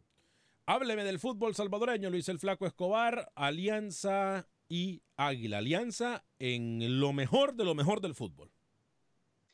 Hábleme 0.66 1.04
del 1.04 1.20
fútbol 1.20 1.54
salvadoreño, 1.54 2.10
Luis 2.10 2.28
el 2.28 2.38
Flaco 2.38 2.66
Escobar, 2.66 3.32
Alianza 3.34 4.46
y 4.68 5.02
Águila. 5.16 5.58
Alianza 5.58 6.24
en 6.38 7.00
lo 7.00 7.12
mejor 7.12 7.54
de 7.54 7.64
lo 7.64 7.74
mejor 7.74 8.00
del 8.00 8.14
fútbol. 8.14 8.50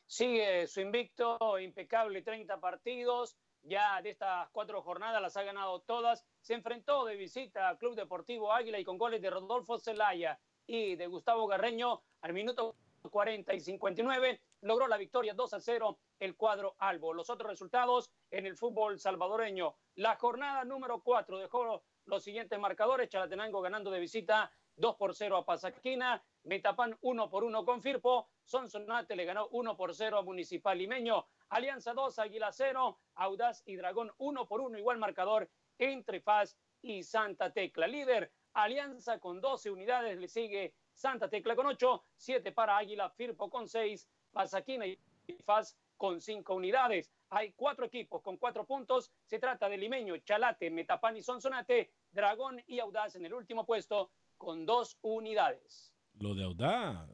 Sigue 0.09 0.65
su 0.65 0.81
invicto, 0.81 1.37
impecable, 1.59 2.23
30 2.23 2.59
partidos. 2.59 3.37
Ya 3.61 4.01
de 4.01 4.09
estas 4.09 4.49
cuatro 4.49 4.81
jornadas 4.81 5.21
las 5.21 5.37
ha 5.37 5.43
ganado 5.43 5.81
todas. 5.81 6.25
Se 6.41 6.55
enfrentó 6.55 7.05
de 7.05 7.15
visita 7.15 7.69
al 7.69 7.77
Club 7.77 7.93
Deportivo 7.93 8.51
Águila 8.51 8.79
y 8.79 8.83
con 8.83 8.97
goles 8.97 9.21
de 9.21 9.29
Rodolfo 9.29 9.77
Zelaya 9.77 10.39
y 10.65 10.95
de 10.95 11.05
Gustavo 11.05 11.45
Garreño 11.45 12.01
al 12.21 12.33
minuto 12.33 12.75
40 13.11 13.53
y 13.53 13.59
59 13.59 14.41
logró 14.61 14.87
la 14.87 14.97
victoria 14.97 15.35
2 15.35 15.53
a 15.53 15.59
0 15.59 15.99
el 16.19 16.35
cuadro 16.35 16.75
Albo. 16.79 17.13
Los 17.13 17.29
otros 17.29 17.51
resultados 17.51 18.09
en 18.31 18.47
el 18.47 18.57
fútbol 18.57 18.99
salvadoreño. 18.99 19.75
La 19.93 20.15
jornada 20.15 20.65
número 20.65 21.03
4 21.03 21.37
dejó 21.37 21.83
los 22.05 22.23
siguientes 22.23 22.57
marcadores. 22.57 23.09
Chalatenango 23.09 23.61
ganando 23.61 23.91
de 23.91 23.99
visita 23.99 24.51
2 24.75 24.95
por 24.95 25.13
0 25.13 25.37
a 25.37 25.45
Pasaquina. 25.45 26.23
Metapan 26.49 26.97
1 27.01 27.29
por 27.29 27.43
1 27.43 27.63
con 27.63 27.79
Firpo. 27.79 28.27
Sonsonate 28.43 29.15
le 29.15 29.23
ganó 29.23 29.49
1 29.51 29.77
por 29.77 29.93
0 29.93 30.17
a 30.17 30.23
Municipal 30.23 30.75
Limeño. 30.75 31.27
Alianza 31.49 31.93
2, 31.93 32.17
Águila 32.17 32.51
0. 32.51 32.97
Audaz 33.13 33.61
y 33.67 33.75
Dragón 33.75 34.11
1 34.17 34.47
por 34.47 34.59
1. 34.61 34.79
Igual 34.79 34.97
marcador 34.97 35.47
entre 35.77 36.21
Faz 36.21 36.57
y 36.81 37.03
Santa 37.03 37.53
Tecla. 37.53 37.85
Líder, 37.85 38.31
Alianza 38.53 39.19
con 39.19 39.39
12 39.39 39.69
unidades. 39.69 40.17
Le 40.17 40.27
sigue 40.27 40.73
Santa 40.91 41.29
Tecla 41.29 41.55
con 41.55 41.67
8. 41.67 42.03
7 42.17 42.51
para 42.51 42.77
Águila. 42.77 43.11
Firpo 43.11 43.51
con 43.51 43.67
6. 43.67 44.09
Pasaquina 44.31 44.87
y 44.87 44.97
Faz 45.45 45.77
con 45.97 46.19
5 46.19 46.55
unidades. 46.55 47.11
Hay 47.29 47.51
cuatro 47.51 47.85
equipos 47.85 48.23
con 48.23 48.37
cuatro 48.37 48.65
puntos. 48.65 49.11
Se 49.27 49.37
trata 49.37 49.69
de 49.69 49.77
Limeño, 49.77 50.17
Chalate, 50.17 50.71
Metapan 50.71 51.15
y 51.15 51.21
Sonsonate, 51.21 51.91
Dragón 52.09 52.59
y 52.65 52.79
Audaz 52.79 53.15
en 53.15 53.25
el 53.25 53.35
último 53.35 53.67
puesto 53.67 54.09
con 54.35 54.65
dos 54.65 54.97
unidades. 55.03 55.93
Lo 56.19 56.35
de 56.35 56.43
Audaz, 56.43 57.09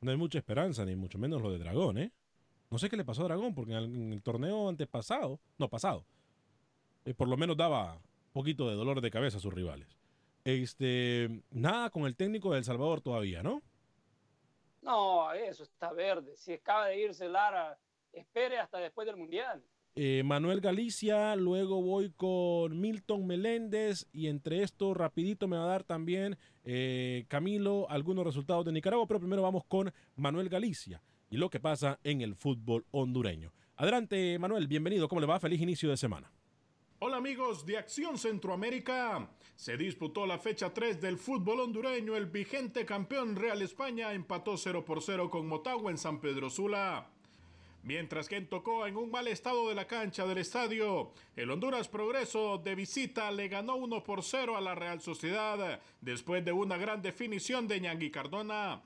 no 0.00 0.10
hay 0.10 0.16
mucha 0.16 0.38
esperanza, 0.38 0.84
ni 0.84 0.96
mucho 0.96 1.18
menos 1.18 1.42
lo 1.42 1.50
de 1.50 1.58
Dragón, 1.58 1.98
¿eh? 1.98 2.12
No 2.70 2.78
sé 2.78 2.88
qué 2.88 2.96
le 2.96 3.04
pasó 3.04 3.22
a 3.22 3.26
Dragón, 3.26 3.54
porque 3.54 3.74
en 3.74 4.12
el, 4.12 4.22
torneo 4.22 4.68
antepasado, 4.68 5.38
no 5.58 5.68
pasado, 5.68 6.04
eh, 7.04 7.14
por 7.14 7.28
lo 7.28 7.36
menos 7.36 7.56
daba 7.56 8.00
poquito 8.32 8.68
de 8.68 8.74
dolor 8.74 9.00
de 9.00 9.10
cabeza 9.10 9.38
a 9.38 9.40
sus 9.40 9.52
rivales. 9.52 9.88
Este, 10.44 11.42
nada 11.50 11.90
con 11.90 12.04
el 12.04 12.16
técnico 12.16 12.52
de 12.52 12.58
El 12.58 12.64
Salvador 12.64 13.00
todavía, 13.00 13.42
¿no? 13.42 13.62
No, 14.82 15.32
eso 15.32 15.64
está 15.64 15.92
verde. 15.92 16.36
Si 16.36 16.52
acaba 16.52 16.86
de 16.86 17.00
irse 17.00 17.28
Lara, 17.28 17.78
espere 18.12 18.58
hasta 18.58 18.78
después 18.78 19.06
del 19.06 19.16
Mundial. 19.16 19.62
Eh, 19.98 20.22
Manuel 20.26 20.60
Galicia, 20.60 21.34
luego 21.36 21.80
voy 21.80 22.10
con 22.10 22.78
Milton 22.78 23.26
Meléndez 23.26 24.06
y 24.12 24.26
entre 24.26 24.62
esto 24.62 24.92
rapidito 24.92 25.48
me 25.48 25.56
va 25.56 25.64
a 25.64 25.68
dar 25.68 25.84
también 25.84 26.36
eh, 26.64 27.24
Camilo 27.28 27.88
algunos 27.88 28.26
resultados 28.26 28.66
de 28.66 28.72
Nicaragua, 28.72 29.06
pero 29.06 29.20
primero 29.20 29.40
vamos 29.40 29.64
con 29.64 29.90
Manuel 30.14 30.50
Galicia 30.50 31.02
y 31.30 31.38
lo 31.38 31.48
que 31.48 31.60
pasa 31.60 31.98
en 32.04 32.20
el 32.20 32.34
fútbol 32.34 32.84
hondureño. 32.90 33.54
Adelante 33.76 34.38
Manuel, 34.38 34.68
bienvenido, 34.68 35.08
¿cómo 35.08 35.22
le 35.22 35.26
va? 35.26 35.40
Feliz 35.40 35.62
inicio 35.62 35.88
de 35.88 35.96
semana. 35.96 36.30
Hola 36.98 37.16
amigos 37.16 37.64
de 37.64 37.78
Acción 37.78 38.18
Centroamérica. 38.18 39.30
Se 39.54 39.78
disputó 39.78 40.26
la 40.26 40.38
fecha 40.38 40.74
3 40.74 41.00
del 41.00 41.16
fútbol 41.16 41.60
hondureño. 41.60 42.16
El 42.16 42.26
vigente 42.26 42.84
campeón 42.84 43.34
Real 43.34 43.62
España 43.62 44.12
empató 44.12 44.58
0 44.58 44.84
por 44.84 45.02
0 45.02 45.30
con 45.30 45.46
Motagua 45.46 45.90
en 45.90 45.96
San 45.96 46.20
Pedro 46.20 46.50
Sula. 46.50 47.10
Mientras 47.86 48.28
que 48.28 48.40
tocó 48.40 48.84
en 48.88 48.96
un 48.96 49.12
mal 49.12 49.28
estado 49.28 49.68
de 49.68 49.76
la 49.76 49.86
cancha 49.86 50.26
del 50.26 50.38
estadio, 50.38 51.12
el 51.36 51.52
Honduras 51.52 51.86
Progreso 51.86 52.58
de 52.58 52.74
visita 52.74 53.30
le 53.30 53.46
ganó 53.46 53.76
1 53.76 54.02
por 54.02 54.24
0 54.24 54.56
a 54.56 54.60
la 54.60 54.74
Real 54.74 55.00
Sociedad 55.00 55.80
después 56.00 56.44
de 56.44 56.50
una 56.50 56.78
gran 56.78 57.00
definición 57.00 57.68
de 57.68 57.78
Ñangui 57.78 58.10
Cardona. 58.10 58.82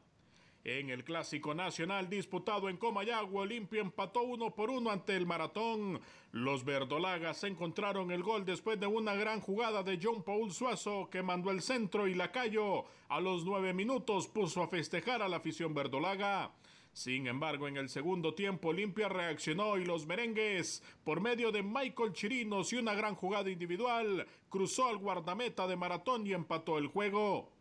En 0.64 0.90
el 0.90 1.02
Clásico 1.02 1.54
Nacional 1.54 2.10
disputado 2.10 2.68
en 2.68 2.76
Comayagua, 2.76 3.44
Olimpia 3.44 3.80
empató 3.80 4.20
1 4.20 4.54
por 4.54 4.68
1 4.68 4.90
ante 4.90 5.16
el 5.16 5.24
Maratón. 5.24 5.98
Los 6.32 6.66
verdolagas 6.66 7.42
encontraron 7.44 8.10
el 8.10 8.22
gol 8.22 8.44
después 8.44 8.78
de 8.78 8.86
una 8.86 9.14
gran 9.14 9.40
jugada 9.40 9.82
de 9.82 9.98
John 10.02 10.22
Paul 10.22 10.52
Suazo 10.52 11.08
que 11.10 11.22
mandó 11.22 11.50
el 11.50 11.62
centro 11.62 12.06
y 12.06 12.12
Lacayo 12.12 12.84
a 13.08 13.18
los 13.18 13.46
nueve 13.46 13.72
minutos 13.72 14.28
puso 14.28 14.62
a 14.62 14.68
festejar 14.68 15.22
a 15.22 15.28
la 15.28 15.38
afición 15.38 15.72
verdolaga. 15.72 16.50
Sin 16.92 17.28
embargo, 17.28 17.68
en 17.68 17.76
el 17.76 17.88
segundo 17.88 18.34
tiempo 18.34 18.68
Olimpia 18.68 19.08
reaccionó 19.08 19.78
y 19.78 19.84
los 19.84 20.06
merengues, 20.06 20.82
por 21.04 21.20
medio 21.20 21.52
de 21.52 21.62
Michael 21.62 22.12
Chirinos 22.12 22.72
y 22.72 22.76
una 22.76 22.94
gran 22.94 23.14
jugada 23.14 23.48
individual, 23.48 24.26
cruzó 24.48 24.88
al 24.88 24.98
guardameta 24.98 25.66
de 25.66 25.76
maratón 25.76 26.26
y 26.26 26.32
empató 26.32 26.78
el 26.78 26.88
juego. 26.88 27.52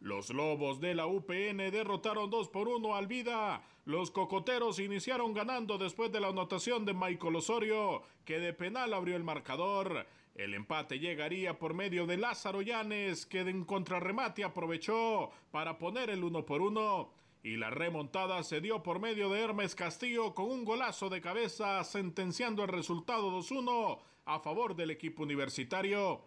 Los 0.00 0.28
Lobos 0.28 0.80
de 0.80 0.94
la 0.94 1.06
UPN 1.06 1.56
derrotaron 1.70 2.28
2 2.28 2.48
por 2.50 2.68
1 2.68 2.94
al 2.94 3.06
Vida. 3.06 3.62
Los 3.86 4.10
Cocoteros 4.10 4.78
iniciaron 4.78 5.32
ganando 5.32 5.78
después 5.78 6.12
de 6.12 6.20
la 6.20 6.28
anotación 6.28 6.84
de 6.84 6.92
Michael 6.92 7.36
Osorio, 7.36 8.02
que 8.26 8.38
de 8.38 8.52
penal 8.52 8.92
abrió 8.92 9.16
el 9.16 9.24
marcador. 9.24 10.06
El 10.34 10.52
empate 10.52 10.98
llegaría 10.98 11.58
por 11.58 11.72
medio 11.72 12.06
de 12.06 12.18
Lázaro 12.18 12.60
Llanes, 12.60 13.24
que 13.24 13.40
en 13.40 13.64
contrarremate 13.64 14.44
aprovechó 14.44 15.30
para 15.50 15.78
poner 15.78 16.10
el 16.10 16.22
1 16.22 16.44
por 16.44 16.60
1 16.60 17.23
y 17.44 17.58
la 17.58 17.68
remontada 17.68 18.42
se 18.42 18.62
dio 18.62 18.82
por 18.82 19.00
medio 19.00 19.28
de 19.28 19.42
Hermes 19.42 19.74
Castillo 19.74 20.34
con 20.34 20.46
un 20.46 20.64
golazo 20.64 21.10
de 21.10 21.20
cabeza 21.20 21.84
sentenciando 21.84 22.62
el 22.62 22.70
resultado 22.70 23.30
2-1 23.30 24.00
a 24.24 24.40
favor 24.40 24.74
del 24.74 24.90
equipo 24.90 25.22
universitario. 25.24 26.22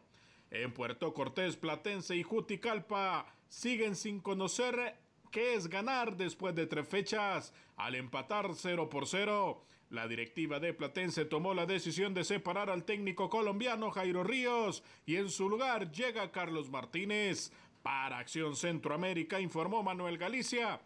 En 0.51 0.71
Puerto 0.71 1.15
Cortés, 1.15 1.57
Platense 1.57 2.15
y 2.15 2.21
Juticalpa 2.21 3.25
siguen 3.49 3.95
sin 3.95 4.19
conocer 4.19 4.95
qué 5.31 5.55
es 5.55 5.67
ganar 5.67 6.17
después 6.17 6.53
de 6.53 6.67
tres 6.67 6.87
fechas. 6.87 7.51
Al 7.77 7.95
empatar 7.95 8.51
0 8.53 8.87
por 8.87 9.07
0, 9.07 9.65
la 9.89 10.07
directiva 10.07 10.59
de 10.59 10.75
Platense 10.75 11.25
tomó 11.25 11.55
la 11.55 11.65
decisión 11.65 12.13
de 12.13 12.25
separar 12.25 12.69
al 12.69 12.85
técnico 12.85 13.27
colombiano 13.27 13.89
Jairo 13.89 14.23
Ríos 14.23 14.83
y 15.07 15.15
en 15.15 15.29
su 15.29 15.49
lugar 15.49 15.91
llega 15.91 16.31
Carlos 16.31 16.69
Martínez. 16.69 17.51
Para 17.81 18.19
Acción 18.19 18.55
Centroamérica 18.55 19.39
informó 19.39 19.81
Manuel 19.81 20.19
Galicia. 20.19 20.79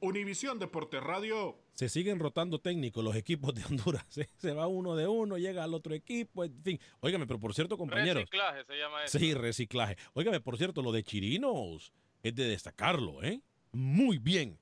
Univisión 0.00 0.58
Deporte 0.58 1.00
Radio. 1.00 1.58
Se 1.74 1.88
siguen 1.88 2.18
rotando 2.20 2.60
técnicos 2.60 3.02
los 3.02 3.16
equipos 3.16 3.54
de 3.54 3.64
Honduras. 3.64 4.06
Se 4.08 4.52
va 4.52 4.66
uno 4.66 4.94
de 4.94 5.06
uno, 5.06 5.38
llega 5.38 5.64
al 5.64 5.74
otro 5.74 5.94
equipo, 5.94 6.44
en 6.44 6.62
fin. 6.62 6.80
Óigame, 7.00 7.26
pero 7.26 7.40
por 7.40 7.54
cierto, 7.54 7.76
compañeros. 7.76 8.22
Reciclaje 8.22 8.64
se 8.64 8.74
llama 8.76 9.04
eso. 9.04 9.18
Sí, 9.18 9.34
reciclaje. 9.34 9.96
Óigame, 10.14 10.40
por 10.40 10.56
cierto, 10.56 10.82
lo 10.82 10.92
de 10.92 11.02
Chirinos 11.02 11.92
es 12.22 12.34
de 12.34 12.44
destacarlo, 12.44 13.22
¿eh? 13.22 13.40
Muy 13.72 14.18
bien, 14.18 14.58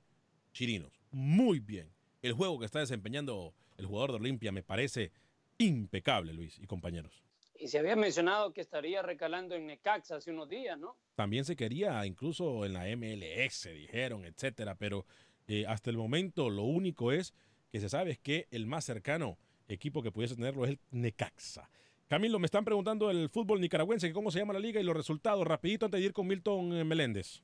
Chirinos. 0.53 1.01
Muy 1.11 1.59
bien. 1.59 1.91
El 2.21 2.33
juego 2.33 2.59
que 2.59 2.65
está 2.65 2.79
desempeñando 2.79 3.53
el 3.77 3.85
jugador 3.85 4.11
de 4.11 4.17
Olimpia 4.17 4.51
me 4.51 4.63
parece 4.63 5.11
impecable, 5.57 6.33
Luis 6.33 6.59
y 6.59 6.65
compañeros. 6.65 7.23
Y 7.59 7.67
se 7.69 7.79
había 7.79 7.95
mencionado 7.95 8.53
que 8.53 8.61
estaría 8.61 9.01
recalando 9.01 9.55
en 9.55 9.65
Necaxa 9.65 10.17
hace 10.17 10.31
unos 10.31 10.47
días, 10.47 10.77
¿no? 10.77 10.95
También 11.15 11.43
se 11.43 11.55
quería, 11.55 12.05
incluso 12.05 12.65
en 12.65 12.73
la 12.73 12.85
MLS, 12.95 13.63
dijeron, 13.73 14.25
etcétera, 14.25 14.75
pero 14.75 15.05
eh, 15.47 15.65
hasta 15.67 15.89
el 15.89 15.97
momento 15.97 16.49
lo 16.49 16.63
único 16.63 17.11
es 17.11 17.33
que 17.71 17.79
se 17.79 17.89
sabe 17.89 18.11
es 18.11 18.19
que 18.19 18.47
el 18.51 18.67
más 18.67 18.85
cercano 18.85 19.37
equipo 19.67 20.01
que 20.01 20.11
pudiese 20.11 20.35
tenerlo 20.35 20.65
es 20.65 20.71
el 20.71 20.79
Necaxa. 20.91 21.69
Camilo, 22.07 22.39
me 22.39 22.45
están 22.45 22.63
preguntando 22.63 23.11
el 23.11 23.29
fútbol 23.29 23.59
nicaragüense, 23.59 24.13
cómo 24.13 24.31
se 24.31 24.39
llama 24.39 24.53
la 24.53 24.59
liga 24.59 24.79
y 24.79 24.83
los 24.83 24.95
resultados. 24.95 25.45
Rapidito 25.45 25.85
antes 25.85 25.99
de 25.99 26.05
ir 26.05 26.13
con 26.13 26.25
Milton 26.25 26.73
eh, 26.73 26.83
Meléndez. 26.85 27.43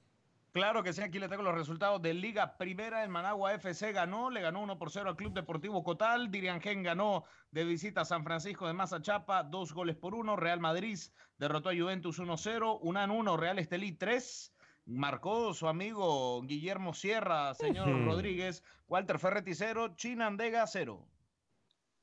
Claro 0.54 0.84
que 0.84 0.94
sí, 0.94 1.02
aquí 1.02 1.18
le 1.18 1.28
tengo 1.28 1.42
los 1.42 1.56
resultados 1.56 2.00
de 2.02 2.14
Liga 2.14 2.58
Primera. 2.58 3.04
El 3.04 3.10
Managua 3.10 3.56
FC 3.56 3.92
ganó, 3.92 4.30
le 4.30 4.40
ganó 4.40 4.62
1 4.62 4.78
por 4.78 4.92
0 4.92 5.10
al 5.10 5.16
Club 5.16 5.34
Deportivo 5.34 5.84
Cotal. 5.84 6.30
Diriangén 6.30 6.84
ganó 6.84 7.24
de 7.50 7.66
visita 7.66 8.02
a 8.02 8.06
San 8.06 8.24
Francisco 8.24 8.68
de 8.68 8.74
Mazachapa, 8.74 9.42
dos 9.42 9.74
goles 9.74 9.96
por 9.96 10.14
uno. 10.14 10.36
Real 10.36 10.60
Madrid 10.60 11.00
derrotó 11.40 11.70
a 11.70 11.76
Juventus 11.76 12.20
1-0. 12.20 12.78
Unan 12.84 13.10
1, 13.10 13.36
Real 13.36 13.58
Estelí 13.58 13.94
3. 13.94 14.53
Marcó 14.86 15.54
su 15.54 15.68
amigo 15.68 16.42
Guillermo 16.44 16.94
Sierra, 16.94 17.54
señor 17.54 18.06
Rodríguez. 18.06 18.64
Walter 18.88 19.18
Ferretti 19.18 19.56
0, 19.56 19.94
Chinandega 19.96 20.68
0. 20.68 21.08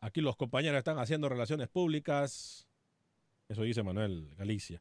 Aquí 0.01 0.21
los 0.23 0.37
compañeros 0.37 0.79
están 0.79 0.99
haciendo 0.99 1.29
relaciones 1.29 1.69
públicas. 1.69 2.67
Eso 3.49 3.63
dice 3.63 3.83
Manuel 3.83 4.35
Galicia. 4.37 4.81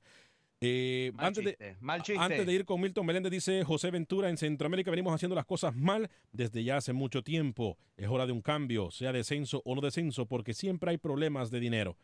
Eh, 0.62 1.14
antes, 1.18 1.44
de, 1.46 1.78
antes, 2.18 2.46
de, 2.46 2.54
ir 2.54 2.66
con 2.66 2.82
Milton 2.82 3.06
Meléndez, 3.06 3.32
dice 3.32 3.64
José 3.64 3.92
Ventura, 3.92 4.30
en 4.30 4.36
Centroamérica 4.36 4.92
venimos 4.92 5.14
haciendo 5.14 5.36
las 5.36 5.46
cosas 5.46 5.74
mal 5.74 6.10
desde 6.34 6.64
ya 6.66 6.78
hace 6.78 6.92
mucho 6.92 7.24
tiempo. 7.24 7.78
Es 7.96 8.10
hora 8.10 8.26
de 8.26 8.34
un 8.34 8.42
cambio, 8.42 8.92
sea 8.92 9.14
descenso 9.14 9.62
o 9.64 9.76
no 9.76 9.82
descenso, 9.82 10.26
porque 10.26 10.54
siempre 10.54 10.92
hay 10.92 10.98
problemas 10.98 11.50
de 11.50 11.62
dinero. 11.62 11.98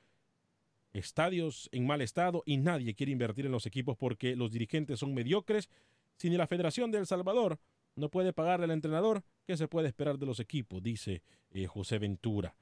Estadios 0.95 1.69
en 1.73 1.85
mal 1.85 2.01
estado 2.01 2.41
y 2.45 2.57
nadie 2.57 2.95
quiere 2.95 3.11
invertir 3.11 3.45
en 3.45 3.51
los 3.51 3.65
equipos 3.65 3.97
porque 3.97 4.35
los 4.35 4.51
dirigentes 4.51 4.99
son 4.99 5.13
mediocres. 5.13 5.69
Si 6.15 6.29
ni 6.29 6.37
la 6.37 6.47
Federación 6.47 6.89
de 6.89 6.99
El 6.99 7.05
Salvador 7.05 7.59
no 7.95 8.09
puede 8.09 8.31
pagarle 8.31 8.63
al 8.63 8.71
entrenador, 8.71 9.23
¿qué 9.45 9.57
se 9.57 9.67
puede 9.67 9.89
esperar 9.89 10.17
de 10.17 10.25
los 10.25 10.39
equipos? 10.39 10.81
Dice 10.81 11.21
eh, 11.51 11.67
José 11.67 11.99
Ventura. 11.99 12.55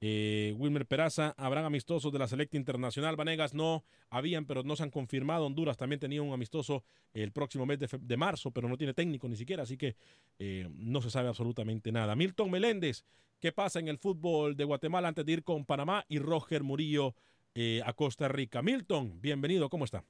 Eh, 0.00 0.54
Wilmer 0.56 0.86
Peraza, 0.86 1.34
habrán 1.36 1.64
amistosos 1.64 2.12
de 2.12 2.18
la 2.18 2.28
selecta 2.28 2.58
internacional. 2.58 3.16
Vanegas 3.16 3.54
no 3.54 3.84
habían, 4.10 4.44
pero 4.44 4.62
no 4.62 4.76
se 4.76 4.82
han 4.82 4.90
confirmado. 4.90 5.46
Honduras 5.46 5.78
también 5.78 5.98
tenía 5.98 6.20
un 6.20 6.32
amistoso 6.32 6.84
el 7.14 7.32
próximo 7.32 7.64
mes 7.64 7.78
de, 7.78 8.16
marzo, 8.18 8.50
pero 8.50 8.68
no 8.68 8.76
tiene 8.76 8.94
técnico 8.94 9.28
ni 9.28 9.36
siquiera, 9.36 9.62
así 9.62 9.76
que 9.78 9.96
eh, 10.38 10.68
no 10.74 11.00
se 11.00 11.10
sabe 11.10 11.28
absolutamente 11.28 11.90
nada. 11.90 12.14
Milton 12.14 12.50
Meléndez, 12.50 13.04
¿qué 13.40 13.50
pasa 13.50 13.80
en 13.80 13.88
el 13.88 13.98
fútbol 13.98 14.56
de 14.56 14.64
Guatemala 14.64 15.08
antes 15.08 15.24
de 15.24 15.32
ir 15.32 15.42
con 15.42 15.64
Panamá? 15.64 16.04
Y 16.08 16.18
Roger 16.18 16.62
Murillo 16.62 17.14
eh, 17.54 17.82
a 17.84 17.92
Costa 17.92 18.28
Rica. 18.28 18.62
Milton, 18.62 19.20
bienvenido, 19.20 19.68
¿cómo 19.68 19.84
está? 19.84 20.04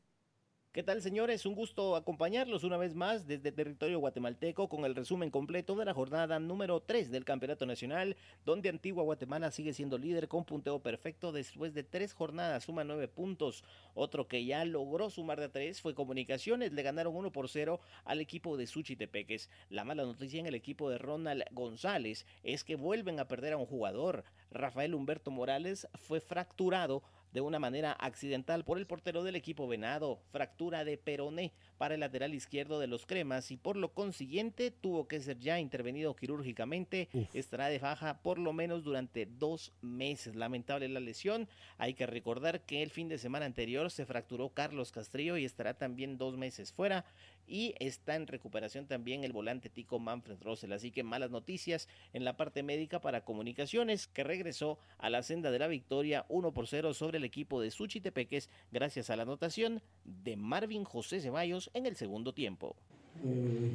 ¿Qué 0.70 0.84
tal, 0.84 1.00
señores? 1.02 1.46
Un 1.46 1.54
gusto 1.54 1.96
acompañarlos 1.96 2.62
una 2.62 2.76
vez 2.76 2.94
más 2.94 3.26
desde 3.26 3.50
territorio 3.50 3.98
guatemalteco 4.00 4.68
con 4.68 4.84
el 4.84 4.94
resumen 4.94 5.30
completo 5.30 5.74
de 5.74 5.86
la 5.86 5.92
jornada 5.92 6.38
número 6.38 6.80
3 6.80 7.10
del 7.10 7.24
Campeonato 7.24 7.64
Nacional, 7.64 8.16
donde 8.44 8.68
Antigua 8.68 9.02
Guatemala 9.02 9.50
sigue 9.50 9.72
siendo 9.72 9.96
líder 9.96 10.28
con 10.28 10.44
punteo 10.44 10.78
perfecto 10.80 11.32
después 11.32 11.72
de 11.72 11.84
tres 11.84 12.12
jornadas, 12.12 12.64
suma 12.64 12.84
nueve 12.84 13.08
puntos. 13.08 13.64
Otro 13.94 14.28
que 14.28 14.44
ya 14.44 14.64
logró 14.66 15.08
sumar 15.08 15.40
de 15.40 15.48
tres 15.48 15.80
fue 15.80 15.94
Comunicaciones, 15.94 16.72
le 16.72 16.82
ganaron 16.82 17.16
1 17.16 17.32
por 17.32 17.48
0 17.48 17.80
al 18.04 18.20
equipo 18.20 18.58
de 18.58 18.66
Suchitepeques. 18.66 19.48
La 19.70 19.84
mala 19.84 20.04
noticia 20.04 20.38
en 20.38 20.46
el 20.46 20.54
equipo 20.54 20.90
de 20.90 20.98
Ronald 20.98 21.44
González 21.50 22.26
es 22.42 22.62
que 22.62 22.76
vuelven 22.76 23.18
a 23.18 23.26
perder 23.26 23.54
a 23.54 23.56
un 23.56 23.66
jugador. 23.66 24.22
Rafael 24.50 24.94
Humberto 24.94 25.30
Morales 25.30 25.88
fue 25.94 26.20
fracturado 26.20 27.02
de 27.32 27.40
una 27.40 27.58
manera 27.58 27.92
accidental 27.92 28.64
por 28.64 28.78
el 28.78 28.86
portero 28.86 29.22
del 29.22 29.36
equipo 29.36 29.68
Venado, 29.68 30.20
fractura 30.30 30.84
de 30.84 30.98
peroné 30.98 31.52
para 31.76 31.94
el 31.94 32.00
lateral 32.00 32.34
izquierdo 32.34 32.78
de 32.80 32.86
los 32.86 33.06
Cremas 33.06 33.50
y 33.50 33.56
por 33.56 33.76
lo 33.76 33.92
consiguiente 33.92 34.70
tuvo 34.70 35.06
que 35.06 35.20
ser 35.20 35.38
ya 35.38 35.60
intervenido 35.60 36.16
quirúrgicamente, 36.16 37.08
estará 37.34 37.68
de 37.68 37.78
baja 37.78 38.20
por 38.22 38.38
lo 38.38 38.52
menos 38.52 38.84
durante 38.84 39.26
dos 39.26 39.72
meses. 39.80 40.34
Lamentable 40.34 40.88
la 40.88 41.00
lesión, 41.00 41.48
hay 41.76 41.94
que 41.94 42.06
recordar 42.06 42.62
que 42.62 42.82
el 42.82 42.90
fin 42.90 43.08
de 43.08 43.18
semana 43.18 43.46
anterior 43.46 43.90
se 43.90 44.06
fracturó 44.06 44.50
Carlos 44.50 44.92
Castrillo 44.92 45.36
y 45.36 45.44
estará 45.44 45.74
también 45.74 46.18
dos 46.18 46.36
meses 46.36 46.72
fuera 46.72 47.04
y 47.48 47.74
está 47.80 48.14
en 48.14 48.26
recuperación 48.26 48.86
también 48.86 49.24
el 49.24 49.32
volante 49.32 49.70
tico 49.70 49.98
Manfred 49.98 50.42
Russell. 50.42 50.72
Así 50.72 50.90
que 50.90 51.02
malas 51.02 51.30
noticias 51.30 51.88
en 52.12 52.24
la 52.24 52.36
parte 52.36 52.62
médica 52.62 53.00
para 53.00 53.24
comunicaciones 53.24 54.06
que 54.06 54.22
regresó 54.24 54.78
a 54.98 55.10
la 55.10 55.22
senda 55.22 55.50
de 55.50 55.58
la 55.58 55.66
victoria 55.66 56.26
1 56.28 56.52
por 56.52 56.66
0 56.66 56.94
sobre 56.94 57.18
el 57.18 57.24
equipo 57.24 57.60
de 57.60 57.70
Suchitepeques 57.70 58.50
gracias 58.70 59.10
a 59.10 59.16
la 59.16 59.22
anotación 59.22 59.80
de 60.04 60.36
Marvin 60.36 60.84
José 60.84 61.20
Ceballos 61.20 61.70
en 61.74 61.86
el 61.86 61.96
segundo 61.96 62.34
tiempo. 62.34 62.76
Eh, 63.24 63.70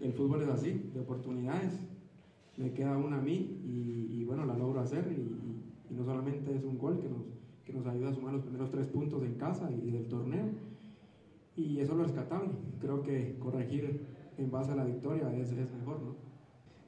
el 0.00 0.12
fútbol 0.12 0.42
es 0.42 0.48
así, 0.48 0.90
de 0.92 1.00
oportunidades. 1.00 1.72
Me 2.56 2.72
queda 2.72 2.96
una 2.96 3.18
a 3.18 3.22
mí 3.22 3.60
y, 3.64 4.24
bueno, 4.24 4.44
la 4.44 4.54
logro 4.54 4.80
hacer 4.80 5.04
y, 5.10 5.94
no 5.94 6.04
solamente 6.04 6.54
es 6.54 6.64
un 6.64 6.78
gol 6.78 7.00
que 7.00 7.08
nos, 7.08 7.22
que 7.64 7.72
nos 7.72 7.86
ayuda 7.86 8.10
a 8.10 8.14
sumar 8.14 8.34
los 8.34 8.42
primeros 8.42 8.70
tres 8.70 8.88
puntos 8.88 9.22
en 9.22 9.34
casa 9.34 9.70
y 9.70 9.90
del 9.90 10.08
torneo 10.08 10.46
y 11.56 11.80
eso 11.80 11.92
es 11.92 11.98
lo 11.98 12.04
rescatable. 12.04 12.50
Creo 12.80 13.02
que 13.02 13.38
corregir 13.38 14.00
en 14.36 14.50
base 14.50 14.72
a 14.72 14.76
la 14.76 14.84
victoria 14.84 15.34
es, 15.34 15.52
es 15.52 15.72
mejor, 15.72 16.00
¿no? 16.02 16.16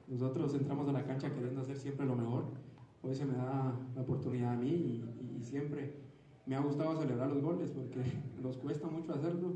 Nosotros 0.07 0.53
entramos 0.55 0.87
a 0.87 0.91
la 0.91 1.05
cancha 1.05 1.33
queriendo 1.33 1.61
hacer 1.61 1.77
siempre 1.77 2.05
lo 2.05 2.15
mejor. 2.15 2.45
Hoy 3.01 3.13
se 3.13 3.25
me 3.25 3.33
da 3.33 3.73
la 3.95 4.01
oportunidad 4.01 4.53
a 4.53 4.57
mí 4.57 4.69
y, 4.69 5.37
y 5.37 5.43
siempre 5.43 5.93
me 6.45 6.55
ha 6.55 6.59
gustado 6.61 6.99
celebrar 6.99 7.29
los 7.29 7.41
goles 7.41 7.71
porque 7.71 8.01
nos 8.41 8.57
cuesta 8.57 8.87
mucho 8.87 9.13
hacerlo 9.13 9.53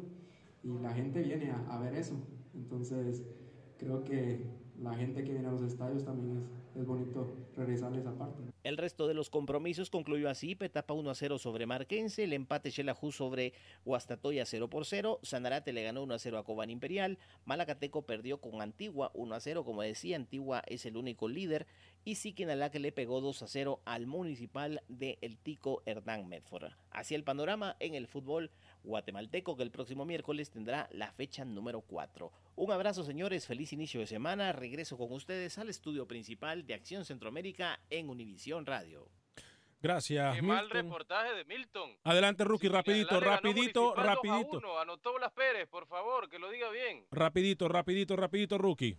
y 0.63 0.69
la 0.79 0.93
gente 0.93 1.21
viene 1.21 1.51
a, 1.51 1.75
a, 1.75 1.79
ver 1.79 1.95
eso. 1.95 2.15
Entonces, 2.53 3.23
creo 3.77 4.03
que 4.03 4.45
la 4.81 4.93
gente 4.93 5.23
que 5.23 5.31
viene 5.31 5.47
a 5.47 5.51
los 5.51 5.63
estadios 5.63 6.05
también 6.05 6.37
es, 6.37 6.49
es 6.75 6.85
bonito 6.85 7.49
regresarle 7.55 7.99
esa 7.99 8.17
parte. 8.17 8.43
El 8.63 8.77
resto 8.77 9.07
de 9.07 9.13
los 9.13 9.29
compromisos 9.29 9.89
concluyó 9.89 10.29
así, 10.29 10.55
Petapa 10.55 10.93
1 10.93 11.09
a 11.09 11.15
0 11.15 11.37
sobre 11.37 11.65
Marquense, 11.65 12.23
el 12.23 12.33
empate 12.33 12.71
Xelajú 12.71 13.11
sobre 13.11 13.53
Huastatoya 13.85 14.45
0 14.45 14.69
por 14.69 14.85
0, 14.85 15.19
Sanarate 15.21 15.73
le 15.73 15.83
ganó 15.83 16.03
1 16.03 16.13
a 16.13 16.19
0 16.19 16.37
a 16.37 16.43
Cobán 16.43 16.69
Imperial, 16.69 17.19
Malacateco 17.45 18.03
perdió 18.03 18.39
con 18.39 18.61
Antigua 18.61 19.11
1 19.13 19.35
a 19.35 19.39
0, 19.39 19.65
como 19.65 19.81
decía, 19.81 20.15
Antigua 20.15 20.63
es 20.67 20.85
el 20.85 20.97
único 20.97 21.27
líder, 21.27 21.67
y 22.05 22.15
que 22.33 22.79
le 22.79 22.91
pegó 22.91 23.21
2 23.21 23.43
a 23.43 23.47
0 23.47 23.81
al 23.85 24.07
Municipal 24.07 24.81
de 24.87 25.17
El 25.21 25.37
Tico 25.37 25.83
Hernán 25.85 26.27
Medford. 26.27 26.71
Así 26.89 27.15
el 27.15 27.23
panorama 27.23 27.75
en 27.79 27.95
el 27.95 28.07
fútbol 28.07 28.51
guatemalteco 28.83 29.55
que 29.55 29.63
el 29.63 29.71
próximo 29.71 30.05
miércoles 30.05 30.49
tendrá 30.51 30.87
la 30.91 31.11
fecha 31.11 31.45
número 31.45 31.81
4. 31.81 32.31
Un 32.55 32.71
abrazo 32.71 33.03
señores, 33.03 33.47
feliz 33.47 33.73
inicio 33.73 33.99
de 33.99 34.07
semana, 34.07 34.51
regreso 34.51 34.97
con 34.97 35.11
ustedes 35.11 35.57
al 35.57 35.69
estudio 35.69 36.07
principal 36.07 36.65
de 36.65 36.73
Acción 36.73 37.05
Centroamérica 37.05 37.79
en 37.89 38.09
Univisión 38.09 38.65
Radio. 38.65 39.09
Gracias. 39.81 40.35
Qué 40.35 40.41
mal 40.41 40.69
reportaje 40.69 41.33
de 41.33 41.43
Milton. 41.43 41.91
Adelante, 42.05 42.45
Rookie, 42.45 42.69
rapidito, 42.69 43.19
rapidito, 43.19 43.93
rapidito. 43.95 44.79
Anotó 44.79 45.13
Blas 45.15 45.33
Pérez, 45.33 45.67
por 45.67 45.87
favor, 45.87 46.29
que 46.29 46.39
lo 46.39 46.49
diga 46.49 46.69
bien. 46.69 47.05
Rapidito, 47.11 47.67
rapidito, 47.67 48.15
rapidito, 48.15 48.57
Rookie. 48.57 48.97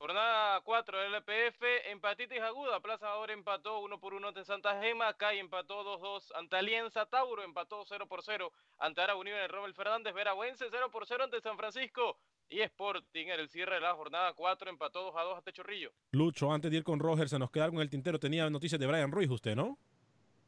Jornada 0.00 0.62
4 0.62 0.98
del 0.98 1.12
LPF, 1.12 1.62
empatitis 1.90 2.40
aguda, 2.40 2.80
Plaza 2.80 3.06
ahora 3.06 3.34
empató 3.34 3.80
1 3.80 4.00
por 4.00 4.14
1 4.14 4.28
ante 4.28 4.46
Santa 4.46 4.80
Gema, 4.80 5.12
CAI 5.12 5.40
empató 5.40 5.84
2-2 5.84 6.32
ante 6.36 6.56
Alianza, 6.56 7.04
Tauro 7.04 7.42
empató 7.42 7.84
0 7.84 8.06
por 8.08 8.22
0 8.22 8.50
ante 8.78 9.02
Ara 9.02 9.14
Unión 9.14 9.38
en 9.38 9.50
Robert 9.50 9.76
Fernández, 9.76 10.14
Veragüense 10.14 10.68
0 10.70 10.88
por 10.90 11.06
0 11.06 11.24
ante 11.24 11.42
San 11.42 11.58
Francisco. 11.58 12.16
Y 12.48 12.62
Sporting 12.62 13.26
en 13.26 13.40
el 13.40 13.50
cierre 13.50 13.74
de 13.74 13.82
la 13.82 13.94
jornada 13.94 14.32
4 14.32 14.70
empató 14.70 15.02
2 15.02 15.16
a 15.16 15.22
2 15.22 15.36
ante 15.36 15.52
Chorrillo. 15.52 15.92
Lucho, 16.12 16.50
antes 16.50 16.70
de 16.70 16.78
ir 16.78 16.82
con 16.82 16.98
Roger, 16.98 17.28
se 17.28 17.38
nos 17.38 17.50
queda 17.50 17.66
algo 17.66 17.76
en 17.76 17.82
el 17.82 17.90
tintero, 17.90 18.18
tenía 18.18 18.48
noticias 18.48 18.80
de 18.80 18.86
Brian 18.86 19.12
Ruiz 19.12 19.28
usted, 19.28 19.54
¿no? 19.54 19.76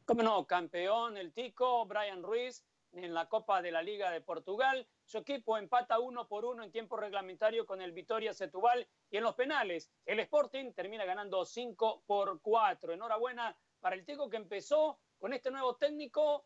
Cómo 0.05 0.23
no, 0.23 0.47
campeón 0.47 1.15
el 1.15 1.31
Tico, 1.31 1.85
Brian 1.85 2.23
Ruiz, 2.23 2.65
en 2.93 3.13
la 3.13 3.27
Copa 3.27 3.61
de 3.61 3.71
la 3.71 3.81
Liga 3.81 4.11
de 4.11 4.21
Portugal. 4.21 4.87
Su 5.05 5.17
equipo 5.17 5.57
empata 5.57 5.99
uno 5.99 6.27
por 6.27 6.45
uno 6.45 6.63
en 6.63 6.71
tiempo 6.71 6.97
reglamentario 6.97 7.65
con 7.65 7.81
el 7.81 7.91
Vitoria 7.91 8.33
Setúbal 8.33 8.87
y 9.09 9.17
en 9.17 9.23
los 9.23 9.35
penales 9.35 9.89
el 10.05 10.19
Sporting 10.19 10.71
termina 10.73 11.05
ganando 11.05 11.45
5 11.45 12.03
por 12.05 12.41
4. 12.41 12.93
Enhorabuena 12.93 13.55
para 13.79 13.95
el 13.95 14.05
Tico 14.05 14.29
que 14.29 14.37
empezó 14.37 14.99
con 15.19 15.33
este 15.33 15.51
nuevo 15.51 15.75
técnico 15.75 16.45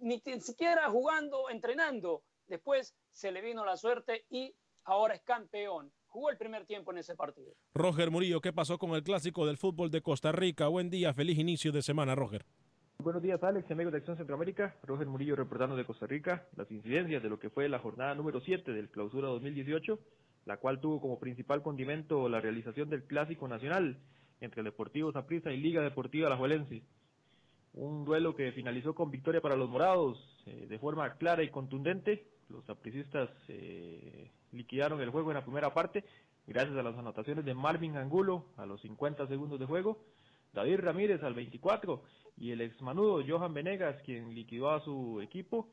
ni 0.00 0.20
siquiera 0.40 0.88
jugando, 0.90 1.50
entrenando. 1.50 2.22
Después 2.46 2.94
se 3.10 3.30
le 3.32 3.42
vino 3.42 3.64
la 3.64 3.76
suerte 3.76 4.24
y 4.30 4.54
ahora 4.84 5.14
es 5.14 5.22
campeón. 5.22 5.92
Jugó 6.06 6.30
el 6.30 6.38
primer 6.38 6.64
tiempo 6.64 6.90
en 6.92 6.98
ese 6.98 7.14
partido. 7.14 7.52
Roger 7.74 8.10
Murillo, 8.10 8.40
¿qué 8.40 8.52
pasó 8.52 8.78
con 8.78 8.92
el 8.92 9.02
clásico 9.02 9.46
del 9.46 9.58
fútbol 9.58 9.90
de 9.90 10.00
Costa 10.00 10.32
Rica? 10.32 10.68
Buen 10.68 10.88
día, 10.88 11.12
feliz 11.12 11.38
inicio 11.38 11.70
de 11.70 11.82
semana, 11.82 12.14
Roger. 12.14 12.46
Buenos 13.00 13.22
días, 13.22 13.40
Alex, 13.44 13.70
amigos 13.70 13.92
de 13.92 13.98
Acción 13.98 14.16
Centroamérica. 14.16 14.74
Roger 14.82 15.06
Murillo 15.06 15.36
reportando 15.36 15.76
de 15.76 15.84
Costa 15.84 16.08
Rica 16.08 16.48
las 16.56 16.68
incidencias 16.68 17.22
de 17.22 17.28
lo 17.28 17.38
que 17.38 17.48
fue 17.48 17.68
la 17.68 17.78
jornada 17.78 18.12
número 18.16 18.40
7 18.40 18.72
del 18.72 18.90
Clausura 18.90 19.28
2018, 19.28 20.00
la 20.46 20.56
cual 20.56 20.80
tuvo 20.80 21.00
como 21.00 21.20
principal 21.20 21.62
condimento 21.62 22.28
la 22.28 22.40
realización 22.40 22.90
del 22.90 23.04
Clásico 23.04 23.46
Nacional 23.46 23.98
entre 24.40 24.62
el 24.62 24.64
Deportivo 24.64 25.12
Saprissa 25.12 25.52
y 25.52 25.58
Liga 25.58 25.80
Deportiva 25.80 26.26
Alajuelense. 26.26 26.82
Un 27.74 28.04
duelo 28.04 28.34
que 28.34 28.50
finalizó 28.50 28.96
con 28.96 29.12
victoria 29.12 29.40
para 29.40 29.54
los 29.54 29.70
morados 29.70 30.18
eh, 30.46 30.66
de 30.68 30.78
forma 30.80 31.08
clara 31.18 31.44
y 31.44 31.50
contundente. 31.50 32.26
Los 32.48 32.64
sapricistas 32.64 33.30
eh, 33.46 34.32
liquidaron 34.50 35.00
el 35.00 35.10
juego 35.10 35.30
en 35.30 35.36
la 35.36 35.44
primera 35.44 35.72
parte 35.72 36.02
gracias 36.48 36.76
a 36.76 36.82
las 36.82 36.98
anotaciones 36.98 37.44
de 37.44 37.54
Marvin 37.54 37.96
Angulo 37.96 38.46
a 38.56 38.66
los 38.66 38.80
50 38.80 39.28
segundos 39.28 39.60
de 39.60 39.66
juego, 39.66 40.02
David 40.52 40.80
Ramírez 40.80 41.22
al 41.22 41.34
24 41.34 42.02
y 42.40 42.52
el 42.52 42.60
exmanudo 42.60 43.22
Johan 43.26 43.52
Venegas, 43.52 44.00
quien 44.04 44.34
liquidó 44.34 44.70
a 44.70 44.80
su 44.80 45.20
equipo, 45.20 45.68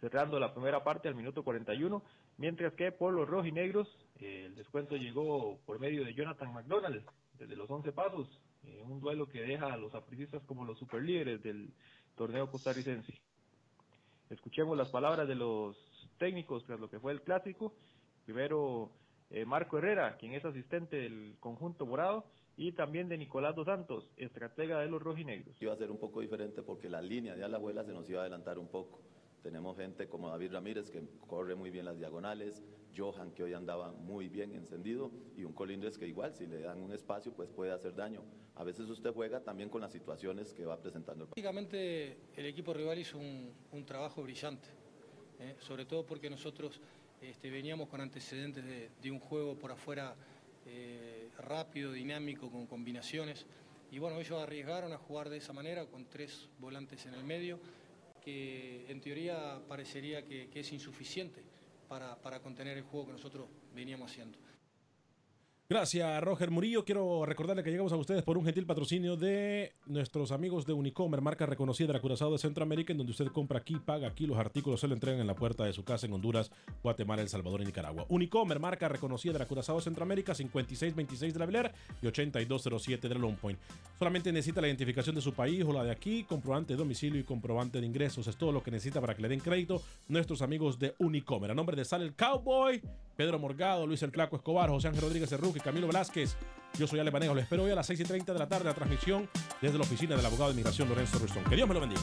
cerrando 0.00 0.38
la 0.38 0.52
primera 0.52 0.82
parte 0.82 1.08
al 1.08 1.14
minuto 1.14 1.42
41, 1.42 2.02
mientras 2.38 2.72
que 2.74 2.92
por 2.92 3.12
los 3.12 3.28
rojinegros 3.28 3.88
eh, 4.20 4.44
el 4.46 4.54
descuento 4.56 4.96
llegó 4.96 5.58
por 5.66 5.78
medio 5.78 6.04
de 6.04 6.14
Jonathan 6.14 6.52
McDonald 6.52 7.04
desde 7.38 7.56
los 7.56 7.70
11 7.70 7.92
pasos, 7.92 8.28
eh, 8.64 8.82
un 8.84 9.00
duelo 9.00 9.28
que 9.28 9.42
deja 9.42 9.72
a 9.72 9.76
los 9.76 9.94
apricistas 9.94 10.42
como 10.44 10.64
los 10.64 10.78
superlíderes 10.78 11.42
del 11.42 11.70
torneo 12.16 12.50
costarricense. 12.50 13.14
Escuchemos 14.30 14.76
las 14.76 14.90
palabras 14.90 15.28
de 15.28 15.36
los 15.36 15.76
técnicos 16.18 16.64
tras 16.64 16.80
lo 16.80 16.90
que 16.90 16.98
fue 16.98 17.12
el 17.12 17.22
clásico. 17.22 17.72
Primero, 18.24 18.90
eh, 19.30 19.44
Marco 19.44 19.78
Herrera, 19.78 20.16
quien 20.18 20.34
es 20.34 20.44
asistente 20.44 20.96
del 20.96 21.36
conjunto 21.40 21.86
morado, 21.86 22.26
y 22.58 22.72
también 22.72 23.08
de 23.08 23.16
Nicolás 23.16 23.54
Dos 23.54 23.66
Santos, 23.66 24.10
estratega 24.16 24.80
de 24.80 24.88
los 24.88 25.00
rojinegros. 25.00 25.62
Iba 25.62 25.72
a 25.72 25.76
ser 25.76 25.92
un 25.92 25.98
poco 25.98 26.20
diferente 26.20 26.60
porque 26.60 26.90
la 26.90 27.00
línea 27.00 27.36
de 27.36 27.44
Alajuela 27.44 27.84
se 27.84 27.92
nos 27.92 28.10
iba 28.10 28.18
a 28.18 28.22
adelantar 28.22 28.58
un 28.58 28.66
poco. 28.66 29.00
Tenemos 29.44 29.76
gente 29.76 30.08
como 30.08 30.28
David 30.28 30.52
Ramírez 30.52 30.90
que 30.90 31.00
corre 31.28 31.54
muy 31.54 31.70
bien 31.70 31.84
las 31.84 31.96
diagonales, 31.96 32.60
Johan 32.96 33.30
que 33.30 33.44
hoy 33.44 33.54
andaba 33.54 33.92
muy 33.92 34.28
bien 34.28 34.52
encendido 34.52 35.12
y 35.36 35.44
un 35.44 35.52
Colindres 35.52 35.96
que 35.98 36.08
igual 36.08 36.34
si 36.34 36.48
le 36.48 36.60
dan 36.62 36.82
un 36.82 36.90
espacio 36.90 37.32
pues 37.32 37.48
puede 37.48 37.70
hacer 37.70 37.94
daño. 37.94 38.22
A 38.56 38.64
veces 38.64 38.90
usted 38.90 39.12
juega 39.12 39.38
también 39.38 39.68
con 39.68 39.80
las 39.80 39.92
situaciones 39.92 40.52
que 40.52 40.64
va 40.64 40.80
presentando. 40.80 41.26
Prácticamente 41.26 42.16
el 42.36 42.46
equipo 42.46 42.74
rival 42.74 42.98
hizo 42.98 43.18
un, 43.18 43.84
trabajo 43.86 44.20
brillante, 44.24 44.68
¿eh? 45.38 45.54
sobre 45.60 45.86
todo 45.86 46.04
porque 46.04 46.28
nosotros 46.28 46.80
este, 47.20 47.50
veníamos 47.50 47.88
con 47.88 48.00
antecedentes 48.00 48.64
de, 48.64 48.90
de 49.00 49.10
un 49.12 49.20
juego 49.20 49.54
por 49.54 49.70
afuera 49.70 50.16
eh, 50.66 51.17
rápido, 51.38 51.92
dinámico, 51.92 52.50
con 52.50 52.66
combinaciones. 52.66 53.46
y 53.90 53.98
bueno, 53.98 54.20
ellos 54.20 54.42
arriesgaron 54.42 54.92
a 54.92 54.98
jugar 54.98 55.30
de 55.30 55.38
esa 55.38 55.52
manera 55.52 55.86
con 55.86 56.04
tres 56.04 56.48
volantes 56.58 57.06
en 57.06 57.14
el 57.14 57.24
medio, 57.24 57.58
que 58.22 58.84
en 58.88 59.00
teoría 59.00 59.60
parecería 59.66 60.24
que, 60.26 60.50
es 60.52 60.72
insuficiente 60.72 61.42
para, 61.88 62.16
para 62.16 62.40
contener 62.40 62.76
el 62.76 62.82
juego 62.82 63.06
que 63.06 63.12
nosotros 63.12 63.48
veníamos 63.74 64.10
haciendo. 64.10 64.38
Gracias, 65.70 66.24
Roger 66.24 66.50
Murillo. 66.50 66.82
Quiero 66.82 67.26
recordarle 67.26 67.62
que 67.62 67.70
llegamos 67.70 67.92
a 67.92 67.96
ustedes 67.96 68.22
por 68.22 68.38
un 68.38 68.44
gentil 68.46 68.64
patrocinio 68.64 69.16
de 69.16 69.74
nuestros 69.84 70.32
amigos 70.32 70.64
de 70.64 70.72
Unicomer, 70.72 71.20
marca 71.20 71.44
reconocida 71.44 71.88
de 71.88 71.92
la 71.92 72.00
Curazao 72.00 72.32
de 72.32 72.38
Centroamérica, 72.38 72.92
en 72.92 72.96
donde 72.96 73.10
usted 73.10 73.26
compra 73.26 73.58
aquí, 73.58 73.76
paga 73.76 74.08
aquí, 74.08 74.26
los 74.26 74.38
artículos 74.38 74.80
se 74.80 74.88
le 74.88 74.94
entregan 74.94 75.20
en 75.20 75.26
la 75.26 75.34
puerta 75.34 75.66
de 75.66 75.74
su 75.74 75.84
casa 75.84 76.06
en 76.06 76.14
Honduras, 76.14 76.50
Guatemala, 76.82 77.20
El 77.20 77.28
Salvador 77.28 77.60
y 77.60 77.66
Nicaragua. 77.66 78.06
Unicomer, 78.08 78.58
marca 78.58 78.88
reconocida 78.88 79.34
de 79.34 79.40
la 79.40 79.44
Curazao 79.44 79.76
de 79.76 79.82
Centroamérica, 79.82 80.34
5626 80.34 81.34
de 81.34 81.38
la 81.38 81.44
Bel 81.44 81.70
y 82.00 82.06
8207 82.06 83.06
de 83.06 83.14
la 83.14 83.20
Long 83.20 83.36
Point. 83.36 83.58
Solamente 83.98 84.32
necesita 84.32 84.62
la 84.62 84.68
identificación 84.68 85.16
de 85.16 85.20
su 85.20 85.34
país 85.34 85.62
o 85.64 85.72
la 85.74 85.84
de 85.84 85.90
aquí, 85.90 86.24
comprobante 86.24 86.72
de 86.72 86.78
domicilio 86.78 87.20
y 87.20 87.24
comprobante 87.24 87.78
de 87.78 87.86
ingresos. 87.86 88.26
Es 88.26 88.38
todo 88.38 88.52
lo 88.52 88.62
que 88.62 88.70
necesita 88.70 89.02
para 89.02 89.14
que 89.14 89.20
le 89.20 89.28
den 89.28 89.40
crédito 89.40 89.82
nuestros 90.08 90.40
amigos 90.40 90.78
de 90.78 90.94
Unicomer. 90.98 91.50
A 91.50 91.54
nombre 91.54 91.76
de 91.76 91.84
Sal 91.84 92.00
el 92.00 92.14
Cowboy, 92.14 92.80
Pedro 93.16 93.38
Morgado, 93.38 93.86
Luis 93.86 94.02
el 94.02 94.12
Flaco 94.12 94.36
Escobar, 94.36 94.70
José 94.70 94.88
Ángel 94.88 95.02
Rodríguez 95.02 95.28
Cerruque, 95.28 95.57
Camilo 95.60 95.86
Velázquez. 95.86 96.36
Yo 96.78 96.86
soy 96.86 97.00
Ale 97.00 97.10
Manejo. 97.10 97.34
Lo 97.34 97.40
espero 97.40 97.64
hoy 97.64 97.70
a 97.70 97.74
las 97.74 97.86
6 97.86 98.00
y 98.00 98.04
30 98.04 98.32
de 98.32 98.38
la 98.38 98.48
tarde 98.48 98.64
la 98.64 98.74
transmisión 98.74 99.28
desde 99.60 99.78
la 99.78 99.84
oficina 99.84 100.16
del 100.16 100.26
abogado 100.26 100.50
de 100.50 100.52
inmigración 100.52 100.88
Lorenzo 100.88 101.18
Rustón. 101.18 101.44
Que 101.44 101.56
Dios 101.56 101.68
me 101.68 101.74
lo 101.74 101.80
bendiga. 101.80 102.02